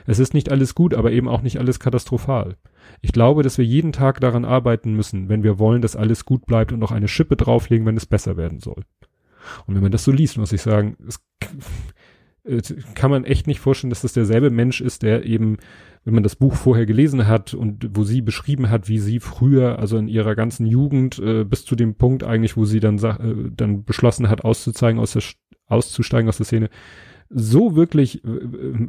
Es 0.06 0.20
ist 0.20 0.34
nicht 0.34 0.52
alles 0.52 0.76
gut, 0.76 0.94
aber 0.94 1.12
eben 1.12 1.28
auch 1.28 1.42
nicht 1.42 1.60
alles 1.60 1.80
katastrophal. 1.80 2.56
Ich 3.02 3.12
glaube, 3.12 3.44
dass 3.44 3.58
wir 3.58 3.66
jeden 3.66 3.92
Tag 3.92 4.20
daran 4.22 4.46
arbeiten 4.46 4.94
müssen, 4.94 5.30
wenn 5.30 5.44
wir 5.44 5.60
wollen, 5.60 5.82
dass 5.82 5.96
alles 5.96 6.26
gut 6.26 6.46
bleibt 6.46 6.72
und 6.72 6.80
noch 6.80 6.92
eine 6.92 7.08
Schippe 7.08 7.36
drauflegen, 7.36 7.86
wenn 7.86 7.98
es 7.98 8.06
besser 8.06 8.38
werden 8.38 8.60
soll. 8.60 8.84
Und 9.66 9.76
wenn 9.76 9.84
man 9.84 9.92
das 9.92 10.04
so 10.04 10.12
liest, 10.12 10.38
muss 10.38 10.54
ich 10.54 10.62
sagen, 10.62 10.98
es 11.08 11.20
äh, 12.46 12.62
kann 12.94 13.12
man 13.12 13.24
echt 13.24 13.48
nicht 13.48 13.60
vorstellen, 13.60 13.90
dass 13.90 14.02
das 14.02 14.14
derselbe 14.14 14.50
Mensch 14.50 14.82
ist, 14.82 15.04
der 15.04 15.26
eben, 15.26 15.58
wenn 16.04 16.14
man 16.14 16.24
das 16.24 16.36
Buch 16.36 16.54
vorher 16.54 16.86
gelesen 16.86 17.28
hat 17.28 17.54
und 17.54 17.90
wo 17.94 18.04
sie 18.04 18.22
beschrieben 18.22 18.70
hat, 18.70 18.88
wie 18.88 19.00
sie 19.00 19.20
früher, 19.20 19.80
also 19.80 19.98
in 19.98 20.08
ihrer 20.08 20.36
ganzen 20.36 20.66
Jugend, 20.66 21.20
äh, 21.20 21.44
bis 21.44 21.66
zu 21.66 21.76
dem 21.76 21.96
Punkt 21.96 22.24
eigentlich, 22.24 22.56
wo 22.58 22.66
sie 22.66 22.80
dann, 22.80 22.98
äh, 23.00 23.52
dann 23.56 23.84
beschlossen 23.84 24.30
hat, 24.30 24.44
auszuzeigen 24.44 25.00
aus 25.00 25.14
der, 25.14 25.24
auszusteigen 25.68 26.30
aus 26.30 26.38
der 26.38 26.46
Szene, 26.46 26.70
so 27.30 27.76
wirklich, 27.76 28.22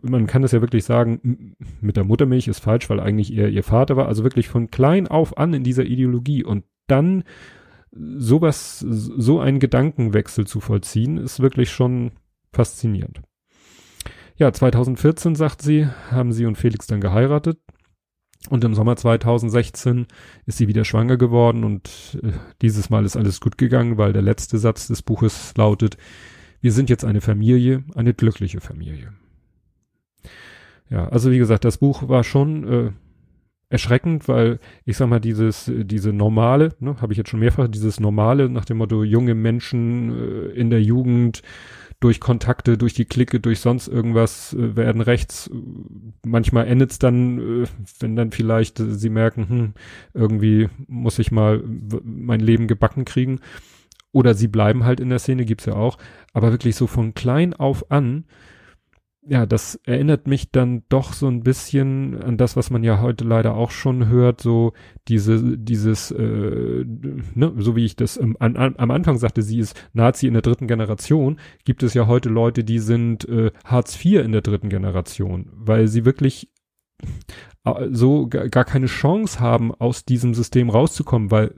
man 0.02 0.26
kann 0.26 0.42
das 0.42 0.52
ja 0.52 0.60
wirklich 0.60 0.84
sagen, 0.84 1.56
mit 1.80 1.96
der 1.96 2.04
Muttermilch 2.04 2.48
ist 2.48 2.60
falsch, 2.60 2.90
weil 2.90 3.00
eigentlich 3.00 3.34
er 3.34 3.48
ihr 3.48 3.62
Vater 3.62 3.96
war, 3.96 4.08
also 4.08 4.24
wirklich 4.24 4.48
von 4.48 4.70
klein 4.70 5.08
auf 5.08 5.38
an 5.38 5.54
in 5.54 5.64
dieser 5.64 5.84
Ideologie. 5.84 6.44
Und 6.44 6.64
dann 6.86 7.24
sowas, 7.98 8.80
so 8.80 9.40
einen 9.40 9.60
Gedankenwechsel 9.60 10.46
zu 10.46 10.60
vollziehen, 10.60 11.18
ist 11.18 11.40
wirklich 11.40 11.70
schon 11.70 12.12
faszinierend. 12.52 13.22
Ja, 14.36 14.52
2014, 14.52 15.34
sagt 15.34 15.62
sie, 15.62 15.86
haben 16.10 16.32
sie 16.32 16.46
und 16.46 16.56
Felix 16.56 16.86
dann 16.86 17.00
geheiratet. 17.00 17.58
Und 18.50 18.62
im 18.64 18.74
Sommer 18.74 18.96
2016 18.96 20.06
ist 20.44 20.58
sie 20.58 20.68
wieder 20.68 20.84
schwanger 20.84 21.16
geworden 21.16 21.64
und 21.64 22.18
äh, 22.22 22.32
dieses 22.62 22.90
Mal 22.90 23.04
ist 23.04 23.16
alles 23.16 23.40
gut 23.40 23.58
gegangen, 23.58 23.98
weil 23.98 24.12
der 24.12 24.22
letzte 24.22 24.58
Satz 24.58 24.86
des 24.86 25.02
Buches 25.02 25.54
lautet, 25.56 25.96
wir 26.60 26.72
sind 26.72 26.90
jetzt 26.90 27.04
eine 27.04 27.20
Familie, 27.20 27.84
eine 27.94 28.14
glückliche 28.14 28.60
Familie. 28.60 29.14
Ja, 30.88 31.08
also 31.08 31.30
wie 31.30 31.38
gesagt, 31.38 31.64
das 31.64 31.78
Buch 31.78 32.08
war 32.08 32.22
schon 32.22 32.68
äh, 32.68 32.92
erschreckend, 33.68 34.28
weil 34.28 34.60
ich 34.84 34.96
sag 34.96 35.08
mal, 35.08 35.20
dieses, 35.20 35.70
diese 35.74 36.12
normale, 36.12 36.74
ne, 36.78 36.96
habe 37.00 37.12
ich 37.12 37.18
jetzt 37.18 37.30
schon 37.30 37.40
mehrfach, 37.40 37.68
dieses 37.68 37.98
normale 38.00 38.48
nach 38.48 38.64
dem 38.64 38.78
Motto 38.78 39.02
junge 39.02 39.34
Menschen 39.34 40.10
äh, 40.10 40.46
in 40.50 40.70
der 40.70 40.82
Jugend 40.82 41.42
durch 41.98 42.20
Kontakte, 42.20 42.76
durch 42.76 42.94
die 42.94 43.06
Clique, 43.06 43.40
durch 43.40 43.60
sonst 43.60 43.88
irgendwas 43.88 44.52
äh, 44.52 44.76
werden 44.76 45.00
rechts. 45.00 45.50
Manchmal 46.24 46.66
endet 46.66 46.92
es 46.92 46.98
dann, 46.98 47.64
äh, 47.64 47.66
wenn 48.00 48.16
dann 48.16 48.30
vielleicht 48.30 48.80
äh, 48.80 48.94
sie 48.94 49.10
merken, 49.10 49.48
hm, 49.48 49.72
irgendwie 50.14 50.68
muss 50.86 51.18
ich 51.18 51.32
mal 51.32 51.62
mein 52.04 52.40
Leben 52.40 52.68
gebacken 52.68 53.04
kriegen. 53.04 53.40
Oder 54.12 54.34
sie 54.34 54.48
bleiben 54.48 54.84
halt 54.84 55.00
in 55.00 55.10
der 55.10 55.18
Szene, 55.18 55.44
gibt's 55.44 55.66
ja 55.66 55.74
auch. 55.74 55.98
Aber 56.32 56.50
wirklich 56.50 56.76
so 56.76 56.86
von 56.86 57.14
klein 57.14 57.52
auf 57.52 57.90
an 57.90 58.24
ja, 59.28 59.44
das 59.44 59.76
erinnert 59.84 60.26
mich 60.26 60.50
dann 60.50 60.84
doch 60.88 61.12
so 61.12 61.26
ein 61.26 61.42
bisschen 61.42 62.22
an 62.22 62.36
das, 62.36 62.56
was 62.56 62.70
man 62.70 62.84
ja 62.84 63.00
heute 63.00 63.24
leider 63.24 63.54
auch 63.54 63.70
schon 63.70 64.08
hört, 64.08 64.40
so 64.40 64.72
diese, 65.08 65.58
dieses, 65.58 66.10
äh, 66.12 66.84
ne, 67.34 67.52
so 67.56 67.74
wie 67.74 67.84
ich 67.84 67.96
das 67.96 68.18
am, 68.18 68.36
am 68.38 68.90
Anfang 68.90 69.18
sagte, 69.18 69.42
sie 69.42 69.58
ist 69.58 69.80
Nazi 69.92 70.26
in 70.26 70.34
der 70.34 70.42
dritten 70.42 70.68
Generation, 70.68 71.38
gibt 71.64 71.82
es 71.82 71.94
ja 71.94 72.06
heute 72.06 72.28
Leute, 72.28 72.62
die 72.62 72.78
sind 72.78 73.28
äh, 73.28 73.50
Hartz 73.64 74.02
IV 74.04 74.24
in 74.24 74.32
der 74.32 74.42
dritten 74.42 74.68
Generation, 74.68 75.50
weil 75.52 75.88
sie 75.88 76.04
wirklich 76.04 76.52
äh, 77.64 77.88
so 77.90 78.28
gar 78.28 78.64
keine 78.64 78.86
Chance 78.86 79.40
haben, 79.40 79.74
aus 79.74 80.04
diesem 80.04 80.34
System 80.34 80.70
rauszukommen, 80.70 81.32
weil 81.32 81.52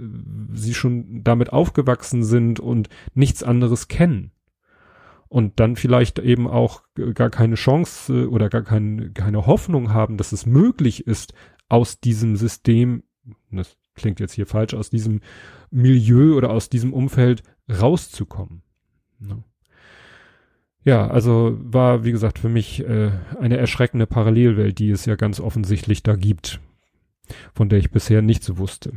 sie 0.55 0.75
schon 0.75 1.23
damit 1.23 1.53
aufgewachsen 1.53 2.25
sind 2.25 2.61
und 2.61 2.89
nichts 3.15 3.43
anderes 3.43 3.89
kennen 3.89 4.33
und 5.29 5.61
dann 5.61 5.77
vielleicht 5.77 6.19
eben 6.19 6.49
auch 6.49 6.83
gar 7.15 7.31
keine 7.31 7.55
Chance 7.57 8.31
oder 8.31 8.49
gar 8.49 8.63
kein, 8.63 9.13
keine 9.15 9.47
Hoffnung 9.47 9.93
haben, 9.93 10.17
dass 10.17 10.33
es 10.33 10.47
möglich 10.47 11.07
ist, 11.07 11.35
aus 11.69 12.01
diesem 12.01 12.37
System, 12.37 13.03
das 13.51 13.77
klingt 13.95 14.21
jetzt 14.21 14.33
hier 14.33 14.47
falsch, 14.47 14.75
aus 14.75 14.91
diesem 14.91 15.21
Milieu 15.71 16.37
oder 16.37 16.51
aus 16.51 16.71
diesem 16.71 16.93
Umfeld 16.93 17.43
rauszukommen. 17.69 18.63
Ne? 19.19 19.43
Ja, 20.85 21.09
also 21.09 21.59
war, 21.61 22.05
wie 22.05 22.13
gesagt, 22.13 22.39
für 22.39 22.49
mich 22.49 22.81
äh, 22.81 23.11
eine 23.39 23.59
erschreckende 23.59 24.07
Parallelwelt, 24.07 24.79
die 24.79 24.91
es 24.91 25.05
ja 25.05 25.17
ganz 25.17 25.41
offensichtlich 25.41 26.03
da 26.03 26.17
gibt, 26.17 26.61
von 27.53 27.69
der 27.69 27.79
ich 27.79 27.91
bisher 27.91 28.23
nichts 28.23 28.57
wusste. 28.57 28.93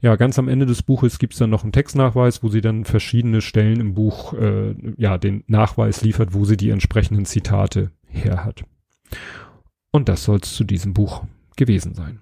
Ja, 0.00 0.16
ganz 0.16 0.38
am 0.38 0.48
Ende 0.48 0.66
des 0.66 0.82
Buches 0.82 1.18
gibt's 1.18 1.38
dann 1.38 1.50
noch 1.50 1.62
einen 1.62 1.72
Textnachweis, 1.72 2.42
wo 2.42 2.48
sie 2.48 2.60
dann 2.60 2.84
verschiedene 2.84 3.40
Stellen 3.40 3.80
im 3.80 3.94
Buch 3.94 4.32
äh, 4.34 4.74
ja 4.96 5.18
den 5.18 5.44
Nachweis 5.46 6.02
liefert, 6.02 6.34
wo 6.34 6.44
sie 6.44 6.56
die 6.56 6.70
entsprechenden 6.70 7.24
Zitate 7.24 7.92
her 8.06 8.44
hat. 8.44 8.64
Und 9.92 10.08
das 10.08 10.24
soll's 10.24 10.54
zu 10.54 10.64
diesem 10.64 10.94
Buch 10.94 11.24
gewesen 11.56 11.94
sein. 11.94 12.20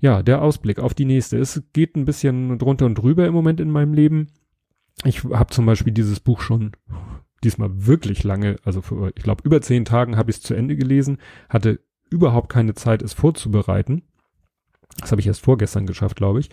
Ja, 0.00 0.22
der 0.22 0.42
Ausblick 0.42 0.78
auf 0.78 0.94
die 0.94 1.04
nächste. 1.04 1.38
Es 1.38 1.62
geht 1.72 1.96
ein 1.96 2.04
bisschen 2.04 2.58
drunter 2.58 2.86
und 2.86 2.94
drüber 2.94 3.26
im 3.26 3.34
Moment 3.34 3.60
in 3.60 3.70
meinem 3.70 3.94
Leben. 3.94 4.28
Ich 5.04 5.24
habe 5.24 5.52
zum 5.52 5.66
Beispiel 5.66 5.92
dieses 5.92 6.20
Buch 6.20 6.40
schon 6.40 6.72
diesmal 7.44 7.86
wirklich 7.86 8.24
lange, 8.24 8.56
also 8.64 8.80
für, 8.80 9.12
ich 9.14 9.22
glaube, 9.22 9.42
über 9.44 9.60
zehn 9.60 9.84
Tagen 9.84 10.16
habe 10.16 10.30
ich 10.30 10.38
es 10.38 10.42
zu 10.42 10.54
Ende 10.54 10.76
gelesen, 10.76 11.18
hatte 11.48 11.80
überhaupt 12.10 12.48
keine 12.48 12.74
Zeit, 12.74 13.02
es 13.02 13.12
vorzubereiten. 13.12 14.02
Das 15.00 15.10
habe 15.10 15.20
ich 15.20 15.26
erst 15.26 15.42
vorgestern 15.42 15.86
geschafft, 15.86 16.16
glaube 16.16 16.40
ich. 16.40 16.50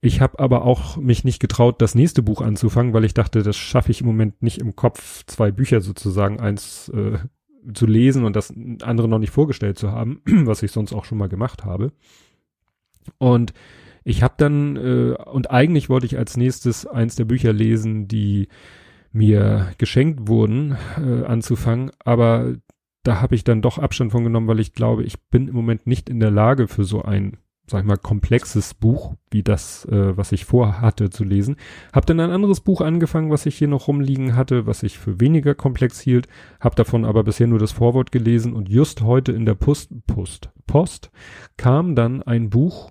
Ich 0.00 0.20
habe 0.20 0.38
aber 0.38 0.64
auch 0.64 0.98
mich 0.98 1.24
nicht 1.24 1.40
getraut, 1.40 1.80
das 1.80 1.94
nächste 1.94 2.22
Buch 2.22 2.42
anzufangen, 2.42 2.92
weil 2.92 3.04
ich 3.04 3.14
dachte, 3.14 3.42
das 3.42 3.56
schaffe 3.56 3.90
ich 3.90 4.02
im 4.02 4.06
Moment 4.06 4.42
nicht 4.42 4.58
im 4.58 4.76
Kopf, 4.76 5.24
zwei 5.26 5.50
Bücher 5.50 5.80
sozusagen 5.80 6.40
eins 6.40 6.90
äh, 6.90 7.18
zu 7.72 7.86
lesen 7.86 8.24
und 8.24 8.36
das 8.36 8.52
andere 8.82 9.08
noch 9.08 9.18
nicht 9.18 9.30
vorgestellt 9.30 9.78
zu 9.78 9.92
haben, 9.92 10.20
was 10.26 10.62
ich 10.62 10.72
sonst 10.72 10.92
auch 10.92 11.06
schon 11.06 11.18
mal 11.18 11.28
gemacht 11.28 11.64
habe. 11.64 11.92
Und 13.18 13.54
ich 14.04 14.22
habe 14.22 14.34
dann, 14.36 14.76
äh, 14.76 15.14
und 15.24 15.50
eigentlich 15.50 15.88
wollte 15.88 16.06
ich 16.06 16.18
als 16.18 16.36
nächstes 16.36 16.86
eins 16.86 17.16
der 17.16 17.24
Bücher 17.24 17.54
lesen, 17.54 18.06
die 18.06 18.48
mir 19.12 19.72
geschenkt 19.78 20.28
wurden, 20.28 20.76
äh, 20.98 21.24
anzufangen, 21.24 21.90
aber 22.04 22.56
da 23.04 23.20
habe 23.20 23.34
ich 23.34 23.44
dann 23.44 23.62
doch 23.62 23.78
Abstand 23.78 24.12
von 24.12 24.24
genommen, 24.24 24.48
weil 24.48 24.60
ich 24.60 24.72
glaube, 24.74 25.04
ich 25.04 25.22
bin 25.30 25.48
im 25.48 25.54
Moment 25.54 25.86
nicht 25.86 26.10
in 26.10 26.20
der 26.20 26.30
Lage 26.30 26.68
für 26.68 26.84
so 26.84 27.02
ein 27.02 27.38
sag 27.66 27.80
ich 27.80 27.86
mal, 27.86 27.96
komplexes 27.96 28.74
Buch, 28.74 29.14
wie 29.30 29.42
das, 29.42 29.86
äh, 29.86 30.16
was 30.16 30.32
ich 30.32 30.44
vorhatte 30.44 31.10
zu 31.10 31.24
lesen. 31.24 31.56
Hab 31.92 32.06
dann 32.06 32.20
ein 32.20 32.30
anderes 32.30 32.60
Buch 32.60 32.80
angefangen, 32.80 33.30
was 33.30 33.46
ich 33.46 33.56
hier 33.56 33.68
noch 33.68 33.88
rumliegen 33.88 34.36
hatte, 34.36 34.66
was 34.66 34.82
ich 34.82 34.98
für 34.98 35.20
weniger 35.20 35.54
komplex 35.54 36.00
hielt, 36.00 36.28
hab 36.60 36.76
davon 36.76 37.04
aber 37.04 37.24
bisher 37.24 37.46
nur 37.46 37.58
das 37.58 37.72
Vorwort 37.72 38.12
gelesen 38.12 38.52
und 38.52 38.68
just 38.68 39.00
heute 39.02 39.32
in 39.32 39.46
der 39.46 39.54
Post, 39.54 39.90
Post, 40.06 40.50
Post 40.66 41.10
kam 41.56 41.94
dann 41.94 42.22
ein 42.22 42.50
Buch, 42.50 42.90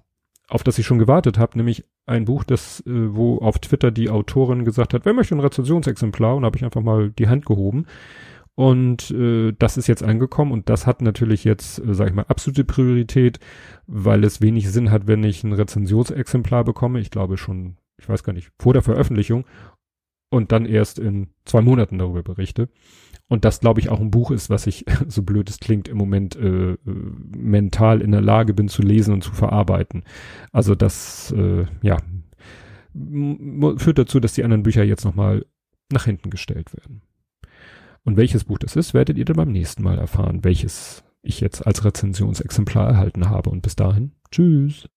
auf 0.50 0.64
das 0.64 0.78
ich 0.78 0.86
schon 0.86 1.00
gewartet 1.00 1.38
habe, 1.38 1.58
nämlich 1.58 1.86
ein 2.06 2.26
Buch, 2.26 2.44
das, 2.44 2.82
äh, 2.82 3.16
wo 3.16 3.38
auf 3.38 3.60
Twitter 3.60 3.92
die 3.92 4.10
Autorin 4.10 4.66
gesagt 4.66 4.94
hat, 4.94 5.06
wer 5.06 5.14
möchte 5.14 5.36
ein 5.36 5.40
Rezensionsexemplar? 5.40 6.36
Und 6.36 6.46
habe 6.46 6.58
ich 6.58 6.66
einfach 6.66 6.82
mal 6.82 7.12
die 7.12 7.28
Hand 7.28 7.46
gehoben. 7.46 7.86
Und 8.56 9.10
äh, 9.12 9.54
das 9.58 9.78
ist 9.78 9.88
jetzt 9.88 10.04
angekommen 10.04 10.52
und 10.52 10.70
das 10.70 10.86
hat 10.86 11.02
natürlich 11.02 11.44
jetzt, 11.44 11.80
äh, 11.80 11.94
sag 11.96 12.10
ich 12.10 12.14
mal, 12.14 12.26
absolute 12.28 12.64
Priorität, 12.64 13.40
weil 13.88 14.24
es 14.24 14.42
wenig 14.42 14.72
Sinn 14.72 14.92
hat, 14.92 15.08
wenn 15.08 15.24
ich 15.24 15.44
ein 15.44 15.54
Rezensionsexemplar 15.54 16.64
bekomme. 16.64 17.00
Ich 17.00 17.10
glaube 17.10 17.38
schon, 17.38 17.78
ich 17.98 18.08
weiß 18.08 18.24
gar 18.24 18.34
nicht, 18.34 18.52
vor 18.60 18.74
der 18.74 18.84
Veröffentlichung. 18.84 19.46
und 20.30 20.52
dann 20.52 20.66
erst 20.66 20.98
in 20.98 21.28
zwei 21.46 21.62
Monaten 21.62 22.00
darüber 22.00 22.24
berichte. 22.24 22.70
Und 23.28 23.46
das, 23.46 23.60
glaube 23.60 23.80
ich, 23.80 23.90
auch 23.90 24.00
ein 24.00 24.12
Buch 24.12 24.32
ist, 24.32 24.50
was 24.50 24.68
ich, 24.68 24.86
so 25.08 25.24
blöd 25.24 25.50
es 25.50 25.60
klingt, 25.60 25.88
im 25.88 25.98
Moment 25.98 26.36
äh, 26.36 26.76
mental 26.84 28.02
in 28.02 28.12
der 28.12 28.22
Lage 28.22 28.54
bin 28.54 28.68
zu 28.68 28.82
lesen 28.82 29.14
und 29.14 29.24
zu 29.24 29.32
verarbeiten. 29.32 30.04
Also 30.52 30.76
das, 30.76 31.32
äh, 31.38 31.66
ja, 31.82 31.98
führt 33.78 33.98
dazu, 33.98 34.20
dass 34.20 34.34
die 34.34 34.44
anderen 34.44 34.64
Bücher 34.64 34.84
jetzt 34.84 35.06
nochmal 35.06 35.46
nach 35.92 36.06
hinten 36.06 36.30
gestellt 36.30 36.74
werden. 36.74 37.02
Und 38.04 38.18
welches 38.18 38.44
Buch 38.44 38.60
das 38.60 38.76
ist, 38.76 38.94
werdet 38.94 39.18
ihr 39.18 39.26
dann 39.26 39.38
beim 39.38 39.52
nächsten 39.52 39.84
Mal 39.84 39.98
erfahren, 39.98 40.44
welches 40.44 41.04
ich 41.22 41.40
jetzt 41.40 41.66
als 41.66 41.86
Rezensionsexemplar 41.86 42.90
erhalten 42.90 43.30
habe. 43.30 43.50
Und 43.50 43.62
bis 43.62 43.76
dahin, 43.76 44.12
tschüss. 44.30 44.90